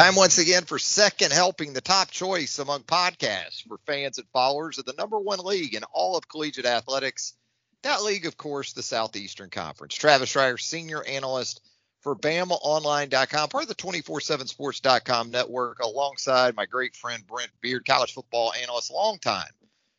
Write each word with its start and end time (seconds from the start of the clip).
Time 0.00 0.14
once 0.14 0.38
again 0.38 0.64
for 0.64 0.78
second 0.78 1.30
helping, 1.30 1.74
the 1.74 1.82
top 1.82 2.10
choice 2.10 2.58
among 2.58 2.84
podcasts 2.84 3.68
for 3.68 3.76
fans 3.84 4.16
and 4.16 4.26
followers 4.32 4.78
of 4.78 4.86
the 4.86 4.94
number 4.94 5.18
one 5.18 5.40
league 5.40 5.74
in 5.74 5.84
all 5.92 6.16
of 6.16 6.26
collegiate 6.26 6.64
athletics. 6.64 7.34
That 7.82 8.02
league, 8.02 8.24
of 8.24 8.38
course, 8.38 8.72
the 8.72 8.82
Southeastern 8.82 9.50
Conference. 9.50 9.94
Travis 9.94 10.32
Reier, 10.32 10.58
senior 10.58 11.04
analyst 11.04 11.60
for 12.00 12.16
BamaOnline.com, 12.16 13.50
part 13.50 13.64
of 13.64 13.68
the 13.68 13.74
247sports.com 13.74 15.30
network, 15.32 15.80
alongside 15.80 16.56
my 16.56 16.64
great 16.64 16.96
friend 16.96 17.22
Brent 17.26 17.50
Beaird, 17.60 17.84
college 17.84 18.14
football 18.14 18.54
analyst, 18.54 18.90
longtime 18.90 19.52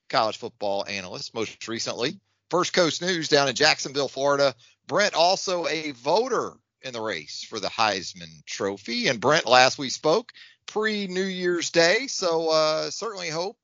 college 0.09 0.37
football 0.37 0.83
analyst, 0.87 1.35
most 1.35 1.67
recently. 1.67 2.19
First 2.49 2.73
Coast 2.73 3.03
News 3.03 3.27
down 3.27 3.49
in 3.49 3.53
Jacksonville, 3.53 4.07
Florida. 4.07 4.55
Brent, 4.87 5.13
also 5.13 5.67
a 5.67 5.91
voter 5.91 6.53
in 6.83 6.93
the 6.93 7.01
race 7.01 7.43
for 7.43 7.59
the 7.59 7.69
Heisman 7.69 8.45
Trophy. 8.45 9.07
And 9.07 9.19
Brent, 9.19 9.45
last 9.45 9.77
we 9.77 9.89
spoke 9.89 10.31
pre 10.65 11.07
New 11.07 11.23
Year's 11.23 11.69
Day, 11.69 12.07
so 12.07 12.49
uh, 12.49 12.89
certainly 12.89 13.29
hope 13.29 13.57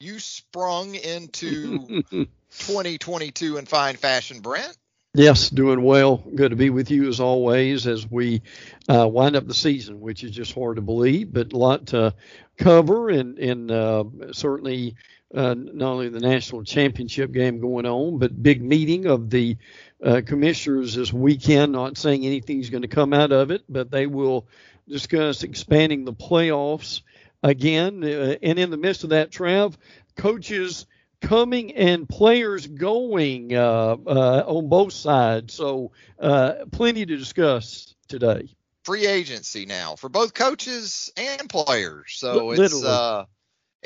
you 0.00 0.18
sprung 0.18 0.94
into 0.94 2.02
2022 2.10 3.56
in 3.56 3.66
fine 3.66 3.96
fashion, 3.96 4.40
Brent. 4.40 4.76
Yes, 5.14 5.48
doing 5.48 5.82
well. 5.82 6.18
Good 6.34 6.50
to 6.50 6.56
be 6.56 6.68
with 6.68 6.90
you 6.90 7.08
as 7.08 7.20
always 7.20 7.86
as 7.86 8.10
we 8.10 8.42
uh, 8.86 9.08
wind 9.08 9.34
up 9.34 9.46
the 9.46 9.54
season, 9.54 9.98
which 9.98 10.22
is 10.22 10.30
just 10.30 10.52
hard 10.52 10.76
to 10.76 10.82
believe, 10.82 11.32
but 11.32 11.54
a 11.54 11.56
lot 11.56 11.86
to 11.86 12.14
cover 12.58 13.08
and, 13.08 13.38
and 13.38 13.70
uh, 13.70 14.04
certainly 14.32 14.94
uh, 15.34 15.54
not 15.54 15.92
only 15.92 16.08
the 16.08 16.20
national 16.20 16.64
championship 16.64 17.32
game 17.32 17.60
going 17.60 17.86
on, 17.86 18.18
but 18.18 18.42
big 18.42 18.62
meeting 18.62 19.06
of 19.06 19.30
the 19.30 19.56
uh, 20.04 20.20
commissioners 20.24 20.94
this 20.94 21.12
weekend. 21.12 21.72
Not 21.72 21.96
saying 21.96 22.24
anything's 22.24 22.70
going 22.70 22.82
to 22.82 22.88
come 22.88 23.12
out 23.12 23.32
of 23.32 23.50
it, 23.50 23.64
but 23.68 23.90
they 23.90 24.06
will 24.06 24.46
discuss 24.88 25.42
expanding 25.42 26.04
the 26.04 26.12
playoffs 26.12 27.02
again. 27.42 28.04
Uh, 28.04 28.36
and 28.42 28.58
in 28.58 28.70
the 28.70 28.76
midst 28.76 29.04
of 29.04 29.10
that, 29.10 29.30
Trav, 29.30 29.74
coaches 30.16 30.86
coming 31.20 31.74
and 31.74 32.08
players 32.08 32.66
going 32.66 33.54
uh, 33.54 33.96
uh, 34.06 34.44
on 34.46 34.68
both 34.68 34.92
sides. 34.92 35.54
So 35.54 35.92
uh, 36.18 36.66
plenty 36.70 37.04
to 37.06 37.16
discuss 37.16 37.94
today. 38.08 38.48
Free 38.84 39.06
agency 39.06 39.66
now 39.66 39.96
for 39.96 40.08
both 40.08 40.32
coaches 40.34 41.10
and 41.16 41.48
players. 41.48 42.14
So 42.16 42.46
Literally. 42.46 42.64
it's 42.64 42.84
uh, 42.84 43.24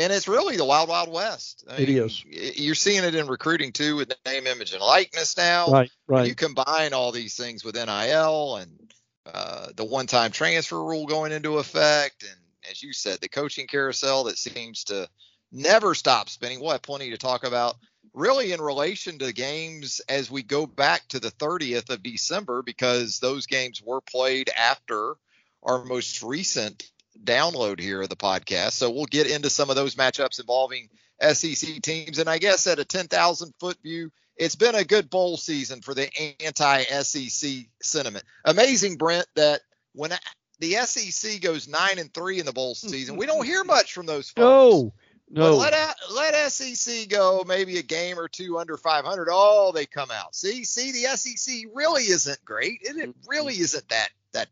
and 0.00 0.10
it's 0.14 0.26
really 0.26 0.56
the 0.56 0.64
wild, 0.64 0.88
wild 0.88 1.12
west. 1.12 1.64
I 1.68 1.78
mean, 1.78 1.82
it 1.82 1.88
is. 1.90 2.24
You're 2.24 2.74
seeing 2.74 3.04
it 3.04 3.14
in 3.14 3.26
recruiting 3.26 3.72
too, 3.72 3.96
with 3.96 4.08
the 4.08 4.16
name, 4.24 4.46
image, 4.46 4.72
and 4.72 4.80
likeness 4.80 5.36
now. 5.36 5.70
Right, 5.70 5.90
right. 6.08 6.26
You 6.26 6.34
combine 6.34 6.94
all 6.94 7.12
these 7.12 7.36
things 7.36 7.62
with 7.62 7.74
NIL 7.74 8.56
and 8.56 8.94
uh, 9.32 9.66
the 9.76 9.84
one-time 9.84 10.32
transfer 10.32 10.82
rule 10.82 11.06
going 11.06 11.32
into 11.32 11.58
effect, 11.58 12.22
and 12.22 12.70
as 12.70 12.82
you 12.82 12.94
said, 12.94 13.20
the 13.20 13.28
coaching 13.28 13.66
carousel 13.66 14.24
that 14.24 14.38
seems 14.38 14.84
to 14.84 15.06
never 15.52 15.94
stop 15.94 16.30
spinning. 16.30 16.60
We'll 16.60 16.72
have 16.72 16.82
plenty 16.82 17.10
to 17.10 17.18
talk 17.18 17.44
about. 17.44 17.76
Really, 18.14 18.52
in 18.52 18.60
relation 18.60 19.18
to 19.18 19.34
games 19.34 20.00
as 20.08 20.30
we 20.30 20.42
go 20.42 20.66
back 20.66 21.06
to 21.08 21.20
the 21.20 21.30
30th 21.30 21.90
of 21.90 22.02
December, 22.02 22.62
because 22.62 23.20
those 23.20 23.46
games 23.46 23.82
were 23.84 24.00
played 24.00 24.48
after 24.56 25.14
our 25.62 25.84
most 25.84 26.22
recent 26.22 26.90
download 27.24 27.80
here 27.80 28.02
of 28.02 28.08
the 28.08 28.16
podcast. 28.16 28.72
So 28.72 28.90
we'll 28.90 29.06
get 29.06 29.30
into 29.30 29.50
some 29.50 29.70
of 29.70 29.76
those 29.76 29.94
matchups 29.94 30.40
involving 30.40 30.88
SEC 31.20 31.82
teams. 31.82 32.18
And 32.18 32.28
I 32.28 32.38
guess 32.38 32.66
at 32.66 32.78
a 32.78 32.84
10,000 32.84 33.52
foot 33.58 33.76
view, 33.82 34.10
it's 34.36 34.56
been 34.56 34.74
a 34.74 34.84
good 34.84 35.10
bowl 35.10 35.36
season 35.36 35.82
for 35.82 35.94
the 35.94 36.08
anti 36.44 36.82
SEC 36.82 37.66
sentiment. 37.82 38.24
Amazing, 38.44 38.96
Brent, 38.96 39.26
that 39.36 39.60
when 39.92 40.12
the 40.60 40.72
SEC 40.72 41.40
goes 41.40 41.68
nine 41.68 41.98
and 41.98 42.12
three 42.12 42.40
in 42.40 42.46
the 42.46 42.52
bowl 42.52 42.74
season, 42.74 43.16
we 43.16 43.26
don't 43.26 43.44
hear 43.44 43.64
much 43.64 43.92
from 43.92 44.06
those 44.06 44.30
folks. 44.30 44.38
No. 44.38 44.92
No. 45.32 45.58
But 45.58 45.72
let 45.72 45.96
let 46.12 46.50
SEC 46.50 47.08
go 47.08 47.44
maybe 47.46 47.78
a 47.78 47.82
game 47.82 48.18
or 48.18 48.26
two 48.26 48.58
under 48.58 48.76
500. 48.76 49.28
Oh, 49.30 49.70
they 49.72 49.86
come 49.86 50.10
out. 50.10 50.34
See, 50.34 50.64
see, 50.64 50.90
the 50.90 51.16
SEC 51.16 51.66
really 51.72 52.02
isn't 52.02 52.44
great. 52.44 52.80
It 52.82 53.14
really 53.28 53.54
isn't 53.54 53.88
that 53.90 54.08
that 54.32 54.48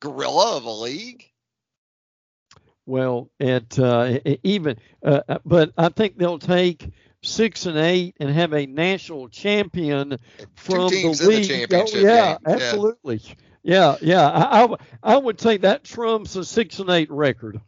gorilla 0.00 0.56
of 0.56 0.64
a 0.64 0.70
league. 0.70 1.30
Well, 2.88 3.28
at 3.38 3.78
uh, 3.78 4.18
even, 4.42 4.78
uh, 5.04 5.20
uh, 5.28 5.38
but 5.44 5.72
I 5.76 5.90
think 5.90 6.16
they'll 6.16 6.38
take 6.38 6.90
six 7.22 7.66
and 7.66 7.76
eight 7.76 8.16
and 8.18 8.30
have 8.30 8.54
a 8.54 8.64
national 8.64 9.28
champion 9.28 10.16
from 10.54 10.88
the 10.88 11.26
league. 11.28 11.68
The 11.68 11.82
oh, 11.82 11.98
yeah, 11.98 12.38
game. 12.38 12.38
absolutely. 12.46 13.20
Yeah, 13.62 13.96
yeah. 14.00 14.26
I, 14.26 14.64
I, 14.64 14.76
I 15.02 15.16
would 15.18 15.36
take 15.36 15.60
that 15.60 15.84
trumps 15.84 16.34
a 16.36 16.46
six 16.46 16.78
and 16.78 16.88
eight 16.88 17.10
record. 17.10 17.60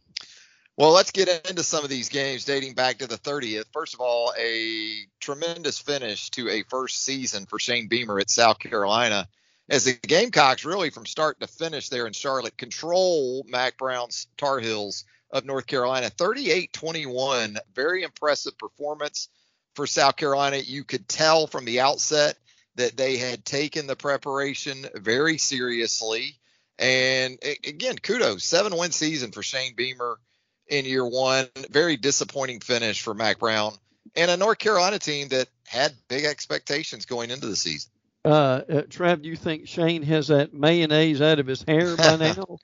Well, 0.79 0.93
let's 0.93 1.11
get 1.11 1.29
into 1.51 1.65
some 1.65 1.85
of 1.85 1.91
these 1.91 2.09
games 2.09 2.47
dating 2.47 2.73
back 2.73 2.97
to 3.01 3.07
the 3.07 3.19
30th. 3.19 3.67
First 3.75 3.93
of 3.93 4.01
all, 4.01 4.33
a 4.39 4.91
tremendous 5.21 5.79
finish 5.79 6.31
to 6.31 6.49
a 6.49 6.63
first 6.63 7.05
season 7.05 7.45
for 7.45 7.59
Shane 7.59 7.89
Beamer 7.89 8.19
at 8.21 8.31
South 8.31 8.59
Carolina 8.59 9.29
as 9.71 9.85
the 9.85 9.93
Gamecocks 9.93 10.65
really 10.65 10.91
from 10.91 11.07
start 11.07 11.39
to 11.41 11.47
finish 11.47 11.89
there 11.89 12.09
in 12.09 12.13
Charlotte 12.13 12.59
control 12.59 13.47
Mack 13.49 13.79
Brown's 13.79 14.27
Tar 14.37 14.59
Heels 14.59 15.05
of 15.31 15.45
North 15.45 15.69
Carolina. 15.69 16.11
38-21 16.11 17.57
very 17.73 18.03
impressive 18.03 18.59
performance 18.59 19.29
for 19.77 19.87
South 19.87 20.17
Carolina. 20.17 20.57
You 20.57 20.83
could 20.83 21.09
tell 21.09 21.47
from 21.47 21.65
the 21.65 21.81
outset 21.81 22.37
that 22.75 22.97
they 22.97 23.17
had 23.17 23.45
taken 23.45 23.87
the 23.87 23.95
preparation 23.95 24.87
very 24.97 25.39
seriously. 25.39 26.35
And 26.77 27.39
again 27.65 27.97
kudos 27.97 28.45
seven 28.45 28.77
win 28.77 28.91
season 28.91 29.31
for 29.31 29.43
Shane 29.43 29.75
Beamer 29.77 30.19
in 30.67 30.85
year 30.85 31.07
1 31.07 31.49
very 31.71 31.97
disappointing 31.97 32.61
finish 32.61 33.03
for 33.03 33.15
Mac 33.15 33.39
Brown 33.39 33.75
and 34.17 34.31
a 34.31 34.37
North 34.37 34.59
Carolina 34.59 34.99
team 34.99 35.29
that 35.29 35.49
had 35.67 35.93
big 36.09 36.25
expectations 36.25 37.07
going 37.07 37.31
into 37.31 37.47
the 37.47 37.57
season 37.57 37.91
uh, 38.25 38.29
uh, 38.29 38.83
Trav, 38.83 39.23
do 39.23 39.29
you 39.29 39.37
think 39.37 39.67
Shane 39.67 40.03
has 40.03 40.29
that 40.29 40.53
mayonnaise 40.53 41.23
out 41.23 41.39
of 41.39 41.47
his 41.47 41.63
hair 41.63 41.97
by 41.97 42.17
now? 42.21 42.59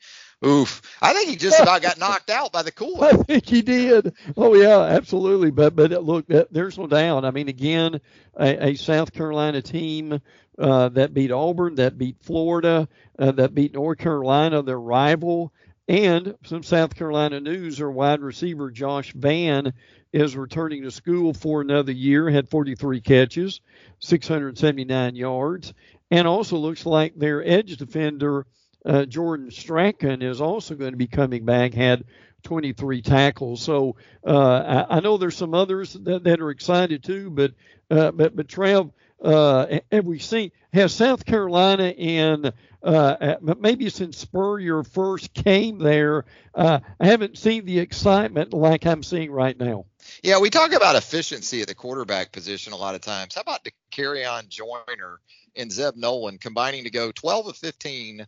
Oof. 0.45 0.83
I 1.01 1.15
think 1.15 1.31
he 1.31 1.37
just 1.37 1.61
about 1.61 1.81
got 1.81 1.99
knocked 1.99 2.29
out 2.29 2.53
by 2.53 2.63
the 2.63 2.73
cooler. 2.73 3.07
I 3.07 3.13
think 3.13 3.47
he 3.49 3.63
did. 3.63 4.15
Oh, 4.37 4.55
yeah, 4.55 4.81
absolutely. 4.81 5.51
But 5.51 5.75
but 5.75 5.91
look, 5.91 6.27
there's 6.27 6.79
no 6.79 6.87
doubt. 6.87 7.25
I 7.25 7.31
mean, 7.31 7.49
again, 7.49 8.01
a, 8.39 8.69
a 8.69 8.75
South 8.75 9.13
Carolina 9.13 9.63
team 9.63 10.21
uh, 10.59 10.89
that 10.91 11.15
beat 11.15 11.33
Auburn, 11.33 11.77
that 11.77 11.97
beat 11.97 12.17
Florida, 12.21 12.89
uh, 13.19 13.33
that 13.33 13.55
beat 13.55 13.75
North 13.75 13.99
Carolina, 13.99 14.63
their 14.63 14.81
rival. 14.81 15.53
And 15.89 16.35
some 16.45 16.63
South 16.65 16.97
Carolina 16.97 17.39
news, 17.39 17.81
our 17.81 17.91
wide 17.91 18.21
receiver 18.21 18.71
Josh 18.71 19.13
Vann 19.13 19.73
is 20.13 20.37
returning 20.37 20.83
to 20.83 20.91
school 20.91 21.33
for 21.33 21.61
another 21.61 21.93
year, 21.93 22.29
had 22.29 22.49
43 22.49 23.01
catches, 23.01 23.61
679 24.01 25.15
yards, 25.15 25.75
and 26.11 26.27
also 26.27 26.57
looks 26.57 26.87
like 26.87 27.15
their 27.17 27.47
edge 27.47 27.77
defender, 27.77 28.47
uh, 28.85 29.05
Jordan 29.05 29.51
Strachan, 29.51 30.23
is 30.23 30.41
also 30.41 30.75
going 30.75 30.93
to 30.93 30.97
be 30.97 31.07
coming 31.07 31.45
back, 31.45 31.75
had 31.75 32.05
23 32.43 33.03
tackles. 33.03 33.63
So 33.63 33.97
uh, 34.27 34.85
I, 34.89 34.97
I, 34.97 35.01
know 35.01 35.17
there's 35.17 35.37
some 35.37 35.55
others 35.55 35.93
that, 35.95 36.25
that 36.25 36.41
are 36.41 36.51
excited 36.51 37.03
too, 37.03 37.31
but 37.31 37.53
uh, 37.91 38.11
but 38.13 38.35
but 38.35 38.49
Trev, 38.49 38.91
uh, 39.23 39.79
have 39.91 40.05
we 40.05 40.19
seen 40.19 40.53
has 40.73 40.95
South 40.95 41.25
Carolina 41.25 41.89
in 41.89 42.53
uh, 42.83 43.37
maybe 43.59 43.89
since 43.91 44.19
Spurrier 44.19 44.85
first 44.85 45.33
came 45.33 45.79
there, 45.79 46.25
uh, 46.55 46.81
I 47.01 47.07
haven't 47.07 47.39
seen 47.39 47.65
the 47.65 47.81
excitement 47.81 48.53
like 48.53 48.87
I'm 48.87 49.03
seeing 49.03 49.33
right 49.33 49.59
now. 49.59 49.87
Yeah, 50.23 50.39
we 50.39 50.51
talk 50.51 50.73
about 50.73 50.95
efficiency 50.95 51.63
at 51.63 51.69
the 51.69 51.75
quarterback 51.75 52.31
position 52.31 52.73
a 52.73 52.77
lot 52.77 52.95
of 52.95 53.01
times. 53.01 53.35
How 53.35 53.41
about 53.41 53.67
Dakereon 53.93 54.49
Joyner 54.49 55.21
and 55.57 55.73
Zeb 55.73 55.97
Noland 55.97 56.41
combining 56.41 56.85
to 56.85 56.91
go 56.91 57.11
12 57.11 57.49
of 57.49 57.57
15 57.57 58.27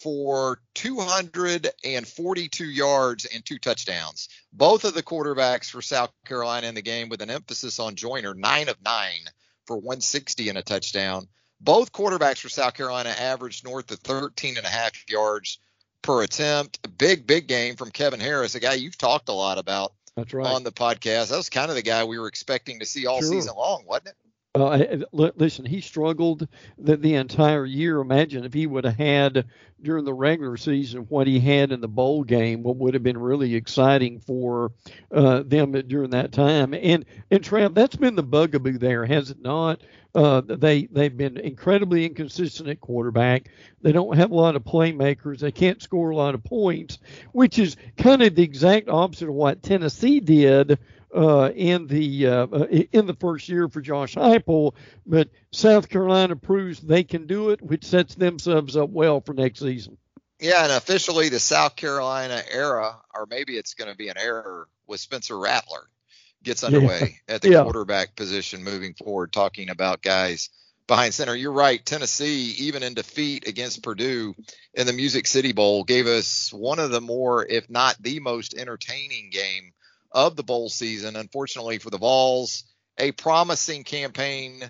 for 0.00 0.60
242 0.74 2.64
yards 2.64 3.24
and 3.24 3.44
two 3.44 3.58
touchdowns. 3.58 4.28
Both 4.52 4.84
of 4.84 4.94
the 4.94 5.02
quarterbacks 5.02 5.70
for 5.70 5.82
South 5.82 6.12
Carolina 6.26 6.66
in 6.68 6.74
the 6.74 6.82
game 6.82 7.08
with 7.08 7.22
an 7.22 7.30
emphasis 7.30 7.78
on 7.78 7.94
Joyner, 7.94 8.34
9 8.34 8.68
of 8.68 8.76
9 8.84 9.12
for 9.66 9.76
160 9.76 10.48
and 10.48 10.58
a 10.58 10.62
touchdown. 10.62 11.28
Both 11.60 11.92
quarterbacks 11.92 12.40
for 12.40 12.48
South 12.48 12.74
Carolina 12.74 13.10
averaged 13.10 13.64
north 13.64 13.90
of 13.90 13.98
13 14.00 14.56
and 14.56 14.66
a 14.66 14.70
half 14.70 14.92
yards 15.08 15.58
per 16.02 16.22
attempt. 16.22 16.80
A 16.84 16.88
big, 16.88 17.26
big 17.26 17.48
game 17.48 17.76
from 17.76 17.90
Kevin 17.90 18.20
Harris, 18.20 18.54
a 18.54 18.60
guy 18.60 18.74
you've 18.74 18.98
talked 18.98 19.28
a 19.28 19.32
lot 19.32 19.58
about 19.58 19.92
That's 20.16 20.32
right. 20.34 20.46
on 20.46 20.64
the 20.64 20.72
podcast. 20.72 21.30
That 21.30 21.36
was 21.36 21.48
kind 21.48 21.70
of 21.70 21.76
the 21.76 21.82
guy 21.82 22.04
we 22.04 22.18
were 22.18 22.28
expecting 22.28 22.80
to 22.80 22.86
see 22.86 23.06
all 23.06 23.20
sure. 23.20 23.30
season 23.30 23.54
long, 23.56 23.84
wasn't 23.86 24.08
it? 24.08 24.16
Uh, 24.56 24.98
listen, 25.12 25.66
he 25.66 25.80
struggled 25.80 26.48
the, 26.78 26.96
the 26.96 27.14
entire 27.14 27.66
year. 27.66 28.00
Imagine 28.00 28.44
if 28.44 28.54
he 28.54 28.66
would 28.66 28.84
have 28.84 28.96
had 28.96 29.44
during 29.82 30.04
the 30.04 30.14
regular 30.14 30.56
season 30.56 31.02
what 31.02 31.26
he 31.26 31.38
had 31.38 31.72
in 31.72 31.80
the 31.80 31.88
bowl 31.88 32.24
game, 32.24 32.62
what 32.62 32.76
would 32.76 32.94
have 32.94 33.02
been 33.02 33.18
really 33.18 33.54
exciting 33.54 34.18
for 34.18 34.72
uh, 35.12 35.42
them 35.44 35.72
during 35.72 36.10
that 36.10 36.32
time. 36.32 36.72
And 36.72 37.04
and 37.30 37.42
Trav, 37.42 37.74
that's 37.74 37.96
been 37.96 38.16
the 38.16 38.22
bugaboo 38.22 38.78
there, 38.78 39.04
has 39.04 39.30
it 39.30 39.42
not? 39.42 39.82
Uh, 40.14 40.40
they 40.46 40.86
they've 40.86 41.16
been 41.16 41.36
incredibly 41.36 42.06
inconsistent 42.06 42.70
at 42.70 42.80
quarterback. 42.80 43.50
They 43.82 43.92
don't 43.92 44.16
have 44.16 44.30
a 44.30 44.34
lot 44.34 44.56
of 44.56 44.64
playmakers. 44.64 45.40
They 45.40 45.52
can't 45.52 45.82
score 45.82 46.08
a 46.08 46.16
lot 46.16 46.34
of 46.34 46.42
points, 46.42 46.98
which 47.32 47.58
is 47.58 47.76
kind 47.98 48.22
of 48.22 48.34
the 48.34 48.42
exact 48.42 48.88
opposite 48.88 49.28
of 49.28 49.34
what 49.34 49.62
Tennessee 49.62 50.20
did 50.20 50.78
uh, 51.16 51.50
in 51.54 51.86
the 51.86 52.26
uh, 52.26 52.46
uh, 52.46 52.66
in 52.92 53.06
the 53.06 53.14
first 53.14 53.48
year 53.48 53.68
for 53.68 53.80
Josh 53.80 54.14
Heupel, 54.14 54.74
but 55.06 55.30
South 55.50 55.88
Carolina 55.88 56.36
proves 56.36 56.80
they 56.80 57.04
can 57.04 57.26
do 57.26 57.50
it, 57.50 57.62
which 57.62 57.84
sets 57.84 58.14
themselves 58.14 58.76
up 58.76 58.90
well 58.90 59.20
for 59.20 59.32
next 59.32 59.60
season. 59.60 59.96
Yeah, 60.38 60.64
and 60.64 60.72
officially 60.72 61.30
the 61.30 61.40
South 61.40 61.76
Carolina 61.76 62.42
era, 62.52 62.96
or 63.14 63.26
maybe 63.30 63.56
it's 63.56 63.74
going 63.74 63.90
to 63.90 63.96
be 63.96 64.08
an 64.08 64.18
error 64.18 64.68
with 64.86 65.00
Spencer 65.00 65.38
Rattler, 65.38 65.88
gets 66.42 66.62
underway 66.62 67.18
yeah. 67.28 67.34
at 67.34 67.40
the 67.40 67.50
yeah. 67.50 67.62
quarterback 67.62 68.14
position 68.14 68.62
moving 68.62 68.92
forward. 68.92 69.32
Talking 69.32 69.70
about 69.70 70.02
guys 70.02 70.50
behind 70.86 71.14
center, 71.14 71.34
you're 71.34 71.52
right. 71.52 71.84
Tennessee, 71.84 72.54
even 72.58 72.82
in 72.82 72.92
defeat 72.92 73.48
against 73.48 73.82
Purdue 73.82 74.34
in 74.74 74.86
the 74.86 74.92
Music 74.92 75.26
City 75.26 75.52
Bowl, 75.52 75.84
gave 75.84 76.06
us 76.06 76.52
one 76.52 76.78
of 76.78 76.90
the 76.90 77.00
more, 77.00 77.46
if 77.46 77.70
not 77.70 77.96
the 78.00 78.20
most 78.20 78.54
entertaining 78.54 79.30
game 79.30 79.72
of 80.16 80.34
the 80.34 80.42
bowl 80.42 80.70
season. 80.70 81.14
Unfortunately 81.14 81.78
for 81.78 81.90
the 81.90 81.98
Vols, 81.98 82.64
a 82.98 83.12
promising 83.12 83.84
campaign 83.84 84.68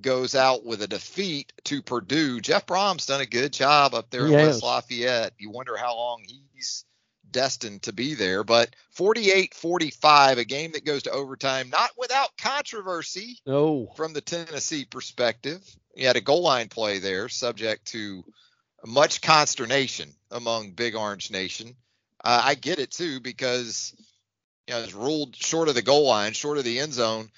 goes 0.00 0.34
out 0.34 0.64
with 0.64 0.82
a 0.82 0.88
defeat 0.88 1.52
to 1.64 1.82
Purdue. 1.82 2.40
Jeff 2.40 2.66
Brohm's 2.66 3.06
done 3.06 3.20
a 3.20 3.26
good 3.26 3.52
job 3.52 3.94
up 3.94 4.10
there 4.10 4.26
in 4.26 4.32
West 4.32 4.62
Lafayette. 4.62 5.34
You 5.38 5.50
wonder 5.50 5.76
how 5.76 5.94
long 5.94 6.24
he's 6.26 6.84
destined 7.30 7.82
to 7.82 7.92
be 7.92 8.14
there. 8.14 8.44
But 8.44 8.74
48 8.92 9.54
45, 9.54 10.38
a 10.38 10.44
game 10.44 10.72
that 10.72 10.86
goes 10.86 11.02
to 11.02 11.10
overtime, 11.10 11.68
not 11.68 11.90
without 11.98 12.30
controversy 12.40 13.38
no. 13.46 13.92
from 13.94 14.14
the 14.14 14.22
Tennessee 14.22 14.86
perspective. 14.86 15.62
You 15.94 16.06
had 16.06 16.16
a 16.16 16.22
goal 16.22 16.42
line 16.42 16.68
play 16.68 16.98
there, 16.98 17.28
subject 17.28 17.88
to 17.88 18.24
much 18.86 19.20
consternation 19.20 20.14
among 20.30 20.72
Big 20.72 20.94
Orange 20.94 21.30
Nation. 21.30 21.76
Uh, 22.24 22.40
I 22.42 22.54
get 22.54 22.78
it 22.78 22.90
too 22.90 23.20
because 23.20 23.94
you 24.68 24.74
know, 24.74 24.80
is 24.80 24.94
ruled 24.94 25.34
short 25.34 25.68
of 25.68 25.74
the 25.74 25.82
goal 25.82 26.06
line, 26.06 26.34
short 26.34 26.58
of 26.58 26.64
the 26.64 26.78
end 26.78 26.92
zone, 26.92 27.30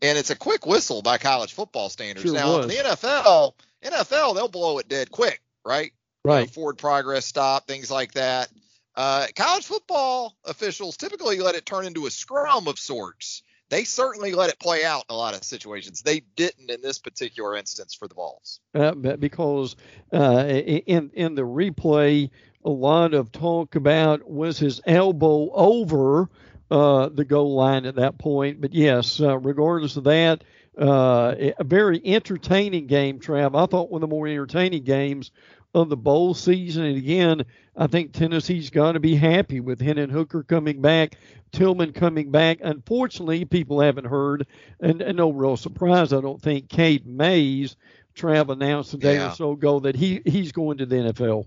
and 0.00 0.16
it's 0.16 0.30
a 0.30 0.36
quick 0.36 0.66
whistle 0.66 1.02
by 1.02 1.18
college 1.18 1.52
football 1.52 1.90
standards. 1.90 2.24
Sure 2.24 2.34
now 2.34 2.56
was. 2.56 2.64
in 2.64 2.70
the 2.70 2.76
NFL, 2.76 3.52
NFL 3.84 4.34
they'll 4.34 4.48
blow 4.48 4.78
it 4.78 4.88
dead 4.88 5.10
quick, 5.10 5.40
right? 5.64 5.92
Right. 6.24 6.40
You 6.40 6.46
know, 6.46 6.50
forward 6.52 6.78
progress 6.78 7.26
stop, 7.26 7.66
things 7.66 7.90
like 7.90 8.12
that. 8.12 8.48
Uh, 8.96 9.26
college 9.36 9.64
football 9.64 10.34
officials 10.44 10.96
typically 10.96 11.38
let 11.38 11.54
it 11.54 11.66
turn 11.66 11.86
into 11.86 12.06
a 12.06 12.10
scrum 12.10 12.66
of 12.66 12.78
sorts. 12.78 13.42
They 13.70 13.84
certainly 13.84 14.32
let 14.32 14.48
it 14.48 14.58
play 14.58 14.82
out 14.82 15.04
in 15.08 15.14
a 15.14 15.16
lot 15.16 15.36
of 15.36 15.44
situations. 15.44 16.00
They 16.00 16.20
didn't 16.36 16.70
in 16.70 16.80
this 16.80 16.98
particular 16.98 17.54
instance 17.54 17.94
for 17.94 18.08
the 18.08 18.14
Vols. 18.14 18.60
Uh, 18.74 18.92
because 18.94 19.76
uh, 20.12 20.46
in 20.46 21.10
in 21.12 21.34
the 21.34 21.42
replay, 21.42 22.30
a 22.64 22.70
lot 22.70 23.14
of 23.14 23.30
talk 23.30 23.74
about 23.74 24.28
was 24.28 24.58
his 24.58 24.80
elbow 24.86 25.50
over 25.52 26.28
uh, 26.70 27.08
the 27.08 27.24
goal 27.24 27.54
line 27.54 27.86
at 27.86 27.96
that 27.96 28.18
point. 28.18 28.60
But 28.60 28.74
yes, 28.74 29.20
uh, 29.20 29.38
regardless 29.38 29.96
of 29.96 30.04
that, 30.04 30.44
uh, 30.78 31.34
a 31.58 31.64
very 31.64 32.00
entertaining 32.04 32.86
game, 32.86 33.18
Trav. 33.18 33.60
I 33.60 33.66
thought 33.66 33.90
one 33.90 34.02
of 34.02 34.08
the 34.08 34.14
more 34.14 34.28
entertaining 34.28 34.84
games 34.84 35.32
of 35.74 35.88
the 35.88 35.96
bowl 35.96 36.34
season. 36.34 36.84
And 36.84 36.96
again, 36.96 37.44
I 37.76 37.86
think 37.86 38.12
Tennessee's 38.12 38.70
got 38.70 38.92
to 38.92 39.00
be 39.00 39.14
happy 39.14 39.60
with 39.60 39.80
Hendon 39.80 40.10
Hooker 40.10 40.42
coming 40.42 40.80
back, 40.80 41.16
Tillman 41.52 41.92
coming 41.92 42.30
back. 42.30 42.58
Unfortunately, 42.62 43.44
people 43.44 43.80
haven't 43.80 44.06
heard, 44.06 44.46
and, 44.80 45.02
and 45.02 45.16
no 45.16 45.30
real 45.30 45.56
surprise, 45.56 46.12
I 46.12 46.20
don't 46.20 46.40
think, 46.40 46.68
Cade 46.68 47.06
Mays, 47.06 47.76
Trav 48.14 48.50
announced 48.50 48.94
a 48.94 48.98
day 48.98 49.14
yeah. 49.14 49.32
or 49.32 49.34
so 49.34 49.52
ago 49.52 49.80
that 49.80 49.94
he, 49.94 50.22
he's 50.24 50.52
going 50.52 50.78
to 50.78 50.86
the 50.86 50.96
NFL. 50.96 51.46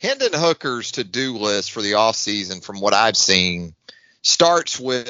Hendon 0.00 0.32
Hooker's 0.32 0.92
to 0.92 1.04
do 1.04 1.36
list 1.36 1.72
for 1.72 1.82
the 1.82 1.92
offseason, 1.92 2.64
from 2.64 2.80
what 2.80 2.94
I've 2.94 3.18
seen, 3.18 3.74
starts 4.22 4.78
with 4.78 5.08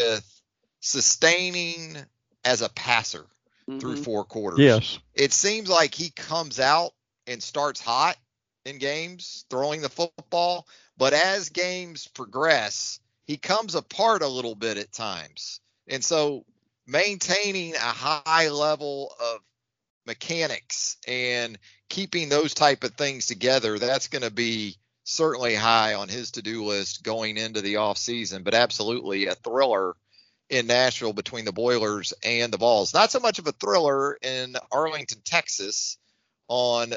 sustaining 0.80 1.96
as 2.44 2.62
a 2.62 2.68
passer 2.70 3.26
mm-hmm. 3.68 3.78
through 3.78 3.96
four 3.96 4.24
quarters. 4.24 4.60
Yes. 4.60 4.98
It 5.14 5.32
seems 5.32 5.68
like 5.68 5.94
he 5.94 6.10
comes 6.10 6.58
out 6.60 6.92
and 7.26 7.42
starts 7.42 7.80
hot 7.80 8.16
in 8.64 8.78
games 8.78 9.44
throwing 9.50 9.82
the 9.82 9.88
football, 9.88 10.66
but 10.96 11.12
as 11.12 11.48
games 11.48 12.08
progress, 12.08 13.00
he 13.24 13.36
comes 13.36 13.74
apart 13.74 14.22
a 14.22 14.28
little 14.28 14.54
bit 14.54 14.76
at 14.76 14.92
times. 14.92 15.60
And 15.88 16.04
so 16.04 16.44
maintaining 16.86 17.74
a 17.74 17.78
high 17.78 18.48
level 18.48 19.14
of 19.20 19.40
mechanics 20.06 20.96
and 21.06 21.58
keeping 21.88 22.28
those 22.28 22.54
type 22.54 22.84
of 22.84 22.94
things 22.94 23.26
together, 23.26 23.78
that's 23.78 24.08
going 24.08 24.22
to 24.22 24.30
be 24.30 24.76
certainly 25.10 25.54
high 25.54 25.94
on 25.94 26.08
his 26.08 26.30
to-do 26.30 26.64
list 26.64 27.02
going 27.02 27.36
into 27.36 27.60
the 27.60 27.76
off 27.76 27.98
season, 27.98 28.42
but 28.42 28.54
absolutely 28.54 29.26
a 29.26 29.34
thriller 29.34 29.94
in 30.48 30.66
Nashville 30.66 31.12
between 31.12 31.44
the 31.44 31.52
Boilers 31.52 32.12
and 32.24 32.52
the 32.52 32.58
Vols. 32.58 32.94
Not 32.94 33.10
so 33.10 33.20
much 33.20 33.38
of 33.38 33.46
a 33.46 33.52
thriller 33.52 34.16
in 34.22 34.56
Arlington, 34.72 35.20
Texas 35.24 35.98
on 36.48 36.92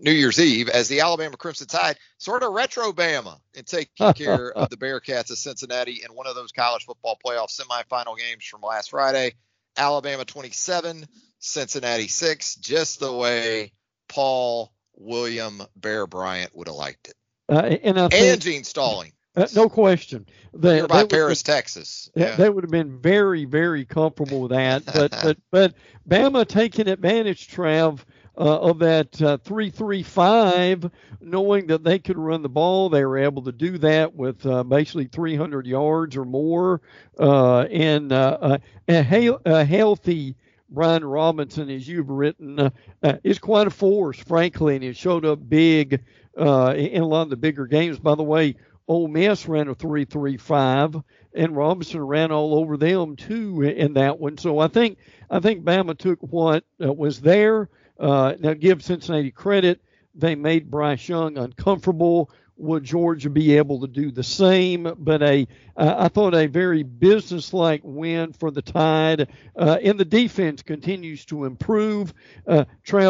New 0.00 0.10
Year's 0.10 0.40
Eve 0.40 0.68
as 0.68 0.88
the 0.88 1.00
Alabama 1.00 1.36
Crimson 1.36 1.68
Tide 1.68 1.96
sort 2.18 2.42
of 2.42 2.52
retro 2.52 2.92
Bama 2.92 3.38
and 3.56 3.64
taking 3.64 4.12
care 4.14 4.50
of 4.50 4.70
the 4.70 4.76
Bearcats 4.76 5.30
of 5.30 5.38
Cincinnati 5.38 6.02
in 6.04 6.14
one 6.14 6.26
of 6.26 6.34
those 6.34 6.52
college 6.52 6.84
football 6.84 7.18
playoff 7.24 7.56
semifinal 7.56 8.18
games 8.18 8.44
from 8.44 8.60
last 8.62 8.90
Friday. 8.90 9.34
Alabama 9.76 10.24
27, 10.24 11.06
Cincinnati 11.38 12.08
6, 12.08 12.56
just 12.56 12.98
the 12.98 13.12
way 13.12 13.72
Paul 14.08 14.72
William 14.96 15.62
Bear 15.76 16.08
Bryant 16.08 16.50
would 16.56 16.66
have 16.66 16.76
liked 16.76 17.06
it. 17.06 17.14
Uh, 17.48 17.76
and, 17.82 17.98
I 17.98 18.08
think, 18.08 18.24
and 18.24 18.40
Gene 18.40 18.64
Stalling. 18.64 19.12
Uh, 19.38 19.46
no 19.54 19.68
question. 19.68 20.26
They, 20.52 20.82
by 20.82 21.04
Paris, 21.04 21.42
Texas. 21.42 22.10
Yeah. 22.14 22.34
They 22.34 22.50
would 22.50 22.64
have 22.64 22.70
been 22.70 22.98
very, 22.98 23.44
very 23.44 23.84
comfortable 23.84 24.42
with 24.42 24.50
that. 24.50 24.84
But 24.92 25.10
but 25.22 25.38
but 25.50 25.74
Bama 26.08 26.46
taking 26.46 26.88
advantage, 26.88 27.48
Trav, 27.48 28.00
uh, 28.36 28.40
of 28.40 28.80
that 28.80 29.20
uh, 29.22 29.36
three-three-five, 29.38 30.90
knowing 31.20 31.68
that 31.68 31.84
they 31.84 31.98
could 31.98 32.18
run 32.18 32.42
the 32.42 32.48
ball. 32.48 32.88
They 32.88 33.04
were 33.04 33.18
able 33.18 33.42
to 33.42 33.52
do 33.52 33.78
that 33.78 34.14
with 34.14 34.44
uh, 34.44 34.64
basically 34.64 35.06
300 35.06 35.66
yards 35.66 36.16
or 36.16 36.24
more, 36.24 36.80
uh, 37.18 37.60
and 37.62 38.12
uh, 38.12 38.58
a, 38.88 39.02
a 39.46 39.64
healthy. 39.64 40.36
Brian 40.70 41.02
Robinson, 41.02 41.70
as 41.70 41.88
you've 41.88 42.10
written, 42.10 42.60
uh, 42.60 42.70
uh, 43.02 43.14
is 43.24 43.38
quite 43.38 43.66
a 43.66 43.70
force, 43.70 44.18
frankly, 44.18 44.74
and 44.74 44.84
he 44.84 44.92
showed 44.92 45.24
up 45.24 45.48
big 45.48 46.04
uh, 46.38 46.74
in 46.76 47.02
a 47.02 47.06
lot 47.06 47.22
of 47.22 47.30
the 47.30 47.36
bigger 47.36 47.66
games. 47.66 47.98
By 47.98 48.14
the 48.14 48.22
way, 48.22 48.56
Ole 48.86 49.08
Miss 49.08 49.46
ran 49.46 49.68
a 49.68 49.74
three-three-five, 49.74 50.96
and 51.34 51.56
Robinson 51.56 52.00
ran 52.00 52.32
all 52.32 52.54
over 52.54 52.76
them 52.76 53.16
too 53.16 53.62
in 53.62 53.94
that 53.94 54.18
one. 54.18 54.38
So 54.38 54.58
I 54.58 54.68
think 54.68 54.98
I 55.30 55.40
think 55.40 55.64
Bama 55.64 55.96
took 55.98 56.18
what 56.20 56.64
uh, 56.82 56.92
was 56.92 57.20
there. 57.20 57.68
Uh, 58.00 58.34
now 58.38 58.54
give 58.54 58.82
Cincinnati 58.82 59.30
credit; 59.30 59.80
they 60.14 60.34
made 60.34 60.70
Bryce 60.70 61.08
Young 61.08 61.36
uncomfortable. 61.36 62.30
Would 62.58 62.84
Georgia 62.84 63.30
be 63.30 63.56
able 63.56 63.80
to 63.80 63.86
do 63.86 64.10
the 64.10 64.22
same? 64.22 64.92
But 64.98 65.22
a, 65.22 65.46
uh, 65.76 65.94
I 65.96 66.08
thought 66.08 66.34
a 66.34 66.46
very 66.46 66.82
businesslike 66.82 67.80
win 67.84 68.32
for 68.32 68.50
the 68.50 68.62
Tide, 68.62 69.28
uh, 69.56 69.78
and 69.82 69.98
the 69.98 70.04
defense 70.04 70.62
continues 70.62 71.24
to 71.26 71.44
improve. 71.44 72.12
Uh, 72.46 72.64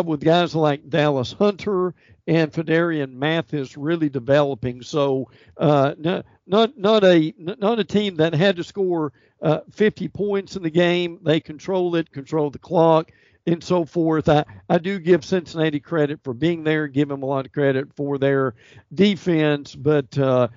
with 0.05 0.21
guys 0.21 0.55
like 0.55 0.89
Dallas 0.89 1.33
Hunter 1.33 1.95
and 2.27 2.53
Phidarian 2.53 3.15
Mathis 3.15 3.77
really 3.77 4.11
developing. 4.11 4.83
So 4.83 5.31
uh, 5.57 5.95
not 5.99 6.27
not 6.47 6.79
not 6.79 7.03
a 7.05 7.35
not 7.39 7.79
a 7.79 7.85
team 7.85 8.17
that 8.17 8.35
had 8.35 8.57
to 8.57 8.65
score 8.65 9.13
uh, 9.41 9.61
50 9.71 10.09
points 10.09 10.57
in 10.57 10.63
the 10.63 10.71
game. 10.71 11.21
They 11.23 11.41
control 11.41 11.97
it, 11.97 12.13
control 12.13 12.51
the 12.51 12.59
clock, 12.59 13.13
and 13.53 13.65
so 13.65 13.85
forth. 13.85 14.29
I, 14.29 14.45
I 14.69 14.79
do 14.79 14.99
give 14.99 15.25
Cincinnati 15.25 15.81
credit 15.81 16.21
for 16.23 16.35
being 16.35 16.65
there, 16.65 16.87
give 16.87 17.09
them 17.09 17.23
a 17.23 17.27
lot 17.27 17.47
of 17.47 17.53
credit 17.53 17.95
for 17.97 18.19
their 18.19 18.55
defense, 18.93 19.75
but 19.75 20.17
uh, 20.19 20.49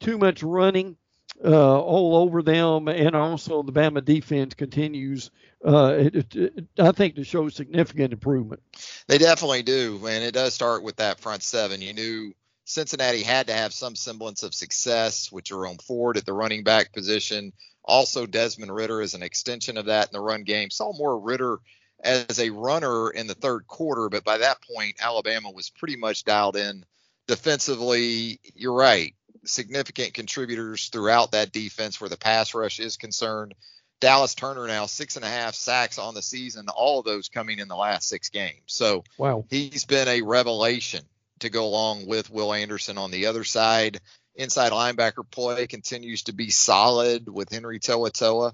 too 0.00 0.18
much 0.18 0.42
running 0.42 0.96
uh, 1.44 1.80
all 1.80 2.16
over 2.16 2.42
them, 2.42 2.88
and 2.88 3.14
also 3.14 3.62
the 3.62 3.72
Bama 3.72 4.04
defense 4.04 4.54
continues, 4.54 5.30
uh, 5.64 5.94
it, 5.96 6.34
it, 6.34 6.64
I 6.78 6.92
think, 6.92 7.14
to 7.14 7.24
show 7.24 7.48
significant 7.48 8.12
improvement. 8.12 8.62
They 9.06 9.18
definitely 9.18 9.62
do, 9.62 10.06
and 10.06 10.24
it 10.24 10.34
does 10.34 10.52
start 10.52 10.82
with 10.82 10.96
that 10.96 11.20
front 11.20 11.42
seven. 11.42 11.80
You 11.80 11.94
knew 11.94 12.34
Cincinnati 12.64 13.22
had 13.22 13.46
to 13.46 13.52
have 13.52 13.72
some 13.72 13.96
semblance 13.96 14.42
of 14.42 14.54
success 14.54 15.32
with 15.32 15.44
Jerome 15.44 15.78
Ford 15.78 16.16
at 16.16 16.26
the 16.26 16.32
running 16.32 16.62
back 16.62 16.92
position. 16.92 17.52
Also, 17.84 18.26
Desmond 18.26 18.74
Ridder 18.74 19.00
is 19.00 19.14
an 19.14 19.22
extension 19.22 19.78
of 19.78 19.86
that 19.86 20.08
in 20.08 20.12
the 20.12 20.20
run 20.20 20.44
game. 20.44 20.70
Saw 20.70 20.92
more 20.92 21.18
Ridder 21.18 21.58
as 22.02 22.38
a 22.38 22.50
runner 22.50 23.10
in 23.10 23.26
the 23.26 23.34
third 23.34 23.66
quarter, 23.66 24.08
but 24.08 24.24
by 24.24 24.38
that 24.38 24.58
point, 24.62 24.96
Alabama 25.00 25.50
was 25.50 25.70
pretty 25.70 25.96
much 25.96 26.24
dialed 26.24 26.56
in 26.56 26.84
defensively. 27.26 28.40
You're 28.54 28.74
right. 28.74 29.14
Significant 29.44 30.14
contributors 30.14 30.88
throughout 30.88 31.32
that 31.32 31.52
defense 31.52 32.00
where 32.00 32.10
the 32.10 32.16
pass 32.16 32.54
rush 32.54 32.80
is 32.80 32.96
concerned. 32.96 33.54
Dallas 34.00 34.34
Turner 34.34 34.66
now 34.66 34.86
six 34.86 35.16
and 35.16 35.24
a 35.24 35.28
half 35.28 35.54
sacks 35.54 35.98
on 35.98 36.14
the 36.14 36.22
season, 36.22 36.68
all 36.68 37.00
of 37.00 37.04
those 37.04 37.28
coming 37.28 37.58
in 37.58 37.68
the 37.68 37.76
last 37.76 38.08
six 38.08 38.30
games. 38.30 38.62
So 38.66 39.04
wow. 39.18 39.44
he's 39.50 39.84
been 39.84 40.08
a 40.08 40.22
revelation 40.22 41.04
to 41.40 41.50
go 41.50 41.66
along 41.66 42.06
with 42.06 42.30
Will 42.30 42.52
Anderson 42.52 42.96
on 42.98 43.10
the 43.10 43.26
other 43.26 43.44
side. 43.44 44.00
Inside 44.34 44.72
linebacker 44.72 45.28
play 45.30 45.66
continues 45.66 46.22
to 46.24 46.32
be 46.32 46.50
solid 46.50 47.28
with 47.28 47.50
Henry 47.50 47.78
To'oTo'o 47.78 48.52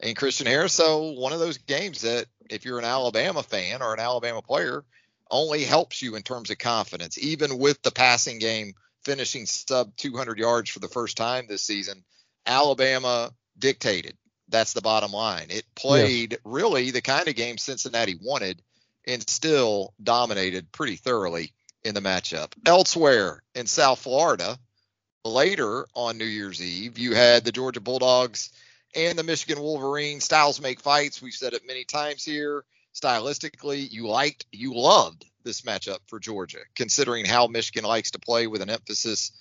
and 0.00 0.16
Christian 0.16 0.46
Harris. 0.46 0.72
So 0.72 1.12
one 1.12 1.32
of 1.32 1.40
those 1.40 1.58
games 1.58 2.02
that 2.02 2.26
if 2.50 2.64
you're 2.64 2.78
an 2.78 2.84
Alabama 2.84 3.42
fan 3.42 3.82
or 3.82 3.94
an 3.94 4.00
Alabama 4.00 4.42
player, 4.42 4.84
only 5.30 5.64
helps 5.64 6.02
you 6.02 6.14
in 6.14 6.22
terms 6.22 6.50
of 6.50 6.58
confidence, 6.58 7.18
even 7.18 7.58
with 7.58 7.82
the 7.82 7.90
passing 7.90 8.38
game 8.38 8.74
finishing 9.04 9.46
sub 9.46 9.96
200 9.96 10.38
yards 10.38 10.70
for 10.70 10.78
the 10.78 10.88
first 10.88 11.16
time 11.16 11.46
this 11.46 11.62
season. 11.62 12.04
Alabama 12.44 13.30
dictated. 13.58 14.16
That's 14.48 14.72
the 14.72 14.80
bottom 14.80 15.10
line. 15.10 15.46
It 15.50 15.64
played 15.74 16.32
yes. 16.32 16.40
really 16.44 16.90
the 16.92 17.02
kind 17.02 17.26
of 17.26 17.34
game 17.34 17.58
Cincinnati 17.58 18.16
wanted 18.20 18.62
and 19.06 19.28
still 19.28 19.94
dominated 20.02 20.70
pretty 20.70 20.96
thoroughly 20.96 21.52
in 21.84 21.94
the 21.94 22.00
matchup. 22.00 22.52
Elsewhere 22.64 23.42
in 23.54 23.66
South 23.66 24.00
Florida, 24.00 24.58
later 25.24 25.86
on 25.94 26.18
New 26.18 26.24
Year's 26.24 26.62
Eve, 26.62 26.98
you 26.98 27.14
had 27.14 27.44
the 27.44 27.52
Georgia 27.52 27.80
Bulldogs 27.80 28.50
and 28.96 29.18
the 29.18 29.22
Michigan 29.22 29.62
Wolverines. 29.62 30.24
Styles 30.24 30.60
make 30.60 30.80
fights. 30.80 31.20
We've 31.20 31.34
said 31.34 31.52
it 31.52 31.66
many 31.66 31.84
times 31.84 32.24
here. 32.24 32.64
Stylistically, 32.94 33.90
you 33.90 34.08
liked, 34.08 34.46
you 34.50 34.74
loved 34.74 35.26
this 35.44 35.60
matchup 35.62 35.98
for 36.06 36.18
Georgia, 36.18 36.60
considering 36.74 37.26
how 37.26 37.46
Michigan 37.46 37.84
likes 37.84 38.12
to 38.12 38.18
play 38.18 38.46
with 38.46 38.62
an 38.62 38.70
emphasis 38.70 39.32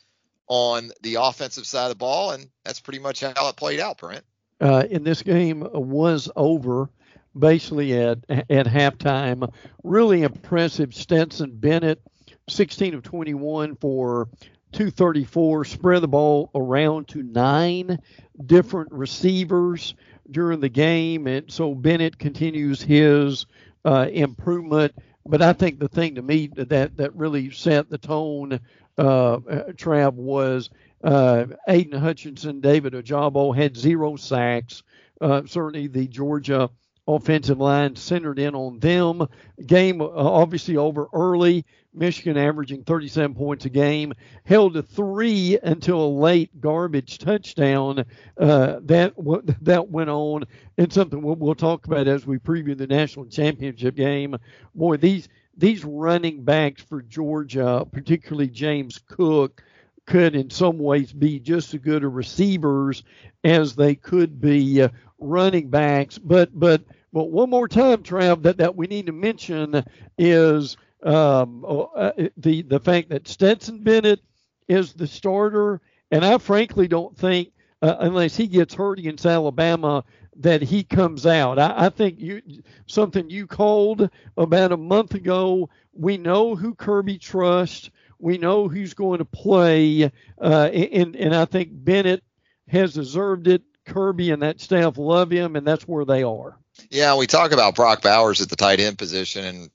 on 0.47 0.91
the 1.01 1.15
offensive 1.15 1.65
side 1.65 1.85
of 1.85 1.89
the 1.89 1.95
ball, 1.95 2.31
and 2.31 2.49
that's 2.63 2.81
pretty 2.81 2.99
much 2.99 3.21
how 3.21 3.49
it 3.49 3.55
played 3.55 3.79
out, 3.79 3.97
Brent. 3.97 4.23
Uh, 4.59 4.83
in 4.89 5.03
this 5.03 5.21
game 5.21 5.67
was 5.73 6.29
over 6.35 6.89
basically 7.37 7.97
at 7.97 8.19
at 8.29 8.67
halftime. 8.67 9.51
Really 9.83 10.23
impressive. 10.23 10.93
Stetson 10.93 11.51
Bennett, 11.53 12.01
16 12.49 12.93
of 12.93 13.03
21 13.03 13.75
for 13.75 14.29
234, 14.71 15.65
spread 15.65 16.01
the 16.01 16.07
ball 16.07 16.51
around 16.55 17.07
to 17.09 17.23
nine 17.23 17.99
different 18.45 18.91
receivers 18.91 19.93
during 20.29 20.59
the 20.59 20.69
game, 20.69 21.27
and 21.27 21.51
so 21.51 21.75
Bennett 21.75 22.17
continues 22.17 22.81
his 22.81 23.45
uh, 23.83 24.07
improvement. 24.11 24.93
But 25.25 25.41
I 25.41 25.53
think 25.53 25.79
the 25.79 25.87
thing 25.87 26.15
to 26.15 26.21
me 26.21 26.47
that 26.55 26.97
that 26.97 27.15
really 27.15 27.51
set 27.51 27.89
the 27.89 27.97
tone, 27.97 28.59
uh, 28.97 29.37
Trav, 29.73 30.13
was 30.13 30.69
uh, 31.03 31.45
Aidan 31.67 31.99
Hutchinson, 31.99 32.61
David 32.61 32.93
Ojabo 32.93 33.55
had 33.55 33.75
zero 33.77 34.15
sacks. 34.15 34.83
Uh, 35.21 35.43
certainly, 35.45 35.87
the 35.87 36.07
Georgia 36.07 36.69
offensive 37.07 37.59
line 37.59 37.95
centered 37.95 38.39
in 38.39 38.55
on 38.55 38.79
them. 38.79 39.27
Game 39.65 40.01
uh, 40.01 40.07
obviously 40.07 40.77
over 40.77 41.07
early. 41.13 41.65
Michigan 41.95 42.37
averaging 42.37 42.83
37 42.83 43.35
points 43.35 43.65
a 43.65 43.69
game, 43.69 44.13
held 44.43 44.73
to 44.73 44.83
three 44.83 45.57
until 45.61 46.05
a 46.05 46.07
late 46.07 46.61
garbage 46.61 47.17
touchdown. 47.17 48.05
Uh, 48.37 48.79
that 48.83 49.13
that 49.61 49.89
went 49.89 50.09
on, 50.09 50.45
and 50.77 50.91
something 50.91 51.21
we'll, 51.21 51.35
we'll 51.35 51.55
talk 51.55 51.85
about 51.85 52.07
as 52.07 52.25
we 52.25 52.37
preview 52.37 52.77
the 52.77 52.87
national 52.87 53.25
championship 53.25 53.95
game. 53.95 54.35
Boy, 54.73 54.97
these 54.97 55.29
these 55.57 55.85
running 55.85 56.43
backs 56.43 56.83
for 56.83 57.01
Georgia, 57.01 57.87
particularly 57.91 58.47
James 58.47 58.99
Cook, 59.07 59.63
could 60.05 60.35
in 60.35 60.49
some 60.49 60.77
ways 60.77 61.13
be 61.13 61.39
just 61.39 61.73
as 61.73 61.79
good 61.79 62.03
a 62.03 62.07
receivers 62.07 63.03
as 63.43 63.75
they 63.75 63.95
could 63.95 64.39
be 64.41 64.81
uh, 64.81 64.89
running 65.19 65.69
backs. 65.69 66.17
But 66.17 66.57
but 66.57 66.83
but 67.13 67.31
one 67.31 67.49
more 67.49 67.67
time, 67.69 68.03
Trav, 68.03 68.41
that, 68.43 68.57
that 68.57 68.75
we 68.75 68.87
need 68.87 69.05
to 69.05 69.13
mention 69.13 69.85
is 70.17 70.75
um, 71.05 71.65
uh, 71.67 72.11
the 72.37 72.63
the 72.63 72.79
fact 72.79 73.09
that 73.09 73.27
Stetson 73.27 73.83
Bennett 73.83 74.21
is 74.67 74.93
the 74.93 75.07
starter, 75.07 75.81
and 76.11 76.25
I 76.25 76.37
frankly 76.39 76.87
don't 76.87 77.15
think 77.17 77.51
uh, 77.81 77.95
unless 77.99 78.35
he 78.35 78.47
gets 78.47 78.73
hurt 78.73 78.99
against 78.99 79.25
Alabama 79.25 80.03
that 80.37 80.61
he 80.61 80.83
comes 80.83 81.25
out. 81.25 81.59
I, 81.59 81.85
I 81.85 81.89
think 81.89 82.19
you 82.19 82.41
something 82.87 83.29
you 83.29 83.47
called 83.47 84.09
about 84.35 84.71
a 84.71 84.77
month 84.77 85.13
ago. 85.13 85.69
We 85.93 86.17
know 86.17 86.55
who 86.55 86.73
Kirby 86.73 87.19
trusts. 87.19 87.89
We 88.17 88.37
know 88.37 88.67
who's 88.67 88.93
going 88.93 89.19
to 89.19 89.25
play, 89.25 90.11
uh, 90.41 90.69
and 90.73 91.15
and 91.15 91.35
I 91.35 91.45
think 91.45 91.69
Bennett 91.71 92.23
has 92.67 92.93
deserved 92.93 93.47
it. 93.47 93.61
Kirby 93.85 94.31
and 94.31 94.41
that 94.41 94.59
staff 94.59 94.97
love 94.97 95.29
him, 95.29 95.55
and 95.55 95.67
that's 95.67 95.87
where 95.87 96.05
they 96.05 96.23
are. 96.23 96.57
Yeah, 96.89 97.15
we 97.15 97.27
talk 97.27 97.51
about 97.51 97.75
Brock 97.75 98.01
Bowers 98.01 98.41
at 98.41 98.49
the 98.49 98.55
tight 98.55 98.79
end 98.79 98.97
position, 98.97 99.45
and 99.45 99.69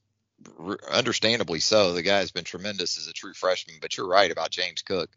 understandably 0.90 1.60
so. 1.60 1.92
The 1.92 2.02
guy's 2.02 2.30
been 2.30 2.44
tremendous 2.44 2.98
as 2.98 3.06
a 3.06 3.12
true 3.12 3.34
freshman, 3.34 3.76
but 3.80 3.96
you're 3.96 4.08
right 4.08 4.30
about 4.30 4.50
James 4.50 4.82
Cook. 4.82 5.10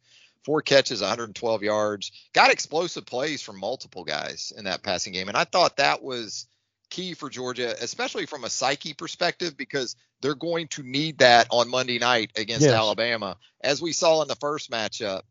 Four 0.44 0.62
catches, 0.62 1.00
112 1.00 1.64
yards, 1.64 2.12
got 2.34 2.52
explosive 2.52 3.06
plays 3.06 3.42
from 3.42 3.60
multiple 3.60 4.04
guys 4.04 4.52
in 4.56 4.66
that 4.66 4.84
passing 4.84 5.14
game. 5.14 5.30
And 5.30 5.38
I 5.38 5.46
thought 5.46 5.78
that 5.78 6.04
was 6.04 6.48
key 6.90 7.14
for 7.14 7.30
Georgia, 7.30 7.76
especially 7.82 8.26
from 8.26 8.44
a 8.44 8.50
psyche 8.50 8.94
perspective, 8.94 9.56
because 9.56 9.96
they're 10.22 10.36
going 10.36 10.68
to 10.70 10.84
need 10.84 11.20
that 11.20 11.48
on 11.50 11.70
Monday 11.70 11.98
night 11.98 12.32
against 12.38 12.66
yes. 12.66 12.74
Alabama. 12.74 13.38
As 13.62 13.82
we 13.82 13.94
saw 13.94 14.22
in 14.22 14.28
the 14.28 14.36
first 14.36 14.70
matchup, 14.70 15.22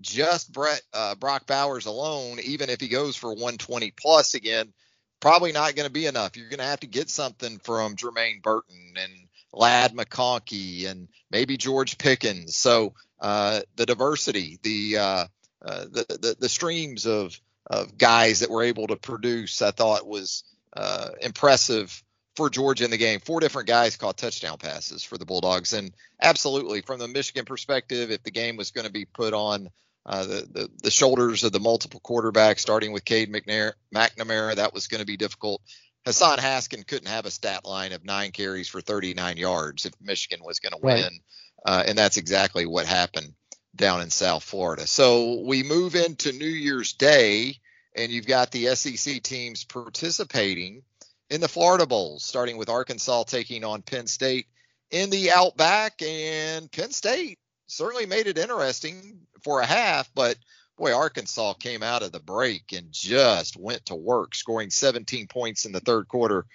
just 0.00 0.52
Brett, 0.52 0.82
uh, 0.92 1.14
Brock 1.14 1.46
Bowers 1.46 1.86
alone, 1.86 2.38
even 2.42 2.70
if 2.70 2.80
he 2.80 2.88
goes 2.88 3.14
for 3.14 3.30
120 3.30 3.92
plus 3.92 4.34
again, 4.34 4.72
probably 5.20 5.52
not 5.52 5.74
going 5.76 5.86
to 5.86 5.92
be 5.92 6.06
enough. 6.06 6.36
You're 6.36 6.48
going 6.48 6.58
to 6.58 6.64
have 6.64 6.80
to 6.80 6.86
get 6.86 7.08
something 7.08 7.58
from 7.60 7.96
Jermaine 7.96 8.42
Burton 8.42 8.94
and 8.96 9.12
Ladd 9.52 9.94
McConkey 9.94 10.86
and 10.88 11.08
maybe 11.30 11.56
George 11.56 11.98
Pickens. 11.98 12.56
So 12.56 12.94
uh, 13.20 13.60
the 13.76 13.86
diversity, 13.86 14.58
the, 14.62 14.98
uh, 14.98 15.26
uh, 15.64 15.84
the, 15.84 16.18
the 16.20 16.36
the 16.40 16.48
streams 16.48 17.06
of 17.06 17.38
of 17.68 17.96
guys 17.96 18.40
that 18.40 18.50
were 18.50 18.64
able 18.64 18.88
to 18.88 18.96
produce, 18.96 19.62
I 19.62 19.70
thought 19.70 20.06
was 20.06 20.44
uh, 20.76 21.10
impressive 21.20 22.02
for 22.34 22.50
Georgia 22.50 22.84
in 22.84 22.90
the 22.90 22.96
game. 22.96 23.20
Four 23.20 23.40
different 23.40 23.68
guys 23.68 23.96
caught 23.96 24.16
touchdown 24.16 24.58
passes 24.58 25.04
for 25.04 25.18
the 25.18 25.26
Bulldogs, 25.26 25.72
and 25.72 25.92
absolutely 26.20 26.80
from 26.80 26.98
the 26.98 27.08
Michigan 27.08 27.44
perspective, 27.44 28.10
if 28.10 28.22
the 28.22 28.30
game 28.30 28.56
was 28.56 28.72
going 28.72 28.86
to 28.86 28.92
be 28.92 29.04
put 29.04 29.34
on 29.34 29.68
uh, 30.04 30.24
the, 30.24 30.48
the, 30.50 30.68
the 30.82 30.90
shoulders 30.90 31.44
of 31.44 31.52
the 31.52 31.60
multiple 31.60 32.00
quarterbacks, 32.00 32.60
starting 32.60 32.92
with 32.92 33.04
Cade 33.04 33.32
McNair, 33.32 33.72
McNamara. 33.94 34.56
That 34.56 34.74
was 34.74 34.88
going 34.88 35.00
to 35.00 35.06
be 35.06 35.16
difficult. 35.16 35.62
Hassan 36.04 36.38
Haskin 36.38 36.86
couldn't 36.86 37.08
have 37.08 37.26
a 37.26 37.30
stat 37.30 37.64
line 37.64 37.92
of 37.92 38.04
nine 38.04 38.32
carries 38.32 38.68
for 38.68 38.80
39 38.80 39.36
yards 39.36 39.86
if 39.86 39.92
Michigan 40.00 40.44
was 40.44 40.58
going 40.58 40.72
to 40.72 40.78
win, 40.82 41.02
right. 41.02 41.20
uh, 41.64 41.84
and 41.86 41.96
that's 41.96 42.16
exactly 42.16 42.66
what 42.66 42.86
happened 42.86 43.34
down 43.74 44.00
in 44.00 44.10
South 44.10 44.42
Florida. 44.42 44.86
So 44.86 45.42
we 45.46 45.62
move 45.62 45.94
into 45.94 46.32
New 46.32 46.44
Year's 46.44 46.92
Day, 46.92 47.56
and 47.94 48.10
you've 48.10 48.26
got 48.26 48.50
the 48.50 48.74
SEC 48.74 49.22
teams 49.22 49.64
participating 49.64 50.82
in 51.30 51.40
the 51.40 51.48
Florida 51.48 51.86
Bowls, 51.86 52.24
starting 52.24 52.56
with 52.56 52.68
Arkansas 52.68 53.24
taking 53.24 53.64
on 53.64 53.82
Penn 53.82 54.06
State 54.06 54.46
in 54.90 55.08
the 55.08 55.30
Outback, 55.30 56.02
and 56.02 56.70
Penn 56.70 56.90
State 56.90 57.38
certainly 57.66 58.06
made 58.06 58.26
it 58.26 58.38
interesting 58.38 59.20
for 59.42 59.60
a 59.60 59.66
half, 59.66 60.10
but 60.14 60.36
boy, 60.76 60.94
Arkansas 60.94 61.54
came 61.54 61.82
out 61.82 62.02
of 62.02 62.12
the 62.12 62.20
break 62.20 62.72
and 62.72 62.90
just 62.90 63.56
went 63.56 63.86
to 63.86 63.94
work, 63.94 64.34
scoring 64.34 64.70
17 64.70 65.26
points 65.26 65.64
in 65.64 65.72
the 65.72 65.80
third 65.80 66.08
quarter 66.08 66.46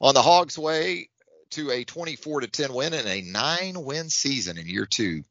on 0.00 0.14
the 0.14 0.22
Hogs' 0.22 0.58
way 0.58 1.08
to 1.50 1.70
a 1.70 1.84
24 1.84 2.40
to 2.40 2.46
10 2.46 2.72
win 2.72 2.94
and 2.94 3.06
a 3.06 3.22
nine 3.22 3.82
win 3.82 4.08
season 4.10 4.58
in 4.58 4.66
year 4.66 4.86
two 4.86 5.22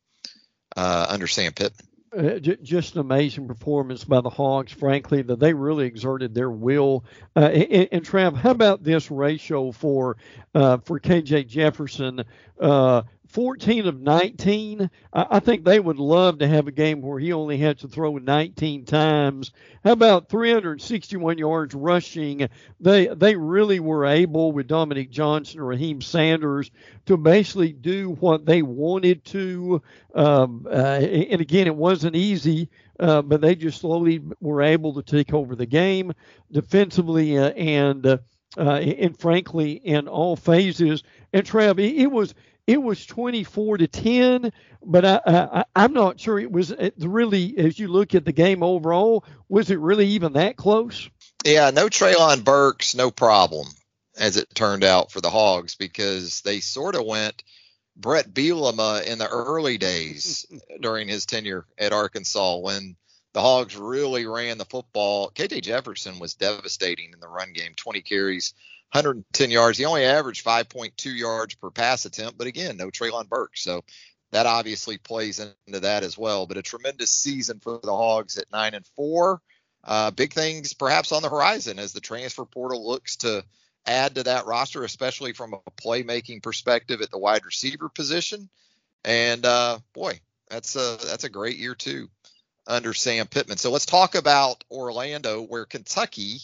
uh, 0.76 1.08
under 1.10 1.28
Sam 1.28 1.52
Pittman. 1.52 1.88
Uh, 2.16 2.38
just 2.38 2.94
an 2.94 3.02
amazing 3.02 3.48
performance 3.48 4.04
by 4.04 4.22
the 4.22 4.30
Hogs, 4.30 4.72
frankly, 4.72 5.24
that 5.24 5.40
they 5.40 5.52
really 5.52 5.88
exerted 5.88 6.36
their 6.36 6.52
will. 6.52 7.04
Uh, 7.36 7.46
and, 7.46 7.88
and, 7.92 8.06
Trav, 8.06 8.36
how 8.36 8.52
about 8.52 8.84
this 8.84 9.10
ratio 9.10 9.72
for 9.72 10.18
uh, 10.54 10.78
for 10.78 11.00
KJ 11.00 11.48
Jefferson? 11.48 12.24
Uh, 13.34 13.42
14 13.44 13.88
of 13.88 14.00
19. 14.00 14.90
I, 15.12 15.40
think 15.40 15.66
they 15.66 15.80
would 15.80 15.98
love 15.98 16.40
to 16.40 16.48
have 16.48 16.68
a 16.68 16.72
game 16.72 17.02
where 17.02 17.20
he 17.20 17.34
only 17.34 17.58
had 17.58 17.80
to 17.80 17.88
throw 17.88 18.18
19 18.18 18.86
times. 18.86 19.52
How 19.84 19.94
about 19.94 20.30
361 20.30 21.40
yards 21.40 21.74
rushing? 21.74 22.48
They 22.80 23.08
they 23.08 23.36
really 23.36 23.80
were 23.80 24.06
able 24.06 24.52
with 24.52 24.68
Dominique 24.68 25.10
Johnson 25.10 25.60
or 25.60 25.66
Raheim 25.66 26.02
Sanders 26.02 26.70
to 27.08 27.18
basically 27.18 27.74
do 27.74 28.12
what 28.20 28.46
they 28.46 28.62
wanted 28.62 29.26
to. 29.26 29.82
Um, 30.14 30.68
uh, 30.70 31.00
and 31.02 31.42
again, 31.42 31.68
it 31.68 31.76
wasn't 31.76 32.16
easy. 32.16 32.70
Uh, 33.00 33.24
but 33.24 33.42
they 33.42 33.56
just 33.56 33.82
slowly 33.82 34.22
were 34.40 34.62
able 34.62 34.94
to 34.94 35.02
take 35.02 35.34
over 35.34 35.56
the 35.56 35.66
game 35.66 36.14
defensively 36.52 37.40
uh, 37.40 37.50
and 37.50 38.06
uh, 38.06 38.18
uh, 38.56 38.76
and 38.76 39.20
frankly, 39.20 39.72
in 39.72 40.08
all 40.08 40.36
phases. 40.36 41.02
And 41.34 41.44
Trev, 41.44 41.80
it, 41.80 41.96
it 41.96 42.12
was 42.12 42.36
it 42.68 42.82
was 42.82 43.06
24 43.06 43.78
to 43.78 43.88
10, 43.88 44.52
but 44.84 45.06
I, 45.06 45.22
I, 45.26 45.66
I'm 45.76 45.94
not 45.94 46.20
sure 46.20 46.40
it 46.40 46.52
was 46.52 46.74
really, 46.98 47.58
as 47.58 47.78
you 47.78 47.88
look 47.90 48.16
at 48.16 48.26
the 48.26 48.32
game 48.32 48.64
overall, 48.64 49.26
was 49.50 49.70
it 49.70 49.80
really 49.80 50.08
even 50.08 50.34
that 50.34 50.56
close? 50.56 51.10
Yeah, 51.46 51.72
no 51.72 51.88
Treylon 51.88 52.44
Burks, 52.44 52.96
no 52.96 53.12
problem, 53.12 53.68
as 54.18 54.38
it 54.38 54.54
turned 54.56 54.84
out 54.84 55.12
for 55.12 55.20
the 55.20 55.30
Hogs, 55.30 55.76
because 55.76 56.42
they 56.42 56.62
sort 56.62 56.96
of 56.96 57.06
went 57.06 57.44
Bret 57.98 58.34
Bielema 58.34 59.04
in 59.04 59.18
the 59.18 59.28
early 59.28 59.78
days 59.78 60.46
during 60.82 61.08
his 61.08 61.26
tenure 61.26 61.66
at 61.78 61.92
Arkansas 61.92 62.58
when 62.58 62.96
the 63.34 63.42
Hogs 63.42 63.76
really 63.76 64.26
ran 64.26 64.58
the 64.58 64.66
football. 64.66 65.32
KJ 65.32 65.64
Jefferson 65.64 66.20
was 66.20 66.36
devastating 66.36 67.12
in 67.14 67.20
the 67.20 67.28
run 67.28 67.52
game, 67.52 67.74
20 67.76 68.02
carries, 68.02 68.54
110 68.94 69.50
yards. 69.50 69.78
He 69.78 69.86
only 69.86 70.06
averaged 70.06 70.46
5.2 70.46 71.18
yards 71.18 71.56
per 71.56 71.72
pass 71.72 72.06
attempt, 72.06 72.38
but 72.38 72.48
again, 72.48 72.78
no 72.78 72.92
Treylon 72.92 73.28
Burke. 73.28 73.58
So 73.58 73.84
that 74.32 74.46
obviously 74.46 75.00
plays 75.00 75.40
into 75.40 75.80
that 75.80 76.04
as 76.04 76.16
well. 76.18 76.46
But 76.46 76.58
a 76.58 76.62
tremendous 76.62 77.12
season 77.12 77.60
for 77.60 77.80
the 77.82 77.96
Hogs 77.96 78.38
at 78.38 78.52
nine 78.52 78.76
and 78.76 78.86
four. 78.96 79.42
Uh, 79.84 80.12
big 80.12 80.32
things 80.32 80.74
perhaps 80.74 81.12
on 81.12 81.24
the 81.24 81.30
horizon 81.30 81.80
as 81.80 81.92
the 81.92 82.00
transfer 82.00 82.46
portal 82.46 82.88
looks 82.88 83.18
to 83.18 83.44
add 83.86 84.16
to 84.16 84.24
that 84.24 84.46
roster, 84.46 84.84
especially 84.84 85.34
from 85.34 85.54
a 85.54 85.72
playmaking 85.72 86.42
perspective 86.42 87.02
at 87.02 87.12
the 87.12 87.18
wide 87.18 87.46
receiver 87.46 87.90
position. 87.90 88.48
And 89.04 89.46
uh, 89.46 89.80
boy, 89.94 90.20
that's 90.50 90.76
a 90.76 90.98
that's 91.04 91.24
a 91.24 91.30
great 91.30 91.58
year 91.58 91.76
too 91.76 92.10
under 92.68 92.94
Sam 92.94 93.28
Pittman. 93.28 93.58
So 93.58 93.72
let's 93.72 93.86
talk 93.86 94.16
about 94.16 94.64
Orlando, 94.72 95.42
where 95.42 95.66
Kentucky 95.66 96.42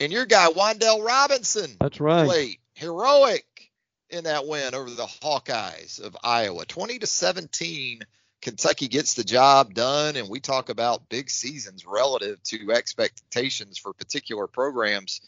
and 0.00 0.12
your 0.12 0.26
guy 0.26 0.48
Wan'Dale 0.48 1.04
Robinson. 1.04 1.76
That's 1.80 2.00
right. 2.00 2.26
Played 2.26 2.58
heroic 2.74 3.70
in 4.10 4.24
that 4.24 4.46
win 4.46 4.74
over 4.74 4.90
the 4.90 5.06
Hawkeyes 5.06 6.00
of 6.00 6.16
Iowa, 6.22 6.64
20 6.64 7.00
to 7.00 7.06
17. 7.06 8.02
Kentucky 8.42 8.88
gets 8.88 9.14
the 9.14 9.24
job 9.24 9.74
done, 9.74 10.16
and 10.16 10.28
we 10.28 10.40
talk 10.40 10.68
about 10.68 11.08
big 11.08 11.30
seasons 11.30 11.84
relative 11.86 12.40
to 12.44 12.70
expectations 12.70 13.78
for 13.78 13.92
particular 13.92 14.46
programs 14.46 15.20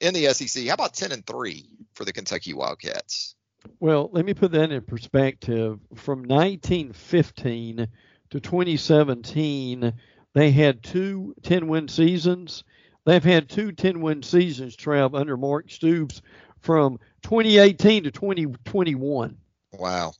in 0.00 0.14
the 0.14 0.26
SEC. 0.32 0.66
How 0.66 0.74
about 0.74 0.94
10 0.94 1.12
and 1.12 1.26
3 1.26 1.68
for 1.94 2.04
the 2.04 2.12
Kentucky 2.12 2.52
Wildcats? 2.52 3.36
Well, 3.80 4.10
let 4.12 4.24
me 4.24 4.34
put 4.34 4.52
that 4.52 4.72
in 4.72 4.82
perspective. 4.82 5.78
From 5.94 6.24
1915 6.24 7.88
to 8.30 8.40
2017, 8.40 9.92
they 10.34 10.50
had 10.50 10.82
two 10.82 11.34
10 11.42 11.68
win 11.68 11.88
seasons. 11.88 12.64
They've 13.04 13.22
had 13.22 13.48
two 13.48 13.72
10 13.72 14.00
win 14.00 14.22
seasons, 14.22 14.76
Trav, 14.76 15.18
under 15.18 15.36
Mark 15.36 15.70
Stoops 15.70 16.22
from 16.60 16.98
2018 17.22 18.04
to 18.04 18.10
2021. 18.10 19.36
Wow. 19.72 20.12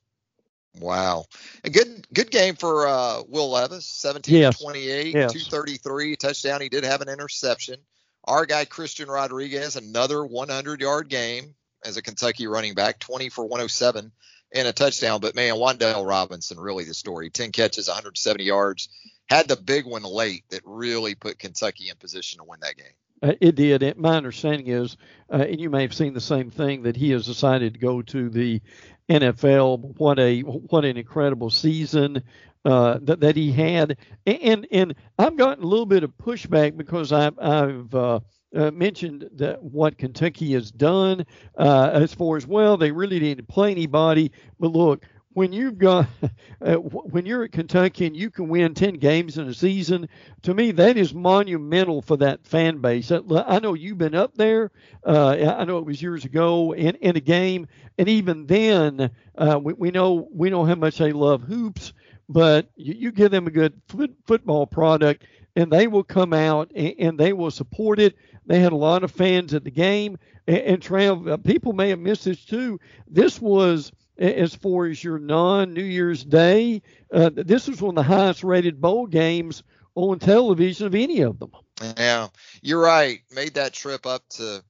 Wow. 0.80 1.26
A 1.62 1.70
good 1.70 2.06
good 2.12 2.30
game 2.30 2.56
for 2.56 2.86
uh, 2.86 3.22
Will 3.28 3.50
Levis, 3.50 3.86
17 3.86 4.34
yes. 4.34 4.60
28, 4.60 5.14
yes. 5.14 5.32
233 5.32 6.16
touchdown. 6.16 6.60
He 6.60 6.68
did 6.68 6.84
have 6.84 7.00
an 7.00 7.08
interception. 7.08 7.76
Our 8.24 8.44
guy 8.46 8.64
Christian 8.64 9.08
Rodriguez, 9.08 9.76
another 9.76 10.24
100 10.24 10.80
yard 10.80 11.08
game 11.08 11.54
as 11.84 11.96
a 11.96 12.02
Kentucky 12.02 12.46
running 12.46 12.74
back, 12.74 12.98
20 12.98 13.28
for 13.28 13.44
107 13.44 14.10
and 14.52 14.68
a 14.68 14.72
touchdown. 14.72 15.20
But 15.20 15.34
man, 15.34 15.54
Wan'Dale 15.54 16.06
Robinson, 16.06 16.58
really 16.58 16.84
the 16.84 16.94
story. 16.94 17.30
10 17.30 17.52
catches, 17.52 17.88
170 17.88 18.44
yards. 18.44 18.88
Had 19.28 19.48
the 19.48 19.56
big 19.56 19.86
one 19.86 20.02
late 20.02 20.44
that 20.50 20.60
really 20.64 21.14
put 21.14 21.38
Kentucky 21.38 21.88
in 21.88 21.96
position 21.96 22.38
to 22.38 22.44
win 22.44 22.60
that 22.60 22.76
game. 22.76 22.86
Uh, 23.22 23.34
it 23.40 23.54
did. 23.54 23.82
It, 23.82 23.98
my 23.98 24.16
understanding 24.16 24.66
is, 24.66 24.96
uh, 25.32 25.46
and 25.48 25.60
you 25.60 25.70
may 25.70 25.82
have 25.82 25.94
seen 25.94 26.12
the 26.12 26.20
same 26.20 26.50
thing, 26.50 26.82
that 26.82 26.96
he 26.96 27.10
has 27.10 27.24
decided 27.24 27.74
to 27.74 27.80
go 27.80 28.02
to 28.02 28.28
the 28.28 28.60
NFL. 29.08 29.98
What 29.98 30.18
a 30.18 30.40
what 30.40 30.84
an 30.84 30.96
incredible 30.96 31.50
season 31.50 32.22
uh, 32.64 32.98
that 33.02 33.20
that 33.20 33.36
he 33.36 33.52
had, 33.52 33.96
and 34.26 34.66
and 34.70 34.94
I've 35.18 35.36
gotten 35.36 35.64
a 35.64 35.66
little 35.66 35.86
bit 35.86 36.02
of 36.02 36.16
pushback 36.18 36.76
because 36.76 37.12
I've 37.12 37.38
I've 37.38 37.94
uh, 37.94 38.20
uh, 38.54 38.70
mentioned 38.70 39.28
that 39.36 39.62
what 39.62 39.98
Kentucky 39.98 40.52
has 40.52 40.70
done 40.70 41.26
uh, 41.58 41.90
as 41.92 42.14
far 42.14 42.36
as 42.36 42.46
well. 42.46 42.76
They 42.76 42.92
really 42.92 43.18
didn't 43.18 43.48
play 43.48 43.70
anybody, 43.70 44.32
but 44.58 44.72
look, 44.72 45.06
when 45.34 45.52
you've 45.52 45.78
got 45.78 46.06
uh, 46.62 46.74
when 46.76 47.26
you're 47.26 47.44
at 47.44 47.52
Kentucky 47.52 48.06
and 48.06 48.16
you 48.16 48.30
can 48.30 48.48
win 48.48 48.72
10 48.74 48.94
games 48.94 49.36
in 49.36 49.48
a 49.48 49.54
season, 49.54 50.08
to 50.42 50.54
me 50.54 50.70
that 50.72 50.96
is 50.96 51.12
monumental 51.12 52.00
for 52.00 52.16
that 52.16 52.46
fan 52.46 52.78
base. 52.78 53.12
I 53.12 53.58
know 53.58 53.74
you've 53.74 53.98
been 53.98 54.14
up 54.14 54.34
there. 54.36 54.70
Uh, 55.04 55.54
I 55.58 55.64
know 55.64 55.78
it 55.78 55.84
was 55.84 56.00
years 56.00 56.24
ago 56.24 56.72
in, 56.72 56.94
in 56.96 57.16
a 57.16 57.20
game, 57.20 57.66
and 57.98 58.08
even 58.08 58.46
then, 58.46 59.10
uh, 59.36 59.60
we, 59.62 59.74
we 59.74 59.90
know 59.90 60.28
we 60.32 60.50
know 60.50 60.64
how 60.64 60.76
much 60.76 60.98
they 60.98 61.12
love 61.12 61.42
hoops. 61.42 61.92
But 62.26 62.70
you, 62.74 62.94
you 62.94 63.12
give 63.12 63.30
them 63.30 63.46
a 63.46 63.50
good 63.50 63.74
foot, 63.88 64.14
football 64.26 64.66
product, 64.66 65.24
and 65.56 65.70
they 65.70 65.86
will 65.86 66.04
come 66.04 66.32
out 66.32 66.70
and, 66.74 66.94
and, 66.98 67.20
they 67.20 67.34
will 67.34 67.50
support 67.50 68.00
it. 68.00 68.16
They 68.46 68.60
had 68.60 68.72
a 68.72 68.76
lot 68.76 69.04
of 69.04 69.10
fans 69.10 69.52
at 69.52 69.62
the 69.62 69.70
game, 69.70 70.16
and, 70.46 70.58
and 70.58 70.82
Trav, 70.82 71.30
uh, 71.30 71.36
people 71.36 71.74
may 71.74 71.90
have 71.90 71.98
missed 71.98 72.24
this 72.24 72.42
too. 72.42 72.80
This 73.06 73.42
was 73.42 73.92
as 74.18 74.54
far 74.54 74.86
as 74.86 75.02
your 75.02 75.18
non 75.18 75.72
New 75.72 75.84
Year's 75.84 76.24
Day. 76.24 76.82
Uh, 77.12 77.30
this 77.32 77.68
was 77.68 77.80
one 77.80 77.96
of 77.98 78.04
the 78.04 78.14
highest 78.14 78.44
rated 78.44 78.80
bowl 78.80 79.06
games 79.06 79.62
on 79.94 80.18
television 80.18 80.86
of 80.86 80.94
any 80.94 81.20
of 81.20 81.38
them. 81.38 81.52
Yeah, 81.96 82.28
you're 82.62 82.82
right. 82.82 83.20
Made 83.34 83.54
that 83.54 83.72
trip 83.72 84.06
up 84.06 84.22
to 84.30 84.62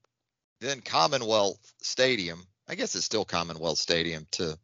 then 0.60 0.80
Commonwealth 0.80 1.58
Stadium. 1.82 2.42
I 2.68 2.74
guess 2.74 2.94
it's 2.94 3.04
still 3.04 3.24
Commonwealth 3.24 3.78
Stadium 3.78 4.26
to 4.32 4.58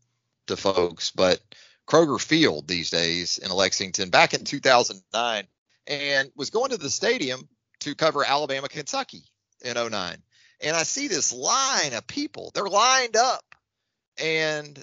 to 0.47 0.57
folks, 0.57 1.11
but 1.11 1.41
Kroger 1.87 2.21
Field 2.21 2.67
these 2.67 2.91
days 2.91 3.39
in 3.39 3.51
Lexington 3.51 4.11
back 4.11 4.35
in 4.35 4.45
2009 4.45 5.45
and 5.87 6.31
was 6.37 6.51
going 6.51 6.71
to 6.71 6.77
the 6.77 6.91
stadium 6.91 7.49
to 7.81 7.95
cover 7.95 8.25
Alabama 8.25 8.69
Kentucky 8.69 9.25
in 9.63 9.75
09. 9.75 10.17
And 10.63 10.77
I 10.77 10.83
see 10.83 11.09
this 11.09 11.33
line 11.33 11.95
of 11.95 12.07
people. 12.07 12.53
They're 12.55 12.69
lined 12.69 13.17
up 13.17 13.45
and 14.21 14.83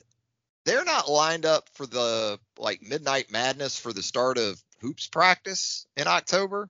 they're 0.65 0.85
not 0.85 1.09
lined 1.09 1.45
up 1.45 1.69
for 1.73 1.85
the 1.85 2.39
like 2.57 2.81
midnight 2.81 3.31
madness 3.31 3.79
for 3.79 3.93
the 3.93 4.03
start 4.03 4.37
of 4.37 4.61
hoops 4.81 5.07
practice 5.07 5.85
in 5.95 6.07
October. 6.07 6.69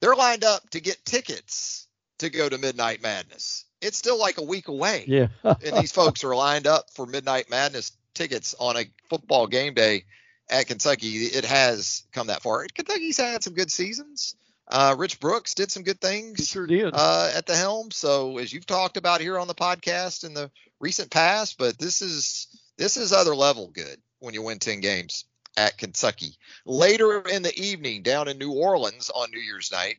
They're 0.00 0.14
lined 0.14 0.44
up 0.44 0.68
to 0.70 0.80
get 0.80 1.04
tickets 1.04 1.86
to 2.18 2.30
go 2.30 2.48
to 2.48 2.58
midnight 2.58 3.02
madness. 3.02 3.64
It's 3.80 3.96
still 3.96 4.18
like 4.18 4.38
a 4.38 4.42
week 4.42 4.68
away. 4.68 5.04
Yeah. 5.06 5.28
and 5.42 5.76
these 5.78 5.92
folks 5.92 6.22
are 6.24 6.36
lined 6.36 6.66
up 6.66 6.90
for 6.92 7.06
midnight 7.06 7.50
madness 7.50 7.92
tickets 8.14 8.54
on 8.58 8.76
a 8.76 8.84
football 9.08 9.46
game 9.46 9.74
day 9.74 10.04
at 10.50 10.66
Kentucky. 10.66 11.08
It 11.08 11.44
has 11.44 12.04
come 12.12 12.26
that 12.26 12.42
far. 12.42 12.66
Kentucky's 12.74 13.16
had 13.16 13.42
some 13.42 13.54
good 13.54 13.70
seasons. 13.70 14.34
Uh, 14.70 14.94
Rich 14.96 15.18
Brooks 15.18 15.54
did 15.54 15.72
some 15.72 15.82
good 15.82 16.00
things. 16.00 16.38
He 16.38 16.44
sure 16.44 16.66
did. 16.66 16.92
Uh, 16.94 17.32
at 17.34 17.46
the 17.46 17.56
helm. 17.56 17.90
So 17.90 18.38
as 18.38 18.52
you've 18.52 18.66
talked 18.66 18.96
about 18.96 19.20
here 19.20 19.38
on 19.38 19.48
the 19.48 19.54
podcast 19.54 20.24
in 20.24 20.32
the 20.32 20.50
recent 20.78 21.10
past, 21.10 21.58
but 21.58 21.78
this 21.78 22.02
is 22.02 22.46
this 22.78 22.96
is 22.96 23.12
other 23.12 23.34
level 23.34 23.68
good 23.68 23.98
when 24.20 24.32
you 24.32 24.42
win 24.42 24.58
10 24.58 24.80
games 24.80 25.24
at 25.56 25.76
Kentucky. 25.76 26.36
Later 26.64 27.20
in 27.20 27.42
the 27.42 27.58
evening, 27.58 28.02
down 28.02 28.28
in 28.28 28.38
New 28.38 28.52
Orleans 28.52 29.10
on 29.10 29.30
New 29.30 29.40
Year's 29.40 29.72
night, 29.72 29.96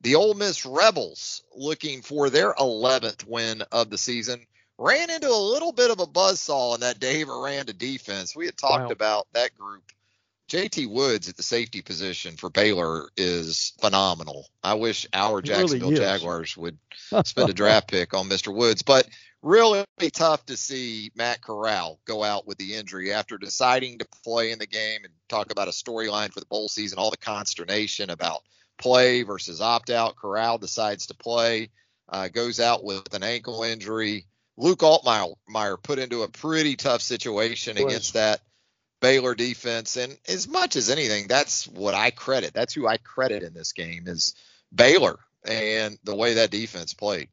the 0.00 0.14
Ole 0.14 0.34
Miss 0.34 0.64
Rebels, 0.64 1.42
looking 1.54 2.02
for 2.02 2.30
their 2.30 2.54
11th 2.54 3.26
win 3.26 3.62
of 3.72 3.90
the 3.90 3.98
season, 3.98 4.46
ran 4.78 5.10
into 5.10 5.28
a 5.28 5.36
little 5.52 5.72
bit 5.72 5.90
of 5.90 6.00
a 6.00 6.06
buzzsaw 6.06 6.74
in 6.74 6.80
that 6.80 6.98
Dave 6.98 7.28
Aranda 7.28 7.72
defense. 7.72 8.34
We 8.34 8.46
had 8.46 8.56
talked 8.56 8.86
wow. 8.86 8.90
about 8.90 9.26
that 9.32 9.56
group 9.56 9.84
JT 10.54 10.86
Woods 10.86 11.28
at 11.28 11.36
the 11.36 11.42
safety 11.42 11.82
position 11.82 12.36
for 12.36 12.48
Baylor 12.48 13.08
is 13.16 13.72
phenomenal. 13.80 14.46
I 14.62 14.74
wish 14.74 15.04
our 15.12 15.42
Jacksonville 15.42 15.90
really 15.90 16.00
Jaguars 16.00 16.56
would 16.56 16.78
spend 17.24 17.50
a 17.50 17.52
draft 17.52 17.90
pick 17.90 18.14
on 18.14 18.28
Mr. 18.28 18.54
Woods, 18.54 18.82
but 18.82 19.08
really 19.42 19.84
tough 20.12 20.46
to 20.46 20.56
see 20.56 21.10
Matt 21.16 21.42
Corral 21.42 21.98
go 22.04 22.22
out 22.22 22.46
with 22.46 22.56
the 22.58 22.74
injury 22.74 23.12
after 23.12 23.36
deciding 23.36 23.98
to 23.98 24.06
play 24.22 24.52
in 24.52 24.60
the 24.60 24.66
game 24.68 25.00
and 25.02 25.12
talk 25.28 25.50
about 25.50 25.66
a 25.66 25.72
storyline 25.72 26.32
for 26.32 26.38
the 26.38 26.46
bowl 26.46 26.68
season, 26.68 27.00
all 27.00 27.10
the 27.10 27.16
consternation 27.16 28.10
about 28.10 28.42
play 28.78 29.24
versus 29.24 29.60
opt 29.60 29.90
out. 29.90 30.14
Corral 30.14 30.58
decides 30.58 31.06
to 31.06 31.14
play, 31.14 31.70
uh, 32.08 32.28
goes 32.28 32.60
out 32.60 32.84
with 32.84 33.12
an 33.12 33.24
ankle 33.24 33.64
injury. 33.64 34.26
Luke 34.56 34.78
Altmyer 34.78 35.82
put 35.82 35.98
into 35.98 36.22
a 36.22 36.28
pretty 36.28 36.76
tough 36.76 37.02
situation 37.02 37.76
against 37.76 38.14
that 38.14 38.40
Baylor 39.04 39.34
defense. 39.34 39.98
And 39.98 40.16
as 40.26 40.48
much 40.48 40.76
as 40.76 40.88
anything, 40.88 41.26
that's 41.28 41.68
what 41.68 41.92
I 41.92 42.10
credit. 42.10 42.54
That's 42.54 42.72
who 42.72 42.86
I 42.86 42.96
credit 42.96 43.42
in 43.42 43.52
this 43.52 43.74
game 43.74 44.04
is 44.06 44.34
Baylor 44.74 45.18
and 45.46 45.98
the 46.04 46.16
way 46.16 46.34
that 46.34 46.50
defense 46.50 46.94
played. 46.94 47.28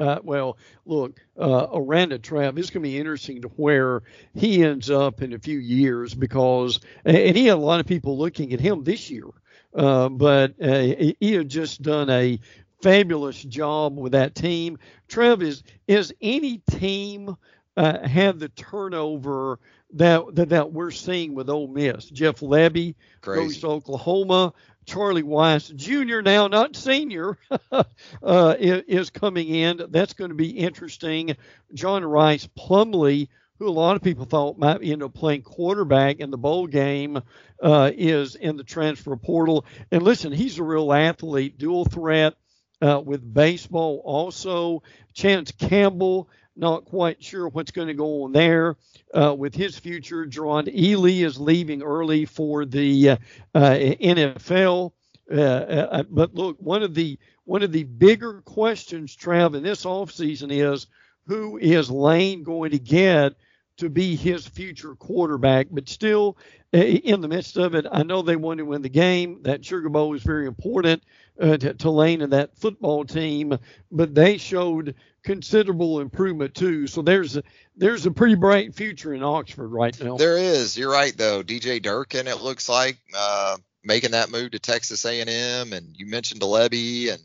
Uh, 0.00 0.20
well, 0.22 0.56
look, 0.86 1.20
uh, 1.38 1.66
Aranda 1.74 2.18
Trav, 2.18 2.58
it's 2.58 2.70
going 2.70 2.82
to 2.82 2.88
be 2.88 2.98
interesting 2.98 3.42
to 3.42 3.48
where 3.48 4.02
he 4.32 4.64
ends 4.64 4.88
up 4.88 5.20
in 5.20 5.34
a 5.34 5.38
few 5.38 5.58
years 5.58 6.14
because, 6.14 6.80
and 7.04 7.36
he 7.36 7.48
had 7.48 7.58
a 7.58 7.60
lot 7.60 7.80
of 7.80 7.86
people 7.86 8.16
looking 8.16 8.54
at 8.54 8.60
him 8.60 8.82
this 8.82 9.10
year, 9.10 9.26
uh, 9.74 10.08
but 10.08 10.54
uh, 10.58 10.80
he 11.20 11.34
had 11.34 11.50
just 11.50 11.82
done 11.82 12.08
a 12.08 12.40
fabulous 12.80 13.42
job 13.42 13.98
with 13.98 14.12
that 14.12 14.34
team. 14.34 14.78
Trev, 15.06 15.42
is 15.42 15.62
is 15.86 16.14
any 16.22 16.62
team 16.70 17.36
uh, 17.76 18.08
have 18.08 18.38
the 18.38 18.48
turnover 18.48 19.58
that, 19.94 20.34
that 20.34 20.48
that 20.50 20.72
we're 20.72 20.90
seeing 20.90 21.34
with 21.34 21.48
Ole 21.50 21.68
Miss? 21.68 22.06
Jeff 22.06 22.40
Lebby 22.40 22.94
Crazy. 23.20 23.42
goes 23.42 23.60
to 23.60 23.68
Oklahoma. 23.68 24.52
Charlie 24.86 25.22
Weis 25.22 25.74
Jr. 25.74 26.20
now, 26.20 26.46
not 26.46 26.76
senior, 26.76 27.38
uh, 27.72 28.54
is 28.58 29.10
coming 29.10 29.48
in. 29.48 29.80
That's 29.88 30.12
going 30.12 30.28
to 30.28 30.34
be 30.34 30.50
interesting. 30.50 31.36
John 31.72 32.04
Rhys 32.04 32.46
Plumlee, 32.48 33.28
who 33.58 33.68
a 33.68 33.70
lot 33.70 33.96
of 33.96 34.02
people 34.02 34.26
thought 34.26 34.58
might 34.58 34.82
end 34.82 35.02
up 35.02 35.14
playing 35.14 35.42
quarterback 35.42 36.20
in 36.20 36.30
the 36.30 36.36
bowl 36.36 36.66
game, 36.66 37.22
uh, 37.62 37.90
is 37.94 38.34
in 38.34 38.56
the 38.56 38.64
transfer 38.64 39.16
portal. 39.16 39.64
And 39.90 40.02
listen, 40.02 40.32
he's 40.32 40.58
a 40.58 40.62
real 40.64 40.92
athlete, 40.92 41.56
dual 41.56 41.86
threat 41.86 42.34
uh, 42.82 43.00
with 43.04 43.32
baseball 43.32 44.02
also. 44.04 44.82
Chance 45.14 45.52
Campbell, 45.52 46.28
not 46.56 46.84
quite 46.84 47.22
sure 47.22 47.48
what's 47.48 47.70
going 47.70 47.88
to 47.88 47.94
go 47.94 48.24
on 48.24 48.32
there 48.32 48.76
uh, 49.12 49.34
with 49.34 49.54
his 49.54 49.78
future. 49.78 50.26
Jerrion 50.26 50.74
Ealy 50.74 51.24
is 51.24 51.38
leaving 51.38 51.82
early 51.82 52.24
for 52.24 52.64
the 52.64 53.10
uh, 53.10 53.16
uh 53.54 53.74
NFL. 53.74 54.92
Uh, 55.30 55.34
uh, 55.40 56.02
but 56.10 56.34
look, 56.34 56.56
one 56.60 56.82
of 56.82 56.94
the 56.94 57.18
one 57.44 57.62
of 57.62 57.72
the 57.72 57.84
bigger 57.84 58.40
questions, 58.42 59.16
Trav, 59.16 59.54
in 59.54 59.62
this 59.62 59.84
offseason 59.84 60.50
is 60.50 60.86
who 61.26 61.58
is 61.58 61.90
Lane 61.90 62.42
going 62.42 62.70
to 62.70 62.78
get 62.78 63.34
to 63.78 63.88
be 63.88 64.16
his 64.16 64.46
future 64.46 64.94
quarterback? 64.94 65.66
But 65.70 65.88
still, 65.88 66.36
in 66.72 67.20
the 67.20 67.28
midst 67.28 67.56
of 67.56 67.74
it, 67.74 67.86
I 67.90 68.02
know 68.02 68.22
they 68.22 68.36
want 68.36 68.58
to 68.58 68.64
win 68.64 68.82
the 68.82 68.88
game. 68.88 69.42
That 69.42 69.64
Sugar 69.64 69.88
Bowl 69.88 70.14
is 70.14 70.22
very 70.22 70.46
important 70.46 71.02
uh, 71.40 71.56
to, 71.56 71.90
Lane 71.90 72.22
and 72.22 72.32
that 72.32 72.56
football 72.56 73.04
team, 73.04 73.58
but 73.90 74.14
they 74.14 74.38
showed 74.38 74.94
considerable 75.22 76.00
improvement 76.00 76.54
too. 76.54 76.86
So 76.86 77.02
there's 77.02 77.36
a, 77.36 77.42
there's 77.76 78.06
a 78.06 78.10
pretty 78.10 78.34
bright 78.34 78.74
future 78.74 79.14
in 79.14 79.22
Oxford 79.22 79.68
right 79.68 79.98
now. 80.00 80.16
There 80.16 80.38
is. 80.38 80.76
You're 80.76 80.92
right 80.92 81.16
though. 81.16 81.42
DJ 81.42 81.82
Durkin, 81.82 82.28
it 82.28 82.40
looks 82.40 82.68
like 82.68 82.98
uh, 83.16 83.56
making 83.82 84.12
that 84.12 84.30
move 84.30 84.52
to 84.52 84.58
Texas 84.58 85.04
A&M, 85.04 85.72
and 85.72 85.96
you 85.96 86.06
mentioned 86.06 86.40
Lebby 86.40 87.12
and 87.12 87.22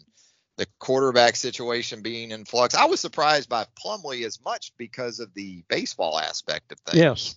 the 0.58 0.68
quarterback 0.80 1.38
situation 1.38 2.02
being 2.02 2.32
in 2.32 2.46
flux. 2.46 2.76
I 2.76 2.86
was 2.86 3.00
surprised 3.00 3.48
by 3.48 3.66
Plumlee 3.82 4.26
as 4.26 4.44
much 4.44 4.74
because 4.78 5.20
of 5.20 5.34
the 5.34 5.64
baseball 5.70 6.20
aspect 6.20 6.72
of 6.74 6.80
things. 6.82 6.98
Yes. 6.98 7.36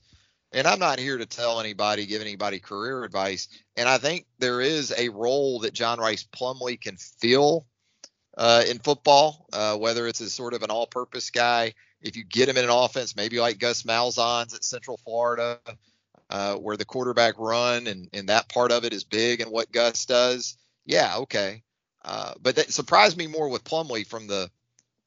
And 0.53 0.67
I'm 0.67 0.79
not 0.79 0.99
here 0.99 1.17
to 1.17 1.27
tell 1.27 1.61
anybody, 1.61 2.07
give 2.07 2.21
anybody 2.21 2.59
career 2.59 3.05
advice. 3.05 3.49
And 3.77 3.89
I 3.89 3.99
think 3.99 4.27
there 4.39 4.61
is 4.61 4.93
a 4.97 5.09
role 5.09 5.61
that 5.61 5.73
John 5.73 5.99
Rhys 5.99 6.25
Plumlee 6.25 6.81
can 6.81 6.97
fill 6.97 7.67
uh, 8.37 8.63
in 8.69 8.79
football, 8.79 9.47
uh, 9.53 9.77
whether 9.77 10.07
it's 10.07 10.21
as 10.21 10.35
sort 10.35 10.55
of 10.55 10.63
an 10.63 10.71
all-purpose 10.71 11.31
guy. 11.31 11.75
If 12.03 12.17
you 12.17 12.25
get 12.25 12.49
him 12.49 12.57
in 12.57 12.65
an 12.65 12.71
offense, 12.71 13.17
maybe 13.17 13.41
like 13.41 13.59
Gus 13.59 13.85
Malzahn's 13.85 14.55
at 14.55 14.65
Central 14.65 14.99
Florida, 14.99 15.59
uh, 16.29 16.57
where 16.57 16.77
the 16.77 16.85
quarterback 16.85 17.35
run 17.39 17.87
and, 17.87 18.09
and 18.13 18.29
that 18.29 18.49
part 18.49 18.73
of 18.73 18.85
it 18.85 18.93
is 18.93 19.05
big 19.05 19.41
and 19.41 19.51
what 19.51 19.73
Gus 19.73 20.05
does. 20.07 20.57
Yeah, 20.85 21.19
okay. 21.19 21.63
Uh, 22.05 22.33
but 22.43 22.57
that 22.57 22.73
surprised 22.73 23.17
me 23.17 23.27
more 23.27 23.49
with 23.49 23.65
Plumlee 23.65 24.07
from 24.07 24.27
the 24.27 24.51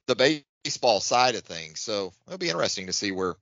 the 0.07 0.43
baseball 0.63 0.99
side 0.99 1.35
of 1.35 1.41
things. 1.41 1.81
So 1.81 2.13
it'll 2.27 2.37
be 2.37 2.49
interesting 2.49 2.87
to 2.87 2.93
see 2.93 3.11
where 3.11 3.35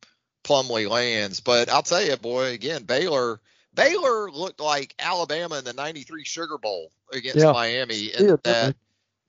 Plumlee 0.44 0.90
lands. 0.90 1.40
But 1.40 1.70
I'll 1.70 1.84
tell 1.84 2.02
you, 2.04 2.16
boy, 2.18 2.52
again, 2.52 2.84
Baylor 2.84 3.40
Baylor 3.74 4.32
looked 4.32 4.60
like 4.60 4.94
Alabama 5.00 5.58
in 5.58 5.66
the 5.66 5.74
'93 5.74 6.24
Sugar 6.24 6.58
Bowl 6.58 6.92
against 7.12 7.40
yeah. 7.40 7.52
Miami, 7.52 8.12
and 8.14 8.30
yeah, 8.30 8.36
that 8.44 8.76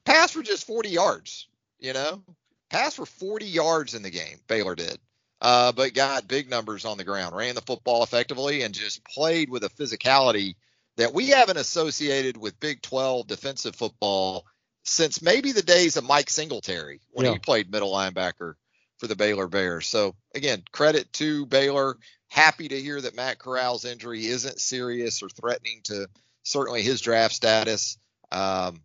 pass 0.05 0.33
for 0.33 0.43
just 0.43 0.67
40 0.67 0.91
yards. 0.91 1.49
You 1.79 1.93
know, 1.93 2.23
pass 2.71 2.95
for 2.95 3.07
40 3.07 3.47
yards 3.47 3.95
in 3.95 4.03
the 4.03 4.11
game. 4.11 4.39
Baylor 4.47 4.75
did. 4.75 4.99
Uh, 5.41 5.73
but 5.73 5.93
got 5.93 6.27
big 6.27 6.49
numbers 6.49 6.87
on 6.87 6.97
the 6.97 7.05
ground, 7.05 7.37
ran 7.37 7.55
the 7.55 7.61
football 7.61 8.03
effectively, 8.03 8.63
and 8.63 8.73
just 8.73 9.05
played 9.05 9.51
with 9.51 9.63
a 9.63 9.69
physicality 9.69 10.55
that 10.97 11.13
we 11.13 11.29
haven't 11.29 11.59
associated 11.59 12.37
with 12.37 12.59
Big 12.61 12.81
12 12.81 13.27
defensive 13.27 13.77
football 13.77 14.47
since 14.85 15.21
maybe 15.21 15.53
the 15.53 15.63
days 15.63 15.97
of 15.97 16.05
Mike 16.05 16.31
Singletary 16.31 17.01
when 17.11 17.27
yeah. 17.27 17.33
he 17.33 17.39
played 17.39 17.71
middle 17.71 17.93
linebacker 17.93 18.55
for 19.05 19.09
the 19.09 19.17
Baylor 19.17 19.49
Bears. 19.49 19.87
So 19.87 20.15
again, 20.35 20.63
credit 20.73 21.13
to 21.15 21.45
Baylor. 21.45 21.99
Happy 22.29 22.69
to 22.69 22.81
hear 22.81 22.99
that 23.03 23.15
Matt 23.15 23.39
Corral's 23.39 23.85
injury 23.85 24.25
isn't 24.25 24.59
serious 24.59 25.23
or 25.23 25.29
threatening 25.29 25.83
to 25.85 26.09
certainly 26.43 26.81
his 26.81 27.03
draft 27.03 27.35
status. 27.35 27.99
Um, 28.33 28.81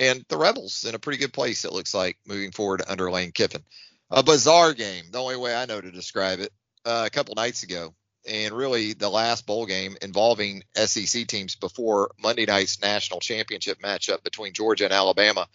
and 0.00 0.24
the 0.28 0.36
Rebels 0.36 0.84
in 0.88 0.96
a 0.96 0.98
pretty 0.98 1.20
good 1.20 1.32
place, 1.32 1.64
it 1.64 1.72
looks 1.72 1.94
like, 1.94 2.18
moving 2.26 2.50
forward 2.50 2.82
under 2.88 3.12
Lane 3.12 3.30
Kiffin. 3.30 3.62
A 4.10 4.24
bizarre 4.24 4.74
game, 4.74 5.04
the 5.12 5.22
only 5.22 5.36
way 5.36 5.54
I 5.54 5.66
know 5.66 5.80
to 5.80 5.92
describe 5.92 6.40
it, 6.40 6.52
uh, 6.84 7.04
a 7.06 7.10
couple 7.10 7.36
nights 7.36 7.62
ago 7.62 7.94
and 8.28 8.52
really 8.52 8.92
the 8.92 9.08
last 9.08 9.46
bowl 9.46 9.66
game 9.66 9.96
involving 10.02 10.64
SEC 10.74 11.28
teams 11.28 11.54
before 11.54 12.10
Monday 12.20 12.44
night's 12.44 12.82
national 12.82 13.20
championship 13.20 13.80
matchup 13.80 14.24
between 14.24 14.52
Georgia 14.52 14.86
and 14.86 14.92
Alabama. 14.92 15.46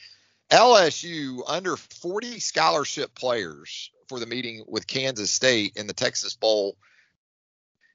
LSU 0.51 1.41
under 1.47 1.75
40 1.75 2.39
scholarship 2.39 3.15
players 3.15 3.91
for 4.07 4.19
the 4.19 4.25
meeting 4.25 4.63
with 4.67 4.87
Kansas 4.87 5.31
State 5.31 5.73
in 5.75 5.87
the 5.87 5.93
Texas 5.93 6.35
Bowl 6.35 6.77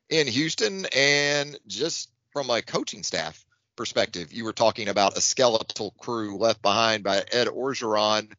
in 0.09 0.27
Houston. 0.27 0.87
And 0.94 1.59
just 1.66 2.11
from 2.33 2.51
a 2.51 2.62
coaching 2.62 3.03
staff 3.03 3.44
perspective, 3.77 4.33
you 4.33 4.44
were 4.44 4.53
talking 4.53 4.88
about 4.88 5.16
a 5.16 5.20
skeletal 5.20 5.94
crew 5.99 6.37
left 6.37 6.62
behind 6.62 7.05
by 7.05 7.25
Ed 7.33 7.49
Orgeron 7.49 8.31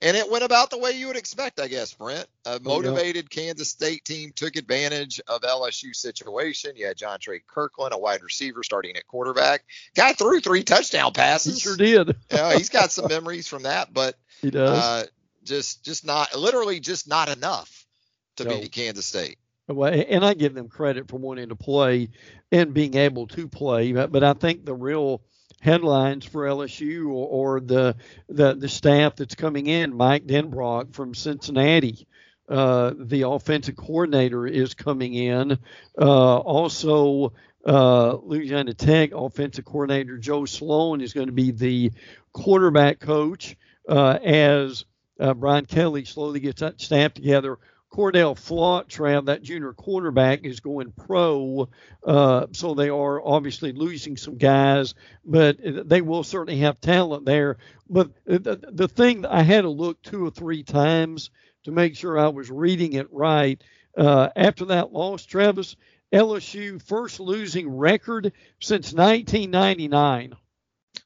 and 0.00 0.16
it 0.16 0.30
went 0.30 0.44
about 0.44 0.70
the 0.70 0.78
way 0.78 0.92
you 0.92 1.08
would 1.08 1.16
expect, 1.16 1.58
I 1.58 1.66
guess, 1.66 1.92
Brent. 1.92 2.26
A 2.46 2.60
motivated 2.60 3.26
oh, 3.26 3.34
yeah. 3.34 3.46
Kansas 3.46 3.68
State 3.68 4.04
team 4.04 4.32
took 4.34 4.54
advantage 4.54 5.20
of 5.26 5.40
LSU 5.40 5.94
situation. 5.94 6.76
You 6.76 6.86
had 6.86 6.96
Jontre 6.96 7.40
Kirklin, 7.52 7.90
a 7.90 7.98
wide 7.98 8.22
receiver, 8.22 8.62
starting 8.62 8.96
at 8.96 9.06
quarterback. 9.08 9.64
Guy 9.96 10.12
threw 10.12 10.40
three 10.40 10.62
touchdown 10.62 11.12
passes. 11.12 11.54
He 11.54 11.60
sure 11.60 11.76
did. 11.76 12.16
yeah, 12.30 12.56
he's 12.56 12.68
got 12.68 12.92
some 12.92 13.08
memories 13.08 13.48
from 13.48 13.64
that, 13.64 13.92
but 13.92 14.14
he 14.40 14.50
does. 14.50 14.78
Uh, 14.78 15.06
just, 15.48 15.84
just 15.84 16.06
not, 16.06 16.34
literally, 16.36 16.80
just 16.80 17.08
not 17.08 17.28
enough 17.28 17.86
to 18.36 18.44
no. 18.44 18.60
beat 18.60 18.72
Kansas 18.72 19.06
State. 19.06 19.38
Well, 19.66 19.92
And 19.92 20.24
I 20.24 20.34
give 20.34 20.54
them 20.54 20.68
credit 20.68 21.08
for 21.08 21.18
wanting 21.18 21.50
to 21.50 21.56
play 21.56 22.08
and 22.50 22.72
being 22.72 22.96
able 22.96 23.26
to 23.28 23.48
play, 23.48 23.92
but 23.92 24.24
I 24.24 24.32
think 24.32 24.64
the 24.64 24.74
real 24.74 25.20
headlines 25.60 26.24
for 26.24 26.44
LSU 26.44 27.08
or, 27.08 27.56
or 27.56 27.60
the, 27.60 27.96
the 28.28 28.54
the 28.54 28.68
staff 28.68 29.16
that's 29.16 29.34
coming 29.34 29.66
in. 29.66 29.94
Mike 29.94 30.26
Denbrock 30.26 30.94
from 30.94 31.14
Cincinnati, 31.14 32.06
uh, 32.48 32.92
the 32.96 33.28
offensive 33.28 33.76
coordinator, 33.76 34.46
is 34.46 34.74
coming 34.74 35.14
in. 35.14 35.58
Uh, 36.00 36.36
also, 36.38 37.32
uh, 37.66 38.14
Louisiana 38.22 38.74
Tech 38.74 39.10
offensive 39.12 39.64
coordinator 39.64 40.16
Joe 40.16 40.44
Sloan 40.44 41.00
is 41.00 41.12
going 41.12 41.26
to 41.26 41.32
be 41.32 41.50
the 41.50 41.92
quarterback 42.32 43.00
coach 43.00 43.56
uh, 43.88 44.18
as 44.22 44.84
uh, 45.18 45.34
Brian 45.34 45.66
Kelly 45.66 46.04
slowly 46.04 46.40
gets 46.40 46.60
that 46.60 46.80
staff 46.80 47.14
together 47.14 47.58
Cordale 47.90 48.36
Flott, 48.36 48.88
Trav, 48.88 49.26
that 49.26 49.42
junior 49.42 49.72
quarterback, 49.72 50.44
is 50.44 50.60
going 50.60 50.92
pro. 50.92 51.68
Uh, 52.04 52.46
so 52.52 52.74
they 52.74 52.90
are 52.90 53.24
obviously 53.24 53.72
losing 53.72 54.16
some 54.16 54.36
guys, 54.36 54.94
but 55.24 55.56
they 55.88 56.02
will 56.02 56.22
certainly 56.22 56.60
have 56.60 56.80
talent 56.80 57.24
there. 57.24 57.56
But 57.88 58.12
the, 58.26 58.60
the 58.70 58.88
thing 58.88 59.24
I 59.24 59.42
had 59.42 59.62
to 59.62 59.70
look 59.70 60.02
two 60.02 60.26
or 60.26 60.30
three 60.30 60.62
times 60.62 61.30
to 61.64 61.70
make 61.70 61.96
sure 61.96 62.18
I 62.18 62.28
was 62.28 62.50
reading 62.50 62.92
it 62.92 63.12
right. 63.12 63.62
Uh, 63.96 64.28
after 64.36 64.66
that 64.66 64.92
loss, 64.92 65.24
Travis, 65.24 65.74
LSU 66.12 66.80
first 66.82 67.20
losing 67.20 67.68
record 67.68 68.32
since 68.60 68.92
1999. 68.92 70.36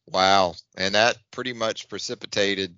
Wow. 0.07 0.55
And 0.77 0.95
that 0.95 1.17
pretty 1.31 1.53
much 1.53 1.89
precipitated 1.89 2.77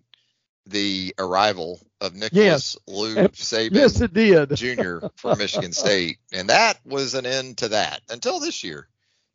the 0.67 1.15
arrival 1.19 1.81
of 2.01 2.15
Nicholas 2.15 2.33
yes. 2.33 2.77
Lou 2.87 3.15
Saban 3.29 3.75
yes, 3.75 4.01
it 4.01 4.15
did. 4.15 4.55
Jr. 4.55 5.07
for 5.17 5.37
Michigan 5.37 5.73
State. 5.73 6.19
And 6.33 6.49
that 6.49 6.79
was 6.85 7.15
an 7.15 7.27
end 7.27 7.59
to 7.59 7.69
that 7.69 8.01
until 8.09 8.41
this 8.41 8.65
year. 8.65 8.89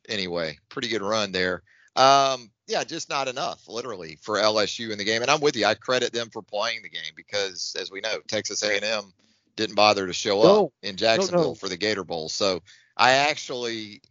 Anyway, 0.08 0.58
pretty 0.68 0.88
good 0.88 1.02
run 1.02 1.32
there. 1.32 1.62
Um, 1.94 2.50
yeah, 2.66 2.84
just 2.84 3.08
not 3.08 3.28
enough, 3.28 3.68
literally, 3.68 4.18
for 4.22 4.36
LSU 4.36 4.90
in 4.90 4.98
the 4.98 5.04
game. 5.04 5.22
And 5.22 5.30
I'm 5.30 5.40
with 5.40 5.56
you. 5.56 5.66
I 5.66 5.74
credit 5.74 6.12
them 6.12 6.30
for 6.30 6.42
playing 6.42 6.82
the 6.82 6.88
game 6.88 7.12
because, 7.16 7.76
as 7.78 7.90
we 7.90 8.00
know, 8.00 8.18
Texas 8.26 8.62
A&M 8.62 9.12
didn't 9.56 9.76
bother 9.76 10.06
to 10.06 10.12
show 10.12 10.42
no, 10.42 10.66
up 10.66 10.72
in 10.82 10.96
Jacksonville 10.96 11.40
no, 11.40 11.48
no. 11.48 11.54
for 11.54 11.68
the 11.68 11.76
Gator 11.76 12.04
Bowl. 12.04 12.28
So 12.28 12.62
I 12.96 13.12
actually 13.12 14.02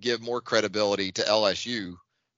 give 0.00 0.20
more 0.20 0.40
credibility 0.40 1.12
to 1.12 1.22
LSU, 1.22 1.94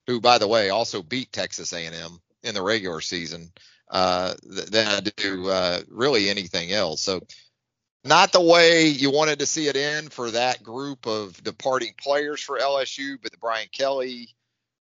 who, 0.07 0.21
by 0.21 0.39
the 0.39 0.49
way, 0.49 0.71
also 0.71 1.03
beat 1.03 1.33
Texas 1.33 1.73
A&M 1.73 2.21
in 2.43 2.55
the 2.55 2.63
regular 2.63 3.01
season 3.01 3.51
uh, 3.91 4.35
than 4.43 4.87
I 4.87 5.01
do 5.01 5.49
uh, 5.49 5.81
really 5.89 6.31
anything 6.31 6.73
else. 6.73 7.03
So, 7.03 7.21
not 8.05 8.33
the 8.33 8.41
way 8.41 8.87
you 8.87 9.11
wanted 9.11 9.41
to 9.41 9.47
see 9.47 9.69
it 9.69 9.77
end 9.77 10.13
for 10.13 10.31
that 10.31 10.63
group 10.63 11.07
of 11.07 11.43
departing 11.43 11.93
players 12.01 12.41
for 12.41 12.59
LSU, 12.59 13.17
but 13.23 13.31
the 13.33 13.39
Brian 13.39 13.69
Kelly 13.73 14.29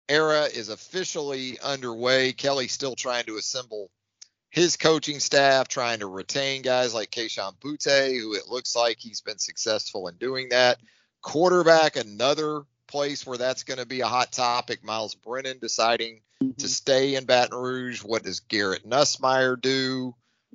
era 0.08 0.42
is 0.42 0.68
officially 0.68 1.58
underway. 1.60 2.32
Kelly's 2.32 2.72
still 2.72 2.94
trying 2.94 3.24
to 3.24 3.36
assemble 3.36 3.90
his 4.50 4.76
coaching 4.76 5.20
staff, 5.20 5.68
trying 5.68 6.00
to 6.00 6.06
retain 6.06 6.62
guys 6.62 6.94
like 6.94 7.10
Kayshon 7.10 7.58
Boutte, 7.58 8.18
who 8.20 8.34
it 8.34 8.48
looks 8.48 8.76
like 8.76 8.98
he's 8.98 9.20
been 9.20 9.38
successful 9.38 10.08
in 10.08 10.16
doing 10.16 10.50
that. 10.50 10.78
Quarterback, 11.22 11.96
another 11.96 12.62
place 12.87 13.27
where 13.27 13.38
that's 13.38 13.64
going 13.64 13.79
to 13.79 13.87
be 13.87 14.01
a 14.01 14.07
hot 14.07 14.33
topic. 14.33 14.85
Myles 14.85 15.14
Brennan 15.14 15.59
deciding 15.61 16.20
mm-hmm. 16.42 16.53
to 16.59 16.68
stay 16.68 17.14
in 17.14 17.25
Baton 17.25 17.59
Rouge. 17.59 18.03
What 18.03 18.22
does 18.22 18.40
Garrett 18.40 18.88
Nussmeier 18.88 19.61
do? 19.61 20.14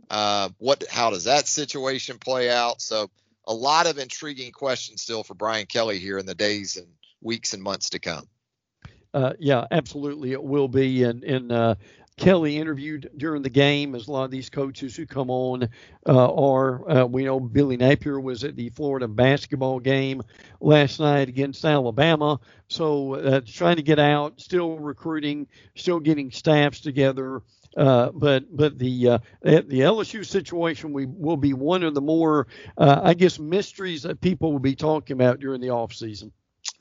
Uh, 0.09 0.49
what? 0.57 0.83
How 0.89 1.09
does 1.09 1.25
that 1.25 1.47
situation 1.47 2.17
play 2.17 2.49
out? 2.49 2.81
So 2.81 3.09
a 3.45 3.53
lot 3.53 3.87
of 3.87 3.97
intriguing 3.97 4.51
questions 4.51 5.01
still 5.01 5.23
for 5.23 5.33
Brian 5.33 5.65
Kelly 5.65 5.99
here 5.99 6.17
in 6.17 6.25
the 6.25 6.35
days 6.35 6.77
and 6.77 6.87
weeks 7.21 7.53
and 7.53 7.61
months 7.61 7.91
to 7.91 7.99
come. 7.99 8.27
Uh, 9.13 9.33
yeah, 9.39 9.65
absolutely, 9.71 10.31
it 10.31 10.43
will 10.43 10.67
be. 10.67 11.03
And 11.03 11.23
and 11.23 11.51
uh, 11.51 11.75
Kelly 12.17 12.57
interviewed 12.57 13.09
during 13.17 13.41
the 13.41 13.49
game, 13.49 13.95
as 13.95 14.07
a 14.07 14.11
lot 14.11 14.25
of 14.25 14.31
these 14.31 14.49
coaches 14.49 14.95
who 14.95 15.05
come 15.05 15.29
on 15.29 15.69
uh, 16.07 16.33
are. 16.33 16.89
Uh, 16.89 17.05
we 17.05 17.23
know 17.23 17.39
Billy 17.39 17.77
Napier 17.77 18.19
was 18.19 18.43
at 18.43 18.55
the 18.55 18.69
Florida 18.69 19.07
basketball 19.07 19.79
game 19.79 20.21
last 20.59 20.99
night 20.99 21.29
against 21.29 21.65
Alabama. 21.65 22.39
So 22.67 23.15
uh, 23.15 23.41
trying 23.45 23.77
to 23.77 23.81
get 23.81 23.99
out, 23.99 24.39
still 24.39 24.77
recruiting, 24.77 25.47
still 25.75 25.99
getting 25.99 26.31
staffs 26.31 26.81
together. 26.81 27.41
Uh, 27.75 28.11
but 28.11 28.55
but 28.55 28.77
the 28.77 29.07
uh, 29.07 29.17
the 29.41 29.79
LSU 29.79 30.25
situation 30.25 30.91
we 30.91 31.05
will 31.05 31.37
be 31.37 31.53
one 31.53 31.83
of 31.83 31.93
the 31.93 32.01
more 32.01 32.47
uh, 32.77 32.99
I 33.01 33.13
guess 33.13 33.39
mysteries 33.39 34.03
that 34.03 34.19
people 34.19 34.51
will 34.51 34.59
be 34.59 34.75
talking 34.75 35.13
about 35.13 35.39
during 35.39 35.61
the 35.61 35.69
off 35.69 35.93
season. 35.93 36.33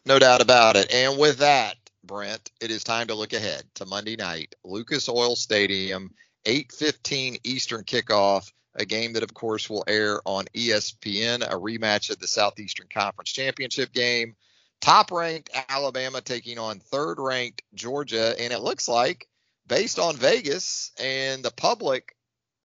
No 0.04 0.18
doubt 0.18 0.42
about 0.42 0.76
it. 0.76 0.92
And 0.92 1.18
with 1.18 1.38
that, 1.38 1.76
Brent, 2.04 2.50
it 2.60 2.70
is 2.70 2.84
time 2.84 3.08
to 3.08 3.14
look 3.14 3.32
ahead 3.32 3.64
to 3.74 3.86
Monday 3.86 4.16
night, 4.16 4.54
Lucas 4.64 5.08
Oil 5.08 5.36
Stadium, 5.36 6.14
8:15 6.44 7.38
Eastern 7.44 7.84
kickoff, 7.84 8.50
a 8.74 8.84
game 8.84 9.12
that 9.12 9.22
of 9.22 9.34
course 9.34 9.68
will 9.68 9.84
air 9.86 10.20
on 10.24 10.46
ESPN, 10.54 11.42
a 11.42 11.54
rematch 11.54 12.10
of 12.10 12.18
the 12.18 12.28
Southeastern 12.28 12.88
Conference 12.92 13.30
Championship 13.30 13.92
game. 13.92 14.36
Top-ranked 14.80 15.50
Alabama 15.68 16.22
taking 16.22 16.58
on 16.58 16.80
third-ranked 16.80 17.62
Georgia, 17.74 18.34
and 18.40 18.52
it 18.52 18.60
looks 18.60 18.88
like 18.88 19.28
based 19.66 19.98
on 19.98 20.16
Vegas 20.16 20.92
and 20.98 21.44
the 21.44 21.50
public 21.50 22.16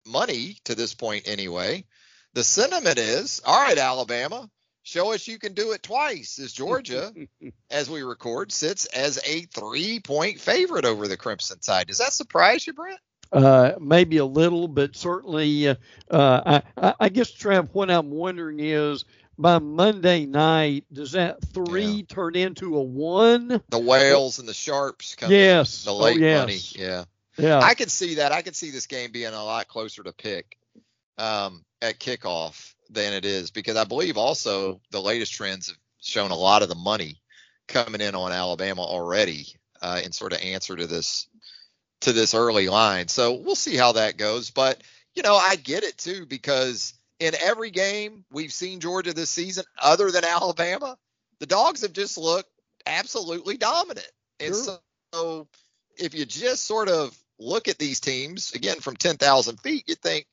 money 0.07 0.59
to 0.65 0.75
this 0.75 0.95
point 0.95 1.27
anyway, 1.27 1.85
the 2.35 2.45
sentiment 2.45 2.99
is, 2.99 3.41
all 3.45 3.61
right, 3.61 3.79
Alabama, 3.79 4.49
show 4.85 5.13
us 5.13 5.27
you 5.27 5.39
can 5.39 5.55
do 5.55 5.73
it 5.73 5.83
twice 5.83 6.39
as 6.39 6.53
Georgia, 6.53 7.13
as 7.71 7.91
we 7.91 8.03
record, 8.03 8.53
sits 8.53 8.85
as 8.87 9.19
a 9.27 9.41
three 9.47 9.99
point 9.99 10.39
favorite 10.39 10.85
over 10.85 11.09
the 11.09 11.17
Crimson 11.17 11.59
Tide. 11.59 11.89
Does 11.89 11.99
that 11.99 12.13
surprise 12.13 12.65
you, 12.67 12.75
Brent? 12.75 13.01
Uh, 13.33 13.73
maybe 13.81 14.19
a 14.19 14.25
little, 14.25 14.69
but 14.69 14.95
certainly, 14.95 15.67
uh, 15.67 15.77
I, 16.11 16.95
I, 17.01 17.09
guess, 17.09 17.33
Trav, 17.33 17.69
what 17.73 17.91
I'm 17.91 18.11
wondering 18.11 18.61
is 18.61 19.05
by 19.37 19.59
Monday 19.59 20.25
night, 20.27 20.85
does 20.93 21.13
that 21.13 21.43
three 21.43 21.85
yeah. 21.85 22.03
turn 22.09 22.37
into 22.37 22.77
a 22.77 22.83
one? 22.83 23.61
The 23.71 23.79
whales 23.79 24.39
and 24.39 24.49
the 24.49 24.55
sharps 24.55 25.17
come 25.17 25.33
yes. 25.33 25.85
the 25.85 25.93
late 25.93 26.19
oh, 26.19 26.25
yes. 26.25 26.41
money. 26.41 26.87
Yeah. 26.87 27.05
Yeah. 27.37 27.59
I 27.59 27.75
could 27.75 27.91
see 27.91 28.17
that. 28.17 28.31
I 28.31 28.43
could 28.43 28.55
see 28.55 28.71
this 28.71 28.87
game 28.87 29.11
being 29.11 29.33
a 29.33 29.45
lot 29.45 29.67
closer 29.67 30.05
to 30.05 30.13
pick 30.13 30.57
um, 31.19 31.65
at 31.83 31.99
kickoff 31.99 32.74
than 32.91 33.13
it 33.13 33.25
is 33.25 33.51
because 33.51 33.77
I 33.77 33.85
believe 33.85 34.17
also 34.17 34.81
the 34.91 35.01
latest 35.01 35.33
trends 35.33 35.69
have 35.69 35.77
shown 36.01 36.31
a 36.31 36.37
lot 36.37 36.63
of 36.63 36.69
the 36.69 36.75
money 36.75 37.21
coming 37.69 38.01
in 38.01 38.15
on 38.15 38.33
Alabama 38.33 38.83
already 38.83 39.47
uh, 39.81 40.01
in 40.05 40.13
sort 40.13 40.33
of 40.33 40.41
answer 40.41 40.77
to 40.77 40.87
this 40.87 41.29
to 42.03 42.13
this 42.13 42.35
early 42.35 42.69
line. 42.69 43.09
So 43.09 43.33
we'll 43.33 43.55
see 43.55 43.77
how 43.77 43.93
that 43.93 44.17
goes. 44.17 44.51
But 44.51 44.83
you 45.15 45.23
know, 45.23 45.35
I 45.35 45.57
get 45.57 45.85
it 45.85 45.97
too 45.97 46.27
because 46.27 46.95
in 47.19 47.35
every 47.43 47.71
game 47.71 48.25
we've 48.31 48.53
seen 48.53 48.81
Georgia 48.81 49.13
this 49.13 49.31
season, 49.31 49.65
other 49.81 50.11
than 50.11 50.25
Alabama, 50.25 50.97
the 51.41 51.47
dogs 51.47 51.83
have 51.83 51.93
just 51.93 52.19
looked 52.19 52.51
absolutely 52.87 53.57
dominant. 53.57 54.11
And 54.41 54.55
sure. 54.55 54.79
so 55.13 55.49
if 55.97 56.15
you 56.15 56.25
just 56.25 56.65
sort 56.65 56.89
of 56.89 57.17
look 57.39 57.69
at 57.69 57.79
these 57.79 58.01
teams 58.01 58.53
again 58.53 58.81
from 58.81 58.97
10,000 58.97 59.61
feet, 59.61 59.85
you 59.87 59.95
think, 59.95 60.27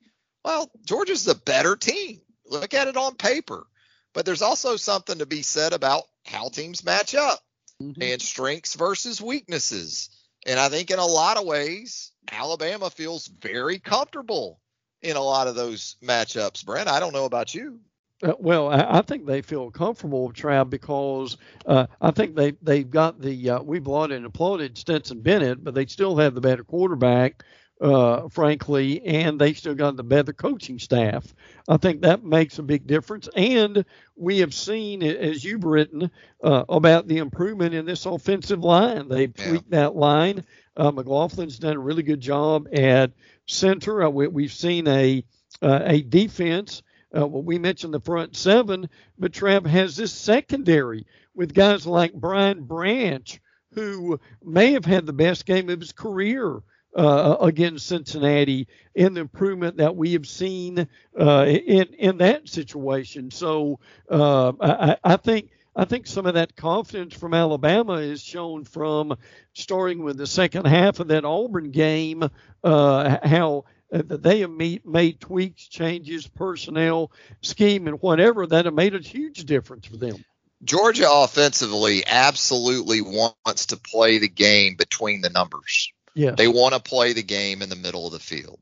well, 0.44 0.70
Georgia's 0.84 1.24
the 1.24 1.36
better 1.36 1.76
team. 1.76 2.22
Look 2.52 2.74
at 2.74 2.88
it 2.88 2.98
on 2.98 3.16
paper. 3.16 3.66
But 4.14 4.26
there's 4.26 4.42
also 4.42 4.76
something 4.76 5.20
to 5.20 5.26
be 5.26 5.42
said 5.42 5.74
about 5.74 6.04
how 6.26 6.50
teams 6.50 6.84
match 6.84 7.16
up 7.16 7.40
mm-hmm. 7.82 8.02
and 8.02 8.22
strengths 8.22 8.76
versus 8.76 9.22
weaknesses. 9.22 10.10
And 10.46 10.60
I 10.60 10.70
think 10.70 10.92
in 10.92 11.00
a 11.00 11.06
lot 11.06 11.38
of 11.38 11.46
ways, 11.46 12.12
Alabama 12.30 12.90
feels 12.90 13.28
very 13.28 13.80
comfortable 13.80 14.60
in 15.02 15.16
a 15.16 15.22
lot 15.22 15.48
of 15.48 15.56
those 15.56 15.96
matchups. 16.04 16.66
Brent, 16.66 16.90
I 16.90 17.00
don't 17.00 17.14
know 17.14 17.26
about 17.26 17.56
you. 17.56 17.80
Uh, 18.24 18.34
well, 18.38 18.70
I, 18.70 19.00
I, 19.00 19.02
think 19.02 19.26
they 19.26 19.42
feel 19.42 19.72
comfortable, 19.72 20.32
Trav, 20.32 20.70
because 20.70 21.38
uh, 21.66 21.88
I 22.00 22.12
think 22.12 22.36
they 22.36 22.52
they've 22.62 22.90
got 22.90 23.20
the 23.20 23.50
uh, 23.50 23.64
we've 23.64 23.88
lauded 23.88 24.18
and 24.18 24.28
applauded 24.28 24.78
Stetson 24.78 25.22
Bennett, 25.22 25.64
but 25.64 25.74
they 25.74 25.88
still 25.88 26.18
have 26.18 26.36
the 26.36 26.42
better 26.42 26.64
quarterback, 26.64 27.44
uh, 27.82 28.30
frankly, 28.30 29.02
and 29.06 29.40
they 29.40 29.54
still 29.54 29.76
got 29.76 29.96
the 29.96 30.04
better 30.04 30.34
coaching 30.34 30.80
staff. 30.80 31.34
I 31.68 31.78
think 31.78 32.02
that 32.02 32.24
makes 32.24 32.60
a 32.60 32.64
big 32.64 32.86
difference, 32.86 33.28
and 33.36 33.84
we 34.16 34.40
have 34.40 34.54
seen, 34.54 35.02
as 35.04 35.44
you've 35.44 35.64
written, 35.64 36.12
uh, 36.44 36.66
about 36.70 37.08
the 37.08 37.18
improvement 37.18 37.74
in 37.74 37.86
this 37.86 38.06
offensive 38.06 38.64
line. 38.64 39.10
They've 39.10 39.34
yeah. 39.38 39.48
tweaked 39.48 39.72
that 39.72 39.96
line. 39.96 40.44
Uh, 40.78 40.92
McLaughlin's 40.92 41.60
done 41.60 41.76
a 41.76 41.80
really 41.80 42.04
good 42.04 42.22
job 42.22 42.68
at 42.74 43.12
center. 43.48 44.10
we, 44.10 44.44
have 44.44 44.54
seen 44.54 44.88
a 44.88 45.24
a 45.64 46.02
defense 46.02 46.82
uh, 47.16 47.28
well, 47.28 47.44
we 47.44 47.60
mentioned 47.60 47.94
the 47.94 48.00
front 48.00 48.36
seven, 48.36 48.90
but 49.18 49.34
Trav 49.34 49.66
has 49.66 49.96
this 49.96 50.14
secondary 50.14 51.06
with 51.36 51.54
guys 51.54 51.86
like 51.86 52.14
Brian 52.14 52.64
Branch, 52.64 53.42
who 53.74 54.20
may 54.44 54.74
have 54.74 54.86
had 54.86 55.06
the 55.06 55.14
best 55.14 55.46
game 55.46 55.70
of 55.70 55.80
his 55.80 55.92
career 55.92 56.62
uh, 56.96 57.38
against 57.42 57.88
Cincinnati 57.88 58.68
in 58.94 59.14
the 59.14 59.22
improvement 59.22 59.78
that 59.78 59.96
we 59.96 60.14
have 60.14 60.28
seen 60.28 60.88
uh, 61.20 61.46
in 61.46 61.94
in 61.94 62.18
that 62.18 62.50
situation. 62.50 63.32
So 63.32 63.80
uh, 64.10 64.54
I, 64.60 64.98
I, 65.04 65.16
think 65.18 65.52
I 65.76 65.86
think 65.86 66.08
some 66.08 66.26
of 66.26 66.34
that 66.34 66.56
confidence 66.56 67.14
from 67.14 67.34
Alabama 67.34 67.94
is 67.94 68.22
shown 68.22 68.66
from 68.66 69.18
starting 69.54 70.04
with 70.04 70.18
the 70.18 70.28
second 70.28 70.66
half 70.66 71.00
of 71.00 71.08
that 71.10 71.26
Auburn 71.26 71.72
game, 71.72 72.30
uh, 72.64 73.18
how 73.24 73.66
uh, 73.94 74.02
they 74.06 74.42
have 74.42 74.52
made 74.52 75.20
tweaks, 75.20 75.68
changes, 75.68 76.28
personnel, 76.28 77.12
scheme, 77.42 77.88
and 77.88 78.02
whatever 78.02 78.46
that 78.48 78.66
have 78.66 78.74
made 78.74 78.96
a 78.96 79.00
huge 79.00 79.46
difference 79.46 79.88
for 79.88 79.98
them. 79.98 80.24
Georgia 80.64 81.10
offensively 81.10 82.04
absolutely 82.06 83.02
wants 83.02 83.68
to 83.68 83.78
play 83.78 84.20
the 84.20 84.30
game 84.30 84.76
between 84.76 85.22
the 85.22 85.30
numbers. 85.30 85.92
Yeah. 86.16 86.32
They 86.32 86.48
want 86.48 86.74
to 86.74 86.80
play 86.80 87.14
the 87.14 87.24
game 87.24 87.62
in 87.62 87.70
the 87.70 87.76
middle 87.76 88.06
of 88.06 88.14
the 88.14 88.20
field. 88.20 88.60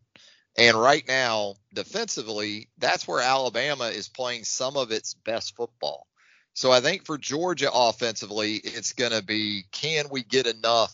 And 0.57 0.79
right 0.79 1.07
now, 1.07 1.55
defensively, 1.73 2.69
that's 2.77 3.07
where 3.07 3.21
Alabama 3.21 3.85
is 3.85 4.09
playing 4.09 4.43
some 4.43 4.75
of 4.75 4.91
its 4.91 5.13
best 5.13 5.55
football. 5.55 6.07
So 6.53 6.71
I 6.71 6.81
think 6.81 7.05
for 7.05 7.17
Georgia 7.17 7.71
offensively, 7.71 8.55
it's 8.55 8.93
going 8.93 9.11
to 9.11 9.23
be 9.23 9.63
can 9.71 10.09
we 10.09 10.23
get 10.23 10.47
enough 10.47 10.93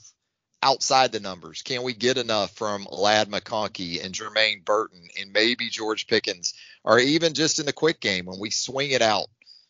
outside 0.61 1.11
the 1.11 1.19
numbers? 1.19 1.61
Can 1.61 1.83
we 1.83 1.93
get 1.93 2.17
enough 2.17 2.51
from 2.55 2.87
Ladd 2.91 3.29
McConkey 3.29 4.03
and 4.03 4.13
Jermaine 4.13 4.63
Burton 4.63 5.07
and 5.19 5.31
maybe 5.31 5.69
George 5.69 6.07
Pickens, 6.07 6.53
or 6.83 6.99
even 6.99 7.33
just 7.33 7.59
in 7.59 7.65
the 7.65 7.73
quick 7.73 7.99
game 7.99 8.25
when 8.25 8.39
we 8.39 8.49
swing 8.49 8.91
it 8.91 9.01
out 9.01 9.27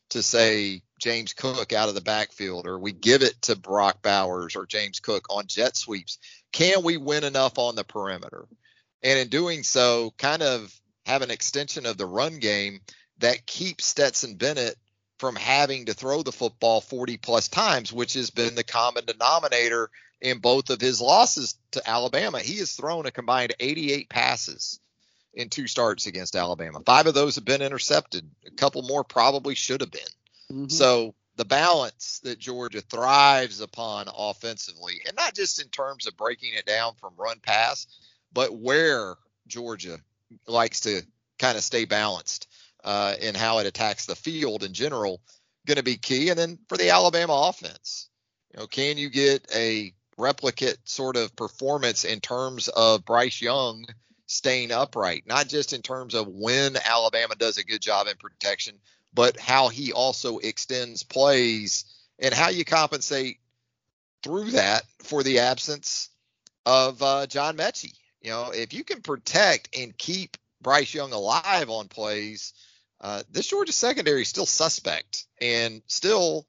to 0.09 0.21
say 0.21 0.81
James 0.99 1.33
Cook 1.33 1.73
out 1.73 1.89
of 1.89 1.95
the 1.95 2.01
backfield, 2.01 2.67
or 2.67 2.79
we 2.79 2.91
give 2.91 3.21
it 3.21 3.41
to 3.43 3.55
Brock 3.55 4.01
Bowers 4.01 4.55
or 4.55 4.65
James 4.65 4.99
Cook 4.99 5.27
on 5.29 5.47
jet 5.47 5.75
sweeps? 5.75 6.17
Can 6.51 6.83
we 6.83 6.97
win 6.97 7.23
enough 7.23 7.57
on 7.57 7.75
the 7.75 7.83
perimeter? 7.83 8.47
And 9.03 9.19
in 9.19 9.27
doing 9.27 9.63
so, 9.63 10.13
kind 10.17 10.41
of 10.41 10.73
have 11.05 11.21
an 11.21 11.31
extension 11.31 11.85
of 11.85 11.97
the 11.97 12.05
run 12.05 12.39
game 12.39 12.79
that 13.19 13.45
keeps 13.45 13.85
Stetson 13.85 14.35
Bennett 14.35 14.75
from 15.19 15.35
having 15.35 15.85
to 15.85 15.93
throw 15.93 16.23
the 16.23 16.31
football 16.31 16.81
40 16.81 17.17
plus 17.17 17.47
times, 17.47 17.93
which 17.93 18.13
has 18.13 18.29
been 18.29 18.55
the 18.55 18.63
common 18.63 19.05
denominator 19.05 19.89
in 20.21 20.39
both 20.39 20.69
of 20.69 20.81
his 20.81 21.01
losses 21.01 21.55
to 21.71 21.89
Alabama. 21.89 22.39
He 22.39 22.57
has 22.57 22.73
thrown 22.73 23.05
a 23.05 23.11
combined 23.11 23.53
88 23.59 24.09
passes 24.09 24.79
in 25.33 25.49
two 25.49 25.67
starts 25.67 26.07
against 26.07 26.35
Alabama. 26.35 26.79
Five 26.85 27.07
of 27.07 27.13
those 27.13 27.35
have 27.35 27.45
been 27.45 27.61
intercepted. 27.61 28.29
A 28.45 28.51
couple 28.51 28.81
more 28.83 29.03
probably 29.03 29.55
should 29.55 29.81
have 29.81 29.91
been. 29.91 30.01
Mm-hmm. 30.51 30.69
So 30.69 31.15
the 31.37 31.45
balance 31.45 32.19
that 32.23 32.39
Georgia 32.39 32.81
thrives 32.81 33.59
upon 33.61 34.07
offensively, 34.15 35.01
and 35.05 35.15
not 35.15 35.35
just 35.35 35.61
in 35.61 35.67
terms 35.69 36.07
of 36.07 36.17
breaking 36.17 36.53
it 36.53 36.65
down 36.65 36.93
from 36.95 37.13
run 37.17 37.39
pass, 37.41 37.87
but 38.31 38.55
where 38.55 39.15
Georgia 39.47 39.99
likes 40.47 40.81
to 40.81 41.01
kind 41.39 41.57
of 41.57 41.63
stay 41.63 41.85
balanced 41.85 42.47
uh, 42.83 43.15
in 43.19 43.35
how 43.35 43.59
it 43.59 43.67
attacks 43.67 44.05
the 44.05 44.15
field 44.15 44.63
in 44.63 44.73
general, 44.73 45.21
going 45.65 45.77
to 45.77 45.83
be 45.83 45.97
key. 45.97 46.29
And 46.29 46.39
then 46.39 46.59
for 46.69 46.77
the 46.77 46.91
Alabama 46.91 47.49
offense, 47.49 48.09
you 48.53 48.59
know, 48.59 48.67
can 48.67 48.97
you 48.97 49.09
get 49.09 49.45
a 49.53 49.93
replicate 50.17 50.77
sort 50.85 51.17
of 51.17 51.35
performance 51.35 52.05
in 52.05 52.21
terms 52.21 52.67
of 52.69 53.03
Bryce 53.03 53.41
Young 53.41 53.85
staying 54.27 54.71
upright, 54.71 55.23
not 55.27 55.47
just 55.47 55.73
in 55.73 55.81
terms 55.81 56.13
of 56.13 56.27
when 56.27 56.77
Alabama 56.77 57.35
does 57.35 57.57
a 57.57 57.65
good 57.65 57.81
job 57.81 58.07
in 58.07 58.15
protection, 58.17 58.75
but 59.15 59.39
how 59.39 59.69
he 59.69 59.93
also 59.93 60.37
extends 60.39 61.03
plays 61.03 61.85
and 62.19 62.33
how 62.33 62.49
you 62.49 62.65
compensate 62.65 63.37
through 64.23 64.51
that 64.51 64.83
for 64.99 65.23
the 65.23 65.39
absence 65.39 66.09
of 66.65 67.01
uh, 67.01 67.25
John 67.27 67.57
Metchie. 67.57 67.93
You 68.21 68.31
know, 68.31 68.51
if 68.53 68.73
you 68.73 68.83
can 68.83 69.01
protect 69.01 69.77
and 69.77 69.97
keep 69.97 70.37
Bryce 70.61 70.93
Young 70.93 71.13
alive 71.13 71.69
on 71.69 71.87
plays, 71.87 72.53
uh, 73.01 73.23
this 73.31 73.47
Georgia 73.47 73.71
secondary 73.71 74.23
is 74.23 74.29
still 74.29 74.45
suspect 74.45 75.25
and 75.39 75.81
still 75.87 76.45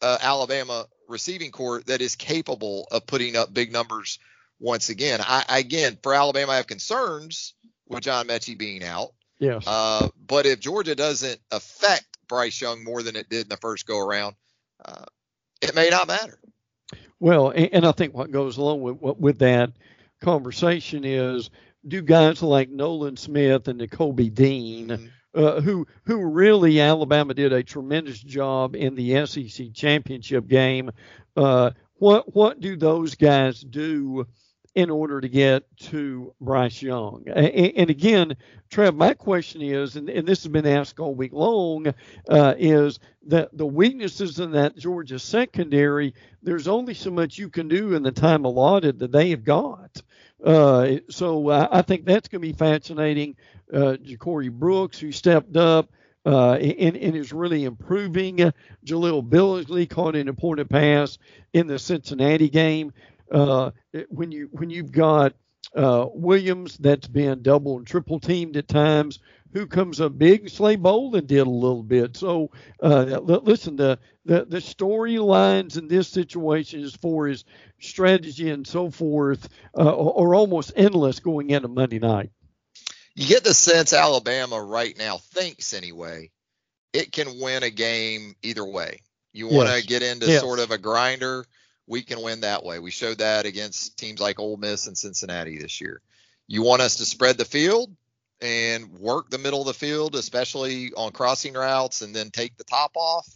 uh, 0.00 0.18
Alabama 0.20 0.86
receiving 1.08 1.50
corps 1.50 1.82
that 1.82 2.00
is 2.00 2.14
capable 2.14 2.86
of 2.90 3.06
putting 3.06 3.36
up 3.36 3.52
big 3.52 3.72
numbers 3.72 4.18
once 4.60 4.88
again. 4.90 5.20
I 5.22 5.44
again 5.48 5.98
for 6.02 6.14
Alabama, 6.14 6.52
I 6.52 6.56
have 6.56 6.66
concerns 6.66 7.54
with 7.88 8.02
John 8.02 8.28
Metchie 8.28 8.58
being 8.58 8.84
out. 8.84 9.12
Yes. 9.38 9.64
Uh, 9.66 10.08
but 10.26 10.46
if 10.46 10.60
Georgia 10.60 10.94
doesn't 10.94 11.38
affect 11.50 12.06
Bryce 12.28 12.60
Young 12.60 12.82
more 12.84 13.02
than 13.02 13.16
it 13.16 13.28
did 13.28 13.42
in 13.42 13.48
the 13.48 13.56
first 13.56 13.86
go 13.86 13.98
around, 13.98 14.34
uh, 14.84 15.04
it 15.62 15.74
may 15.74 15.88
not 15.90 16.08
matter. 16.08 16.38
Well, 17.20 17.50
and, 17.50 17.68
and 17.72 17.86
I 17.86 17.92
think 17.92 18.14
what 18.14 18.30
goes 18.30 18.56
along 18.56 18.82
with 18.82 19.18
with 19.18 19.38
that 19.40 19.72
conversation 20.20 21.04
is 21.04 21.50
do 21.86 22.02
guys 22.02 22.42
like 22.42 22.70
Nolan 22.70 23.16
Smith 23.16 23.68
and 23.68 23.80
Nakobe 23.80 24.32
Dean, 24.34 24.88
mm-hmm. 24.88 25.06
uh, 25.34 25.60
who 25.60 25.86
who 26.04 26.24
really 26.24 26.80
Alabama 26.80 27.34
did 27.34 27.52
a 27.52 27.62
tremendous 27.62 28.20
job 28.20 28.76
in 28.76 28.94
the 28.94 29.26
SEC 29.26 29.72
championship 29.72 30.46
game. 30.46 30.90
Uh, 31.36 31.70
what 31.94 32.34
what 32.34 32.60
do 32.60 32.76
those 32.76 33.14
guys 33.14 33.60
do 33.60 34.26
in 34.78 34.90
order 34.90 35.20
to 35.20 35.28
get 35.28 35.64
to 35.76 36.32
Bryce 36.40 36.80
Young. 36.80 37.24
And, 37.26 37.48
and 37.48 37.90
again, 37.90 38.36
Trev, 38.70 38.94
my 38.94 39.12
question 39.12 39.60
is, 39.60 39.96
and, 39.96 40.08
and, 40.08 40.24
this 40.24 40.44
has 40.44 40.52
been 40.52 40.68
asked 40.68 41.00
all 41.00 41.16
week 41.16 41.32
long, 41.32 41.92
uh, 42.28 42.54
is 42.56 43.00
that 43.26 43.48
the 43.52 43.66
weaknesses 43.66 44.38
in 44.38 44.52
that 44.52 44.76
Georgia 44.76 45.18
secondary, 45.18 46.14
there's 46.44 46.68
only 46.68 46.94
so 46.94 47.10
much 47.10 47.38
you 47.38 47.48
can 47.48 47.66
do 47.66 47.94
in 47.94 48.04
the 48.04 48.12
time 48.12 48.44
allotted 48.44 49.00
that 49.00 49.10
they 49.10 49.30
have 49.30 49.42
got. 49.42 50.00
Uh, 50.44 50.98
so 51.10 51.50
I, 51.50 51.78
I 51.78 51.82
think 51.82 52.04
that's 52.04 52.28
going 52.28 52.40
to 52.40 52.46
be 52.46 52.52
fascinating. 52.52 53.34
Uh, 53.74 53.96
Ja'Corey 54.00 54.48
Brooks, 54.48 55.00
who 55.00 55.10
stepped 55.10 55.56
up, 55.56 55.90
uh, 56.24 56.52
and, 56.52 56.96
and, 56.96 57.16
is 57.16 57.32
really 57.32 57.64
improving. 57.64 58.52
Jahleel 58.84 59.28
Billingsley 59.28 59.90
caught 59.90 60.14
an 60.14 60.28
important 60.28 60.70
pass 60.70 61.18
in 61.52 61.66
the 61.66 61.80
Cincinnati 61.80 62.48
game 62.48 62.92
uh, 63.30 63.70
when 64.08 64.32
you 64.32 64.48
when 64.52 64.70
you've 64.70 64.92
got 64.92 65.34
uh, 65.74 66.06
Williams 66.12 66.76
that's 66.78 67.08
been 67.08 67.42
double 67.42 67.76
and 67.76 67.86
triple 67.86 68.20
teamed 68.20 68.56
at 68.56 68.68
times, 68.68 69.18
who 69.52 69.66
comes 69.66 70.00
up 70.00 70.16
big. 70.16 70.48
Slade 70.48 70.82
Bolden 70.82 71.26
did 71.26 71.46
a 71.46 71.50
little 71.50 71.82
bit. 71.82 72.16
So 72.16 72.50
uh, 72.82 73.04
listen, 73.04 73.76
the 73.76 73.98
the, 74.24 74.44
the 74.44 74.58
storylines 74.58 75.78
in 75.78 75.88
this 75.88 76.08
situation 76.08 76.82
as 76.82 76.94
far 76.94 77.28
as 77.28 77.44
strategy 77.80 78.50
and 78.50 78.66
so 78.66 78.90
forth 78.90 79.48
uh, 79.76 79.82
are 79.82 80.34
almost 80.34 80.72
endless 80.76 81.20
going 81.20 81.50
into 81.50 81.68
Monday 81.68 81.98
night. 81.98 82.30
You 83.14 83.26
get 83.26 83.42
the 83.42 83.54
sense 83.54 83.92
Alabama 83.92 84.62
right 84.62 84.96
now 84.96 85.18
thinks 85.18 85.74
anyway 85.74 86.30
it 86.92 87.12
can 87.12 87.40
win 87.40 87.62
a 87.62 87.70
game 87.70 88.34
either 88.42 88.64
way. 88.64 89.00
You 89.32 89.48
want 89.48 89.68
to 89.68 89.76
yes. 89.76 89.86
get 89.86 90.02
into 90.02 90.26
yes. 90.26 90.40
sort 90.40 90.58
of 90.58 90.70
a 90.70 90.78
grinder 90.78 91.44
we 91.88 92.02
can 92.02 92.22
win 92.22 92.42
that 92.42 92.64
way. 92.64 92.78
We 92.78 92.90
showed 92.90 93.18
that 93.18 93.46
against 93.46 93.98
teams 93.98 94.20
like 94.20 94.38
Ole 94.38 94.58
Miss 94.58 94.86
and 94.86 94.96
Cincinnati 94.96 95.58
this 95.58 95.80
year. 95.80 96.02
You 96.46 96.62
want 96.62 96.82
us 96.82 96.96
to 96.96 97.06
spread 97.06 97.38
the 97.38 97.44
field 97.44 97.94
and 98.40 98.92
work 98.98 99.30
the 99.30 99.38
middle 99.38 99.62
of 99.62 99.66
the 99.66 99.74
field, 99.74 100.14
especially 100.14 100.92
on 100.96 101.12
crossing 101.12 101.54
routes, 101.54 102.02
and 102.02 102.14
then 102.14 102.30
take 102.30 102.56
the 102.56 102.64
top 102.64 102.92
off. 102.96 103.26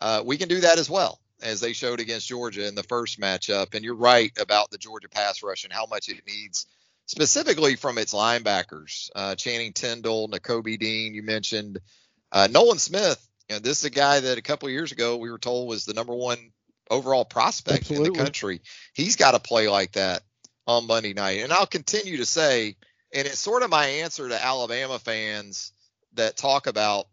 Uh, 0.00 0.22
we 0.24 0.36
can 0.36 0.48
do 0.48 0.60
that 0.60 0.78
as 0.78 0.88
well, 0.88 1.18
as 1.42 1.60
they 1.60 1.72
showed 1.72 1.98
against 1.98 2.28
Georgia 2.28 2.68
in 2.68 2.74
the 2.74 2.84
first 2.84 3.18
matchup. 3.18 3.74
And 3.74 3.84
you're 3.84 3.96
right 3.96 4.32
about 4.38 4.70
the 4.70 4.78
Georgia 4.78 5.08
pass 5.08 5.42
rush 5.42 5.64
and 5.64 5.72
how 5.72 5.86
much 5.86 6.08
it 6.08 6.26
needs, 6.26 6.66
specifically 7.06 7.74
from 7.74 7.98
its 7.98 8.14
linebackers. 8.14 9.10
Uh, 9.14 9.34
Channing 9.34 9.72
Tindall, 9.72 10.28
Nakobe 10.28 10.78
Dean, 10.78 11.14
you 11.14 11.22
mentioned. 11.22 11.80
Uh, 12.30 12.46
Nolan 12.50 12.78
Smith, 12.78 13.26
you 13.48 13.56
know, 13.56 13.60
this 13.60 13.78
is 13.78 13.84
a 13.86 13.90
guy 13.90 14.20
that 14.20 14.36
a 14.36 14.42
couple 14.42 14.68
years 14.68 14.92
ago 14.92 15.16
we 15.16 15.30
were 15.30 15.38
told 15.38 15.68
was 15.68 15.86
the 15.86 15.94
number 15.94 16.14
one 16.14 16.52
overall 16.90 17.24
prospect 17.24 17.80
Absolutely. 17.80 18.06
in 18.08 18.12
the 18.12 18.18
country. 18.18 18.60
He's 18.94 19.16
got 19.16 19.32
to 19.32 19.40
play 19.40 19.68
like 19.68 19.92
that 19.92 20.22
on 20.66 20.86
Monday 20.86 21.14
night. 21.14 21.42
And 21.42 21.52
I'll 21.52 21.66
continue 21.66 22.18
to 22.18 22.26
say, 22.26 22.76
and 23.12 23.26
it's 23.26 23.38
sort 23.38 23.62
of 23.62 23.70
my 23.70 23.86
answer 23.86 24.28
to 24.28 24.44
Alabama 24.44 24.98
fans 24.98 25.72
that 26.14 26.36
talk 26.36 26.66
about 26.66 27.06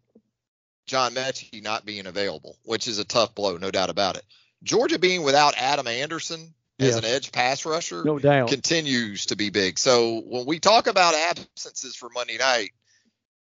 John 0.86 1.14
Metchie 1.14 1.62
not 1.62 1.84
being 1.84 2.06
available, 2.06 2.56
which 2.64 2.86
is 2.86 2.98
a 2.98 3.04
tough 3.04 3.34
blow, 3.34 3.56
no 3.56 3.70
doubt 3.70 3.90
about 3.90 4.16
it. 4.16 4.24
Georgia 4.62 4.98
being 4.98 5.22
without 5.22 5.54
Adam 5.56 5.86
Anderson 5.86 6.54
as 6.78 6.96
an 6.96 7.04
edge 7.04 7.32
pass 7.32 7.64
rusher 7.64 8.04
no 8.04 8.18
doubt. 8.18 8.48
continues 8.48 9.26
to 9.26 9.36
be 9.36 9.50
big. 9.50 9.78
So 9.78 10.20
when 10.20 10.46
we 10.46 10.58
talk 10.58 10.86
about 10.86 11.14
absences 11.14 11.96
for 11.96 12.10
Monday 12.10 12.36
night, 12.36 12.70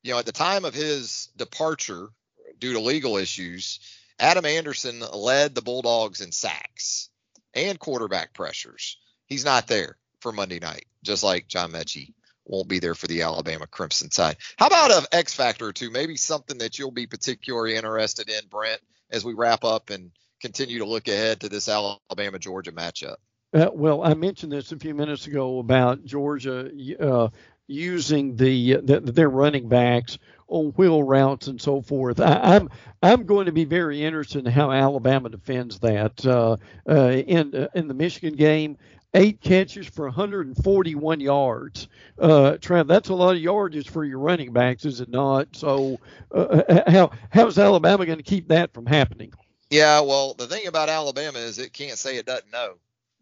you 0.03 0.13
know, 0.13 0.19
at 0.19 0.27
the 0.27 0.33
time 0.33 0.65
of 0.65 0.75
his 0.75 1.29
departure 1.37 2.09
due 2.59 2.73
to 2.73 2.81
legal 2.81 3.17
issues, 3.17 3.81
Adam 4.21 4.45
Anderson 4.45 5.03
led 5.15 5.55
the 5.55 5.63
Bulldogs 5.63 6.21
in 6.21 6.31
sacks 6.31 7.09
and 7.55 7.81
quarterback 7.81 8.35
pressures. 8.35 8.99
He's 9.27 9.45
not 9.45 9.67
there 9.67 9.97
for 10.21 10.31
Monday 10.31 10.59
night, 10.61 10.85
just 11.03 11.25
like 11.25 11.49
John 11.49 11.73
Metchie 11.73 12.13
won't 12.45 12.69
be 12.69 12.81
there 12.81 12.95
for 12.95 13.07
the 13.07 13.23
Alabama 13.23 13.67
Crimson 13.67 14.11
Tide. 14.11 14.37
How 14.59 14.67
about 14.67 14.91
an 14.91 15.05
X 15.13 15.35
factor 15.35 15.67
or 15.67 15.73
two? 15.73 15.91
Maybe 15.91 16.17
something 16.17 16.59
that 16.59 16.79
you'll 16.79 16.91
be 16.91 17.07
particularly 17.07 17.77
interested 17.77 18.29
in, 18.29 18.41
Brent, 18.51 18.81
as 19.11 19.25
we 19.25 19.35
wrap 19.35 19.65
up 19.65 19.91
and 19.91 20.11
continue 20.41 20.79
to 20.81 20.85
look 20.85 21.09
ahead 21.09 21.41
to 21.41 21.49
this 21.49 21.69
Alabama 21.69 22.39
Georgia 22.39 22.73
matchup. 22.73 23.17
Uh, 23.53 23.71
well, 23.73 24.03
I 24.03 24.15
mentioned 24.15 24.53
this 24.53 24.73
a 24.73 24.79
few 24.79 24.95
minutes 24.95 25.27
ago 25.27 25.59
about 25.59 26.05
Georgia 26.05 26.71
uh, 27.01 27.29
using 27.71 28.37
the, 28.37 28.77
the, 28.77 29.01
their 29.01 29.31
running 29.31 29.69
backs 29.69 30.19
on 30.49 30.73
wheel 30.73 31.03
routes 31.03 31.47
and 31.47 31.61
so 31.61 31.81
forth. 31.81 32.21
I, 32.21 32.57
am 32.57 32.69
I'm, 33.03 33.21
I'm 33.21 33.27
going 33.27 33.47
to 33.47 33.53
be 33.53 33.65
very 33.65 34.03
interested 34.03 34.45
in 34.47 34.53
how 34.53 34.71
Alabama 34.71 35.29
defends 35.29 35.79
that. 35.79 36.27
Uh, 36.27 36.57
uh, 36.89 37.11
in 37.11 37.55
uh, 37.55 37.69
in 37.75 37.89
the 37.89 37.95
Michigan 37.95 38.35
game, 38.35 38.77
eight 39.15 39.41
catches 39.41 39.87
for 39.87 40.05
141 40.07 41.21
yards. 41.21 41.89
Uh, 42.19 42.57
Trav, 42.61 42.87
that's 42.89 43.09
a 43.09 43.15
lot 43.15 43.37
of 43.37 43.41
yards 43.41 43.87
for 43.87 44.05
your 44.05 44.19
running 44.19 44.53
backs, 44.53 44.85
is 44.85 45.01
it 45.01 45.09
not? 45.09 45.55
So, 45.57 45.99
uh, 46.35 46.63
uh 46.69 46.91
how 46.91 47.11
how's 47.31 47.59
Alabama 47.59 48.05
going 48.05 48.19
to 48.19 48.25
keep 48.25 48.49
that 48.49 48.75
from 48.75 48.87
happening? 48.87 49.33
Yeah, 49.71 50.01
well, 50.01 50.35
the 50.35 50.49
thing 50.49 50.67
about 50.67 50.89
Alabama 50.89 51.39
is 51.39 51.59
it 51.59 51.73
can't 51.73 51.97
say 51.97 52.17
it 52.17 52.27
doesn't 52.27 52.53
know. 52.53 52.75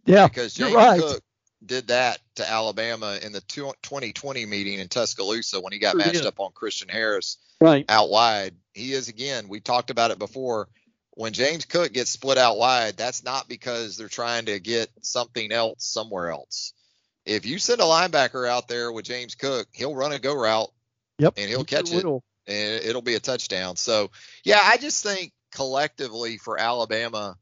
Yeah, 0.06 0.26
because 0.26 0.54
James 0.54 0.74
right. 0.74 1.00
Cook 1.00 1.22
did 1.64 1.88
that 1.88 2.18
to 2.36 2.48
Alabama 2.48 3.18
in 3.22 3.32
the 3.32 3.40
2020 3.40 4.46
meeting 4.46 4.78
in 4.78 4.88
Tuscaloosa 4.88 5.60
when 5.60 5.72
he 5.72 5.78
got 5.78 5.96
matched 5.96 6.24
up 6.24 6.40
on 6.40 6.52
Christian 6.52 6.88
Harris 6.88 7.38
right. 7.60 7.84
out 7.88 8.10
wide. 8.10 8.54
He 8.74 8.92
is 8.92 9.08
again. 9.08 9.48
We 9.48 9.60
talked 9.60 9.90
about 9.90 10.10
it 10.10 10.18
before. 10.18 10.68
When 11.10 11.32
James 11.32 11.64
Cook 11.64 11.92
gets 11.92 12.10
split 12.10 12.38
out 12.38 12.58
wide, 12.58 12.96
that's 12.96 13.24
not 13.24 13.48
because 13.48 13.96
they're 13.96 14.08
trying 14.08 14.46
to 14.46 14.60
get 14.60 14.88
something 15.02 15.50
else 15.50 15.84
somewhere 15.84 16.30
else. 16.30 16.74
If 17.26 17.44
you 17.44 17.58
send 17.58 17.80
a 17.80 17.84
linebacker 17.84 18.48
out 18.48 18.68
there 18.68 18.92
with 18.92 19.04
James 19.04 19.34
Cook, 19.34 19.66
he'll 19.72 19.96
run 19.96 20.12
a 20.12 20.18
go 20.20 20.34
route. 20.34 20.70
Yep. 21.18 21.34
And 21.36 21.50
he'll 21.50 21.64
catch 21.64 21.92
it, 21.92 22.04
and 22.04 22.84
it'll 22.84 23.02
be 23.02 23.14
a 23.14 23.20
touchdown. 23.20 23.74
So 23.74 24.12
yeah, 24.44 24.60
I 24.62 24.76
just 24.76 25.02
think 25.02 25.32
collectively 25.52 26.38
for 26.38 26.60
Alabama 26.60 27.36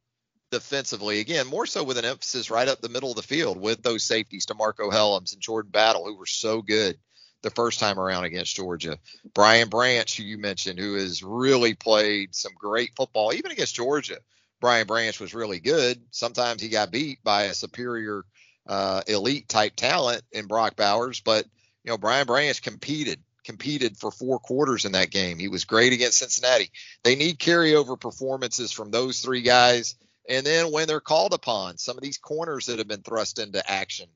defensively. 0.51 1.21
Again, 1.21 1.47
more 1.47 1.67
so 1.67 1.83
with 1.83 1.99
an 1.99 2.05
emphasis 2.05 2.51
right 2.51 2.69
up 2.69 2.81
the 2.81 2.89
middle 2.89 3.11
of 3.11 3.17
the 3.17 3.23
field 3.23 3.61
with 3.61 3.83
those 3.83 4.05
safeties 4.05 4.47
DeMarcco 4.47 4.93
Hellams 4.93 5.33
and 5.33 5.43
Jordan 5.43 5.71
Battle, 5.71 6.05
who 6.05 6.17
were 6.17 6.27
so 6.27 6.63
good 6.63 6.97
the 7.43 7.51
first 7.51 7.81
time 7.81 7.99
around 7.99 8.25
against 8.25 8.57
Georgia. 8.57 8.99
Brian 9.35 9.69
Branch, 9.69 10.17
who 10.17 10.23
you 10.23 10.39
mentioned, 10.39 10.79
who 10.79 10.95
has 10.95 11.23
really 11.23 11.75
played 11.75 12.35
some 12.35 12.53
great 12.59 12.91
football, 12.97 13.33
even 13.33 13.51
against 13.51 13.75
Georgia. 13.75 14.19
Brian 14.61 14.87
Branch 14.87 15.19
was 15.21 15.35
really 15.35 15.61
good. 15.61 16.01
Sometimes 16.11 16.63
he 16.63 16.69
got 16.69 16.91
beat 16.91 17.23
by 17.23 17.45
a 17.45 17.55
superior 17.55 18.25
uh, 18.67 19.03
elite 19.07 19.49
type 19.49 19.77
talent 19.77 20.23
in 20.33 20.47
Brock 20.47 20.77
Bowers, 20.77 21.21
but 21.21 21.45
you 21.85 21.91
know 21.91 21.99
Brian 21.99 22.27
Branch 22.27 22.61
competed 22.63 23.21
competed 23.45 23.97
for 23.97 24.11
four 24.11 24.41
quarters 24.41 24.85
in 24.85 24.93
that 24.93 25.11
game. 25.11 25.39
He 25.39 25.47
was 25.47 25.65
great 25.65 25.93
against 25.93 26.19
Cincinnati. 26.19 26.73
They 27.05 27.15
need 27.15 27.39
carryover 27.39 27.99
performances 28.01 28.73
from 28.73 28.91
those 28.91 29.21
three 29.21 29.43
guys 29.43 29.95
and 30.29 30.45
then 30.47 30.71
when 30.73 30.87
they're 30.89 31.01
called 31.01 31.33
upon, 31.33 31.79
some 31.79 31.97
of 31.97 32.03
these 32.03 32.19
corners 32.19 32.67
that 32.67 32.79
have 32.79 32.89
been 32.89 33.03
thrust 33.03 33.39
into 33.39 33.69
action 33.71 34.09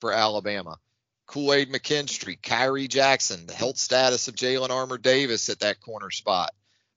for 0.00 0.12
Alabama. 0.12 0.76
Kool 1.26 1.52
Aid 1.54 1.72
McKinstry, 1.72 2.40
Khyree 2.40 2.88
Jackson, 2.88 3.46
the 3.46 3.52
health 3.54 3.78
status 3.78 4.28
of 4.28 4.36
Jalen 4.36 4.70
Armour 4.70 4.96
Davis 4.98 5.48
at 5.48 5.58
that 5.60 5.80
corner 5.80 6.10
spot. 6.12 6.52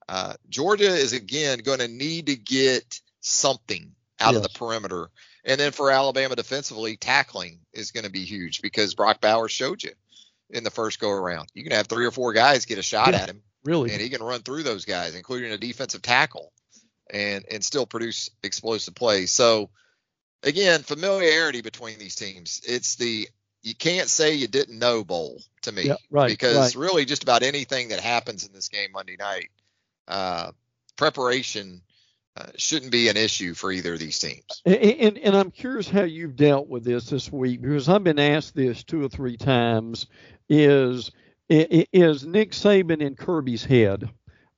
Uh, 0.07 0.33
Georgia 0.49 0.89
is 0.93 1.13
again 1.13 1.59
going 1.59 1.79
to 1.79 1.87
need 1.87 2.27
to 2.27 2.35
get 2.35 2.99
something 3.21 3.91
out 4.19 4.33
Yes. 4.33 4.37
of 4.37 4.43
the 4.43 4.57
perimeter. 4.59 5.09
And 5.45 5.59
then 5.59 5.71
for 5.71 5.89
Alabama 5.89 6.35
defensively, 6.35 6.95
tackling 6.97 7.59
is 7.73 7.91
going 7.91 8.03
to 8.03 8.11
be 8.11 8.23
huge 8.25 8.61
because 8.61 8.93
Brock 8.93 9.19
Bowers 9.21 9.51
showed 9.51 9.81
you 9.81 9.93
in 10.51 10.63
the 10.63 10.69
first 10.71 10.99
go 10.99 11.09
around. 11.09 11.49
You 11.55 11.63
can 11.63 11.71
have 11.71 11.87
three 11.87 12.05
or 12.05 12.11
four 12.11 12.33
guys 12.33 12.65
get 12.65 12.77
a 12.77 12.83
shot 12.83 13.13
Yeah. 13.13 13.21
at 13.21 13.29
him, 13.29 13.41
Really. 13.63 13.91
and 13.91 14.01
he 14.01 14.09
can 14.09 14.21
run 14.21 14.41
through 14.41 14.63
those 14.63 14.85
guys, 14.85 15.15
including 15.15 15.51
a 15.51 15.57
defensive 15.57 16.01
tackle, 16.03 16.51
and 17.09 17.45
and 17.51 17.63
still 17.63 17.85
produce 17.85 18.29
explosive 18.43 18.95
plays. 18.95 19.31
So 19.31 19.69
again, 20.43 20.81
familiarity 20.83 21.61
between 21.61 21.99
these 21.99 22.15
teams. 22.15 22.61
It's 22.67 22.95
the 22.95 23.27
you 23.61 23.75
can't 23.75 24.07
say 24.07 24.35
you 24.35 24.47
didn't 24.47 24.79
know 24.79 25.03
bowl 25.03 25.41
to 25.63 25.71
me 25.71 25.83
Yeah, 25.83 25.95
right, 26.09 26.27
because 26.27 26.75
right. 26.75 26.81
really 26.81 27.05
just 27.05 27.23
about 27.23 27.43
anything 27.43 27.89
that 27.89 27.99
happens 27.99 28.45
in 28.45 28.53
this 28.53 28.69
game 28.69 28.91
Monday 28.93 29.17
night, 29.19 29.49
uh, 30.07 30.51
preparation 30.95 31.81
uh, 32.37 32.45
shouldn't 32.55 32.91
be 32.91 33.09
an 33.09 33.17
issue 33.17 33.53
for 33.53 33.71
either 33.71 33.93
of 33.93 33.99
these 33.99 34.17
teams. 34.19 34.61
And, 34.65 34.75
and, 34.75 35.17
and 35.17 35.35
I'm 35.35 35.51
curious 35.51 35.89
how 35.89 36.03
you've 36.03 36.37
dealt 36.37 36.69
with 36.69 36.85
this 36.85 37.09
this 37.09 37.31
week 37.31 37.61
because 37.61 37.89
I've 37.89 38.03
been 38.03 38.19
asked 38.19 38.55
this 38.55 38.83
two 38.83 39.03
or 39.03 39.09
three 39.09 39.35
times. 39.35 40.07
Is 40.47 41.11
is 41.49 42.25
Nick 42.25 42.51
Saban 42.51 43.01
in 43.01 43.15
Kirby's 43.15 43.65
head? 43.65 44.09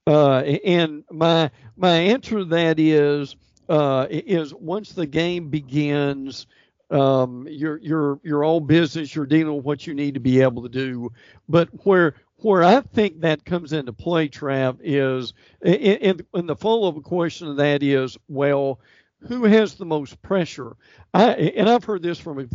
Uh, 0.08 0.40
and 0.66 1.04
my 1.12 1.52
my 1.78 1.92
answer 1.92 2.40
to 2.40 2.46
that 2.46 2.80
is 2.80 3.36
uh, 3.70 4.08
is 4.10 4.54
once 4.54 4.94
the 4.94 5.06
game 5.06 5.50
begins, 5.50 6.48
um, 6.90 7.48
you're 7.50 7.78
you're 7.78 8.20
you're 8.24 8.44
all 8.44 8.60
business. 8.60 9.16
You're 9.16 9.28
dealing 9.28 9.56
with 9.56 9.66
what 9.66 9.86
you 9.86 9.94
need 9.94 10.16
to 10.16 10.20
be 10.20 10.42
able 10.42 10.64
to 10.64 10.70
do. 10.70 11.12
But 11.48 11.70
where 11.86 12.16
where 12.38 12.64
I 12.64 12.82
think 12.82 13.22
that 13.22 13.46
comes 13.46 13.74
into 13.74 13.94
play, 13.94 14.28
Trav, 14.28 14.78
is 14.82 15.34
and, 15.62 16.24
and 16.34 16.50
the 16.50 16.56
follow-up 16.56 17.04
question 17.04 17.48
to 17.48 17.54
that 17.56 17.84
is, 17.84 18.18
well, 18.28 18.80
who 19.28 19.46
has 19.46 19.76
the 19.76 19.86
most 19.86 20.22
pressure? 20.22 20.76
I 21.14 21.34
and 21.34 21.70
I've 21.70 21.84
heard 21.84 22.02
this 22.02 22.20
from 22.20 22.40
a, 22.40 22.46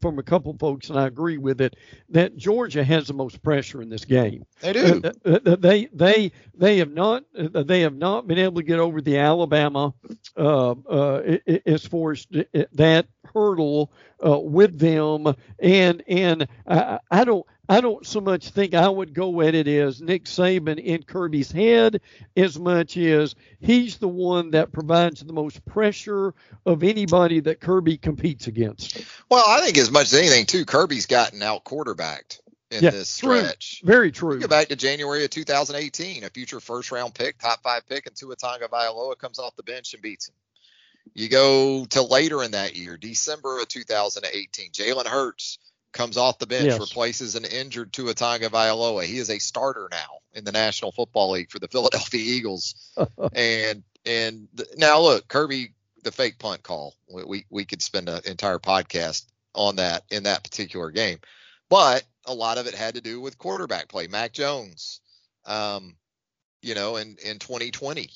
from 0.00 0.18
a 0.18 0.22
couple 0.22 0.56
folks, 0.58 0.88
and 0.88 0.98
I 0.98 1.06
agree 1.06 1.38
with 1.38 1.60
it 1.60 1.76
that 2.08 2.36
Georgia 2.36 2.82
has 2.82 3.06
the 3.06 3.14
most 3.14 3.42
pressure 3.42 3.82
in 3.82 3.88
this 3.88 4.04
game. 4.04 4.44
They 4.60 4.72
do. 4.72 5.00
Uh, 5.04 5.12
uh, 5.24 5.38
uh, 5.46 5.56
they 5.56 5.86
they 5.86 6.32
they 6.54 6.78
have 6.78 6.92
not 6.92 7.24
uh, 7.38 7.62
they 7.62 7.82
have 7.82 7.94
not 7.94 8.26
been 8.26 8.38
able 8.38 8.56
to 8.56 8.62
get 8.62 8.78
over 8.78 9.00
the 9.00 9.18
Alabama 9.18 9.94
uh, 10.36 10.70
uh, 10.72 11.38
as 11.66 11.84
far 11.84 12.12
as 12.12 12.26
that 12.72 13.06
hurdle 13.32 13.92
uh, 14.24 14.38
with 14.38 14.78
them, 14.78 15.34
and 15.58 16.02
and 16.08 16.48
I, 16.66 16.98
I 17.10 17.24
don't. 17.24 17.46
I 17.68 17.80
don't 17.82 18.06
so 18.06 18.20
much 18.20 18.48
think 18.48 18.72
I 18.74 18.88
would 18.88 19.12
go 19.12 19.42
at 19.42 19.54
it 19.54 19.68
as 19.68 20.00
Nick 20.00 20.24
Saban 20.24 20.78
in 20.78 21.02
Kirby's 21.02 21.52
head 21.52 22.00
as 22.36 22.58
much 22.58 22.96
as 22.96 23.34
he's 23.60 23.98
the 23.98 24.08
one 24.08 24.52
that 24.52 24.72
provides 24.72 25.20
the 25.20 25.34
most 25.34 25.64
pressure 25.66 26.34
of 26.64 26.82
anybody 26.82 27.40
that 27.40 27.60
Kirby 27.60 27.98
competes 27.98 28.46
against. 28.46 29.04
Well, 29.28 29.44
I 29.46 29.60
think 29.60 29.76
as 29.76 29.90
much 29.90 30.04
as 30.04 30.14
anything 30.14 30.46
too, 30.46 30.64
Kirby's 30.64 31.06
gotten 31.06 31.42
out 31.42 31.64
quarterbacked 31.64 32.40
in 32.70 32.84
Yeah, 32.84 32.90
this 32.90 33.18
true. 33.18 33.38
stretch. 33.38 33.82
Very 33.84 34.12
true. 34.12 34.40
Go 34.40 34.48
back 34.48 34.68
to 34.68 34.76
January 34.76 35.24
of 35.24 35.30
2018, 35.30 36.24
a 36.24 36.30
future 36.30 36.60
first 36.60 36.90
round 36.90 37.14
pick, 37.14 37.38
top 37.38 37.62
five 37.62 37.86
pick, 37.86 38.06
and 38.06 38.16
Tua 38.16 38.36
Tagovailoa 38.36 39.18
comes 39.18 39.38
off 39.38 39.56
the 39.56 39.62
bench 39.62 39.92
and 39.92 40.02
beats 40.02 40.28
him. 40.28 40.34
You 41.14 41.28
go 41.28 41.84
to 41.86 42.02
later 42.02 42.42
in 42.42 42.52
that 42.52 42.76
year, 42.76 42.96
December 42.96 43.58
of 43.60 43.68
2018, 43.68 44.70
Jalen 44.72 45.06
Hurts 45.06 45.58
comes 45.98 46.16
off 46.16 46.38
the 46.38 46.46
bench, 46.46 46.66
Yes. 46.66 46.80
replaces 46.80 47.34
an 47.34 47.44
injured 47.44 47.92
Tua 47.92 48.14
Tagovailoa. 48.14 49.04
He 49.04 49.18
is 49.18 49.30
a 49.30 49.38
starter 49.40 49.88
now 49.90 50.20
in 50.32 50.44
the 50.44 50.52
National 50.52 50.92
Football 50.92 51.32
League 51.32 51.50
for 51.50 51.58
the 51.58 51.68
Philadelphia 51.72 52.20
Eagles. 52.20 52.94
and 53.34 53.82
and 54.06 54.48
now 54.76 55.00
look, 55.00 55.26
Kirby, 55.28 55.74
the 56.04 56.12
fake 56.12 56.38
punt 56.38 56.62
call. 56.62 56.94
We 57.12 57.24
we, 57.24 57.46
we 57.50 57.64
could 57.64 57.82
spend 57.82 58.08
an 58.08 58.20
entire 58.26 58.60
podcast 58.60 59.26
on 59.54 59.76
that 59.76 60.04
in 60.10 60.22
that 60.22 60.44
particular 60.44 60.90
game, 60.92 61.18
but 61.68 62.04
a 62.26 62.32
lot 62.34 62.58
of 62.58 62.66
it 62.68 62.74
had 62.74 62.94
to 62.94 63.00
do 63.00 63.20
with 63.20 63.36
quarterback 63.36 63.88
play. 63.88 64.06
Mac 64.06 64.32
Jones, 64.32 65.00
um, 65.46 65.96
you 66.62 66.74
know, 66.76 66.96
in 66.96 67.16
in 67.24 67.40
2020, 67.40 68.08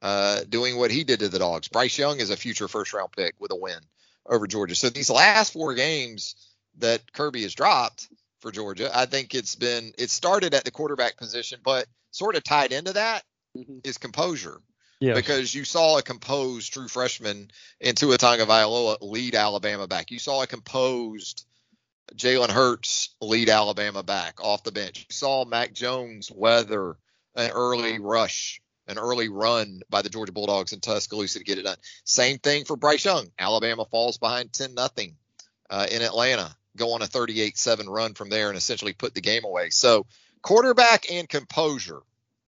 uh, 0.00 0.40
doing 0.48 0.78
what 0.78 0.90
he 0.90 1.04
did 1.04 1.20
to 1.20 1.28
the 1.28 1.38
Dogs. 1.38 1.68
Bryce 1.68 1.98
Young 1.98 2.18
is 2.18 2.30
a 2.30 2.36
future 2.36 2.66
first 2.68 2.94
round 2.94 3.12
pick 3.12 3.34
with 3.38 3.52
a 3.52 3.56
win 3.56 3.80
over 4.24 4.46
Georgia. 4.46 4.74
So 4.74 4.88
these 4.88 5.10
last 5.10 5.52
four 5.52 5.74
games 5.74 6.34
that 6.78 7.12
Kirby 7.12 7.42
has 7.42 7.54
dropped 7.54 8.08
for 8.40 8.50
Georgia, 8.52 8.90
I 8.94 9.06
think 9.06 9.34
it's 9.34 9.54
been 9.54 9.92
it 9.98 10.10
started 10.10 10.54
at 10.54 10.64
the 10.64 10.70
quarterback 10.70 11.16
position, 11.16 11.60
but 11.64 11.86
sort 12.10 12.36
of 12.36 12.44
tied 12.44 12.72
into 12.72 12.92
that 12.94 13.24
Mhm. 13.56 13.86
is 13.86 13.98
composure 13.98 14.60
Yes. 15.00 15.14
because 15.16 15.54
you 15.54 15.64
saw 15.64 15.98
a 15.98 16.02
composed 16.02 16.72
true 16.72 16.88
freshman 16.88 17.50
in 17.80 17.94
Tua 17.94 18.16
Tagovailoa 18.18 18.98
lead 19.00 19.34
Alabama 19.34 19.86
back. 19.86 20.10
You 20.10 20.18
saw 20.18 20.42
a 20.42 20.46
composed 20.46 21.44
Jalen 22.14 22.50
Hurts 22.50 23.14
lead 23.20 23.48
Alabama 23.48 24.02
back 24.02 24.40
off 24.42 24.62
the 24.62 24.72
bench. 24.72 25.06
You 25.08 25.14
saw 25.14 25.44
Mac 25.44 25.72
Jones 25.72 26.30
weather 26.30 26.96
an 27.34 27.50
early 27.50 27.98
rush, 27.98 28.62
an 28.86 28.96
early 28.98 29.28
run 29.28 29.80
by 29.90 30.02
the 30.02 30.08
Georgia 30.08 30.32
Bulldogs 30.32 30.72
in 30.72 30.80
Tuscaloosa 30.80 31.40
to 31.40 31.44
get 31.44 31.58
it 31.58 31.62
done. 31.62 31.76
Same 32.04 32.38
thing 32.38 32.64
for 32.64 32.76
Bryce 32.76 33.04
Young. 33.04 33.30
Alabama 33.38 33.84
falls 33.90 34.18
behind 34.18 34.52
10 34.52 34.74
nothing 34.74 35.16
uh, 35.68 35.86
in 35.90 36.00
Atlanta, 36.00 36.56
go 36.76 36.92
on 36.92 37.02
a 37.02 37.06
38-7 37.06 37.86
run 37.88 38.14
from 38.14 38.28
there 38.28 38.48
and 38.48 38.56
essentially 38.56 38.92
put 38.92 39.14
the 39.14 39.20
game 39.20 39.44
away. 39.44 39.70
So 39.70 40.06
quarterback 40.42 41.10
and 41.10 41.28
composure, 41.28 42.02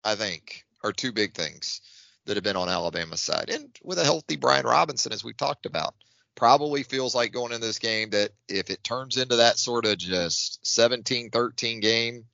I 0.05 0.15
think, 0.15 0.65
are 0.83 0.93
two 0.93 1.13
big 1.13 1.35
things 1.35 1.81
that 2.27 2.37
have 2.37 2.45
been 2.45 2.57
on 2.57 2.69
Alabama's 2.69 3.21
side. 3.21 3.51
And 3.51 3.69
with 3.83 3.99
a 3.99 4.05
healthy 4.05 4.37
Brian 4.37 4.67
Robinson, 4.67 5.13
as 5.13 5.25
we've 5.25 5.37
talked 5.37 5.67
about, 5.67 5.95
probably 6.35 6.83
feels 6.83 7.15
like 7.15 7.33
going 7.33 7.53
into 7.53 7.67
this 7.67 7.79
game 7.79 8.11
that 8.11 8.31
if 8.49 8.71
it 8.71 8.85
turns 8.85 9.17
into 9.17 9.37
that 9.37 9.59
sort 9.59 9.87
of 9.87 9.99
just 9.99 10.63
17-13 10.65 11.81
game, 11.81 12.25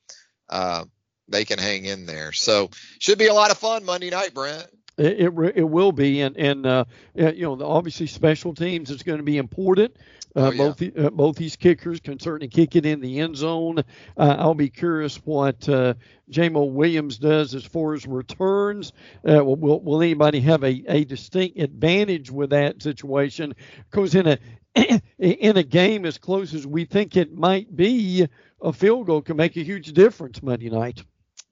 uh, 0.49 0.85
they 1.28 1.45
can 1.45 1.59
hang 1.59 1.85
in 1.85 2.07
there. 2.07 2.33
So 2.33 2.70
should 2.99 3.18
be 3.18 3.28
a 3.28 3.35
lot 3.35 3.51
of 3.51 3.59
fun 3.59 3.85
Monday 3.85 4.11
night, 4.11 4.35
Brent. 4.35 4.66
It 4.99 5.20
it, 5.20 5.57
it 5.57 5.62
will 5.62 5.93
be, 5.93 6.20
and 6.20 6.37
and 6.37 6.66
uh, 6.66 6.85
you 7.14 7.43
know, 7.43 7.62
obviously 7.64 8.07
special 8.07 8.55
teams 8.55 8.91
is 8.91 9.03
going 9.03 9.18
to 9.18 9.24
be 9.24 9.39
important. 9.39 9.97
Uh, 10.35 10.41
Oh, 10.43 10.51
yeah. 10.51 10.57
Both 10.57 10.99
uh, 10.99 11.11
both 11.11 11.37
these 11.37 11.57
kickers 11.57 12.01
can 12.01 12.18
certainly 12.18 12.49
kick 12.49 12.76
it 12.76 12.87
in 12.87 13.01
the 13.01 13.20
end 13.20 13.37
zone. 13.37 13.78
Uh, 14.16 14.37
I'll 14.39 14.55
be 14.55 14.70
curious 14.70 15.16
what 15.24 15.68
uh, 15.68 15.95
Jamo 16.30 16.70
Williams 16.70 17.18
does 17.18 17.55
as 17.55 17.64
far 17.64 17.95
as 17.95 18.07
returns. 18.07 18.93
Uh, 19.28 19.45
will, 19.45 19.57
will 19.57 19.80
will 19.80 20.03
anybody 20.03 20.41
have 20.41 20.64
a, 20.64 20.83
a 20.89 21.05
distinct 21.05 21.59
advantage 21.59 22.30
with 22.30 22.51
that 22.51 22.83
situation? 22.83 23.55
Because 23.91 24.14
in 24.14 24.26
a 24.26 24.39
in 25.18 25.57
a 25.57 25.62
game 25.62 26.07
as 26.07 26.18
close 26.18 26.55
as 26.55 26.66
we 26.66 26.85
think 26.87 27.16
it 27.16 27.35
might 27.37 27.74
be, 27.74 28.26
a 28.62 28.72
field 28.72 29.07
goal 29.07 29.20
can 29.20 29.37
make 29.37 29.57
a 29.57 29.62
huge 29.62 29.93
difference 29.93 30.43
Monday 30.43 30.70
night. 30.70 31.03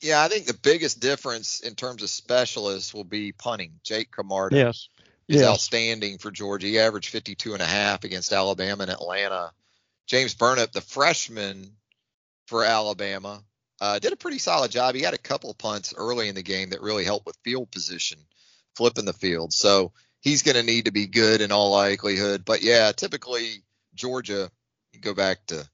Yeah, 0.01 0.23
I 0.23 0.29
think 0.29 0.47
the 0.47 0.55
biggest 0.55 1.01
difference 1.01 1.61
in 1.61 1.75
terms 1.75 2.03
of 2.03 2.09
specialists 2.09 2.95
will 2.95 3.05
be 3.05 3.33
punting. 3.33 3.73
Jake 3.85 4.11
Camarda 4.11 4.57
Yes. 4.57 4.89
Is 5.31 5.41
Yes. 5.43 5.49
outstanding 5.49 6.19
for 6.19 6.31
Georgia. 6.31 6.67
He 6.67 6.79
averaged 6.79 7.11
52 7.11 7.53
and 7.53 7.63
a 7.63 7.67
half 7.67 8.03
against 8.05 8.33
Alabama 8.33 8.83
and 8.83 8.91
Atlanta. 8.93 9.53
James 10.07 10.35
Burnip, 10.35 10.73
the 10.73 10.81
freshman 10.81 11.71
for 12.47 12.65
Alabama, 12.65 13.43
uh, 13.81 13.99
did 14.01 14.13
a 14.13 14.17
pretty 14.17 14.39
solid 14.39 14.73
job. 14.73 14.95
He 14.97 15.03
had 15.03 15.15
a 15.15 15.19
couple 15.19 15.55
punts 15.55 15.95
early 15.97 16.29
in 16.29 16.35
the 16.35 16.43
game 16.43 16.71
that 16.71 16.83
really 16.83 17.05
helped 17.05 17.27
with 17.27 17.37
field 17.45 17.71
position, 17.71 18.19
flipping 18.75 19.05
the 19.05 19.13
field. 19.13 19.53
So 19.53 19.93
he's 20.21 20.43
going 20.43 20.57
to 20.57 20.65
need 20.65 20.87
to 20.87 20.91
be 20.93 21.07
good 21.07 21.41
in 21.41 21.53
all 21.53 21.71
likelihood. 21.71 22.45
But 22.45 22.63
yeah, 22.63 22.91
typically 22.91 23.63
Georgia, 23.95 24.51
you 24.93 25.01
go 25.01 25.15
back 25.15 25.47
to 25.47 25.65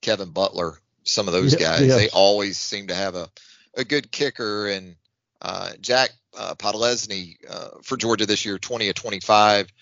Kevin 0.00 0.30
Butler, 0.30 0.78
some 1.04 1.28
of 1.28 1.34
those 1.34 1.52
Yeah, 1.52 1.58
guys, 1.58 1.86
yes. 1.86 1.96
they 1.98 2.08
always 2.08 2.58
seem 2.58 2.86
to 2.86 2.94
have 2.94 3.14
a, 3.14 3.28
a 3.76 3.84
good 3.84 4.10
kicker. 4.10 4.68
And 4.68 4.96
uh, 5.42 5.72
Jack 5.82 6.10
uh, 6.36 6.54
Podlesny 6.54 7.36
uh, 7.48 7.68
for 7.82 7.96
Georgia 7.96 8.26
this 8.26 8.44
year, 8.44 8.58
20 8.58 8.88
of 8.88 8.94
25. 8.94 9.72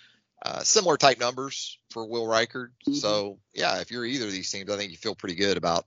Uh, 0.40 0.62
similar 0.62 0.96
type 0.96 1.18
numbers 1.18 1.78
for 1.90 2.07
Will 2.07 2.26
Reichard. 2.26 2.68
Mhm. 2.86 2.94
So 2.94 3.38
yeah, 3.55 3.80
if 3.80 3.90
you're 3.90 4.05
either 4.05 4.26
of 4.26 4.32
these 4.32 4.51
teams, 4.51 4.70
I 4.70 4.76
think 4.76 4.92
you 4.92 4.96
feel 4.96 5.16
pretty 5.16 5.34
good 5.34 5.57
about 5.57 5.84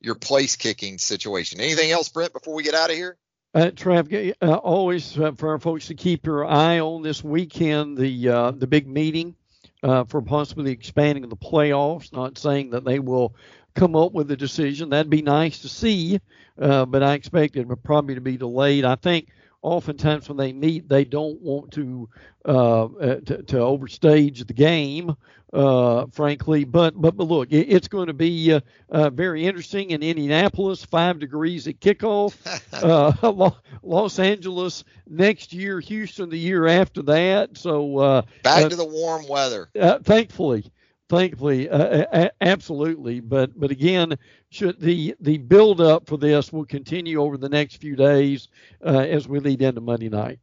your 0.00 0.14
place 0.14 0.56
kicking 0.56 0.98
situation. 0.98 1.60
Anything 1.60 1.90
else, 1.90 2.10
Brent, 2.10 2.32
before 2.34 2.54
we 2.54 2.62
get 2.62 2.74
out 2.74 2.90
of 2.90 2.96
here? 2.96 3.16
Uh, 3.54 3.70
Trav, 3.70 4.34
uh, 4.42 4.54
always 4.56 5.18
uh, 5.18 5.32
for 5.32 5.48
our 5.48 5.58
folks 5.58 5.86
to 5.86 5.94
keep 5.94 6.26
your 6.26 6.44
eye 6.44 6.80
on 6.80 7.02
this 7.02 7.24
weekend, 7.24 7.96
the 7.96 8.28
uh, 8.28 8.50
the 8.50 8.66
big 8.66 8.86
meeting 8.86 9.34
uh, 9.82 10.04
for 10.04 10.20
possibly 10.20 10.72
expanding 10.72 11.26
the 11.26 11.36
playoffs. 11.36 12.12
Not 12.12 12.36
saying 12.36 12.70
that 12.70 12.84
they 12.84 12.98
will 12.98 13.34
come 13.74 13.96
up 13.96 14.12
with 14.12 14.30
a 14.30 14.36
decision. 14.36 14.90
That'd 14.90 15.08
be 15.08 15.22
nice 15.22 15.60
to 15.60 15.70
see, 15.70 16.20
uh, 16.60 16.84
but 16.84 17.02
I 17.02 17.14
expect 17.14 17.56
it 17.56 17.66
would 17.66 17.82
probably 17.82 18.16
to 18.16 18.20
be 18.20 18.36
delayed. 18.36 18.84
I 18.84 18.96
think 18.96 19.28
oftentimes 19.62 20.28
when 20.28 20.38
they 20.38 20.52
meet, 20.52 20.88
they 20.88 21.04
don't 21.04 21.40
want 21.40 21.72
to 21.72 22.08
uh, 22.44 22.84
uh 22.84 23.14
to, 23.20 23.42
to, 23.42 23.56
overstage 23.56 24.46
the 24.46 24.52
game, 24.52 25.16
uh, 25.52 26.06
frankly. 26.12 26.64
But 26.64 27.00
but 27.00 27.16
but 27.16 27.24
look, 27.24 27.50
it, 27.50 27.68
it's 27.68 27.88
going 27.88 28.06
to 28.06 28.14
be 28.14 28.52
uh, 28.52 28.60
uh, 28.90 29.10
very 29.10 29.46
interesting 29.46 29.90
in 29.90 30.02
Indianapolis. 30.02 30.84
Five 30.84 31.18
degrees 31.18 31.66
at 31.66 31.80
kickoff. 31.80 32.36
Uh, 32.76 33.50
Los 33.82 34.18
Angeles 34.18 34.84
next 35.08 35.52
year, 35.52 35.80
Houston 35.80 36.28
the 36.28 36.38
year 36.38 36.66
after 36.66 37.00
that. 37.02 37.56
So 37.56 38.22
back 38.42 38.68
to 38.68 38.76
the 38.76 38.84
warm 38.84 39.26
weather. 39.28 39.68
thankfully 40.04 40.70
thankfully, 41.08 41.68
uh, 41.68 42.28
absolutely. 42.40 43.20
But 43.20 43.58
but 43.58 43.70
again, 43.70 44.18
should 44.50 44.80
the 44.80 45.14
the 45.20 45.38
build 45.38 45.80
up 45.80 46.06
for 46.06 46.16
this 46.16 46.52
will 46.52 46.64
continue 46.64 47.20
over 47.20 47.36
the 47.36 47.48
next 47.48 47.76
few 47.76 47.96
days 47.96 48.48
uh, 48.84 48.98
as 48.98 49.28
we 49.28 49.38
lead 49.38 49.62
into 49.62 49.80
Monday 49.80 50.08
night. 50.08 50.40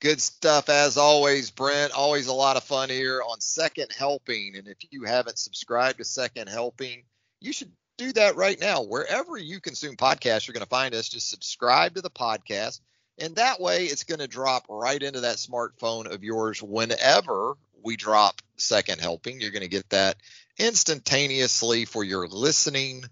Good 0.00 0.20
stuff 0.20 0.68
as 0.68 0.96
always, 0.96 1.52
Brent. 1.52 1.92
Always 1.92 2.26
a 2.26 2.32
lot 2.32 2.56
of 2.56 2.64
fun 2.64 2.88
here 2.88 3.22
on 3.22 3.40
Second 3.40 3.92
Helping. 3.96 4.56
And 4.56 4.66
if 4.66 4.78
you 4.90 5.04
haven't 5.04 5.38
subscribed 5.38 5.98
to 5.98 6.04
Second 6.04 6.48
Helping, 6.48 7.04
you 7.40 7.52
should 7.52 7.70
do 7.98 8.12
that 8.14 8.34
right 8.34 8.60
now. 8.60 8.82
Wherever 8.82 9.36
you 9.36 9.60
consume 9.60 9.96
podcasts, 9.96 10.48
you're 10.48 10.54
going 10.54 10.64
to 10.64 10.68
find 10.68 10.92
us. 10.92 11.08
Just 11.08 11.30
subscribe 11.30 11.94
to 11.94 12.00
the 12.00 12.10
podcast. 12.10 12.80
And 13.18 13.36
that 13.36 13.60
way, 13.60 13.84
it's 13.84 14.04
going 14.04 14.20
to 14.20 14.26
drop 14.26 14.66
right 14.68 15.02
into 15.02 15.20
that 15.20 15.36
smartphone 15.36 16.12
of 16.12 16.24
yours 16.24 16.62
whenever 16.62 17.54
we 17.82 17.96
drop 17.96 18.40
second 18.56 19.00
helping. 19.00 19.40
You're 19.40 19.50
going 19.50 19.62
to 19.62 19.68
get 19.68 19.88
that 19.90 20.16
instantaneously 20.58 21.84
for 21.84 22.04
your 22.04 22.26
listening 22.28 23.04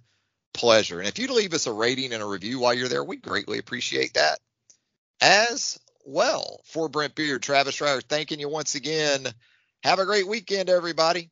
pleasure. 0.53 0.98
And 0.98 1.09
if 1.09 1.18
you'd 1.18 1.30
leave 1.30 1.55
us 1.55 1.66
a 1.66 1.72
rating 1.72 2.12
and 2.12 2.22
a 2.22 2.26
review 2.26 2.59
while 2.61 2.74
you're 2.74 2.88
there, 2.88 3.05
we 3.05 3.16
greatly 3.16 3.59
appreciate 3.59 4.14
that 4.14 4.38
as 5.20 5.78
well. 6.05 6.61
For 6.64 6.88
Brent 6.88 7.14
Beaird, 7.14 7.42
Travis 7.42 7.78
Reier, 7.78 8.03
thanking 8.03 8.40
you 8.40 8.48
once 8.48 8.74
again. 8.74 9.26
Have 9.82 9.98
a 9.98 10.07
great 10.07 10.26
weekend, 10.26 10.68
everybody. 10.68 11.30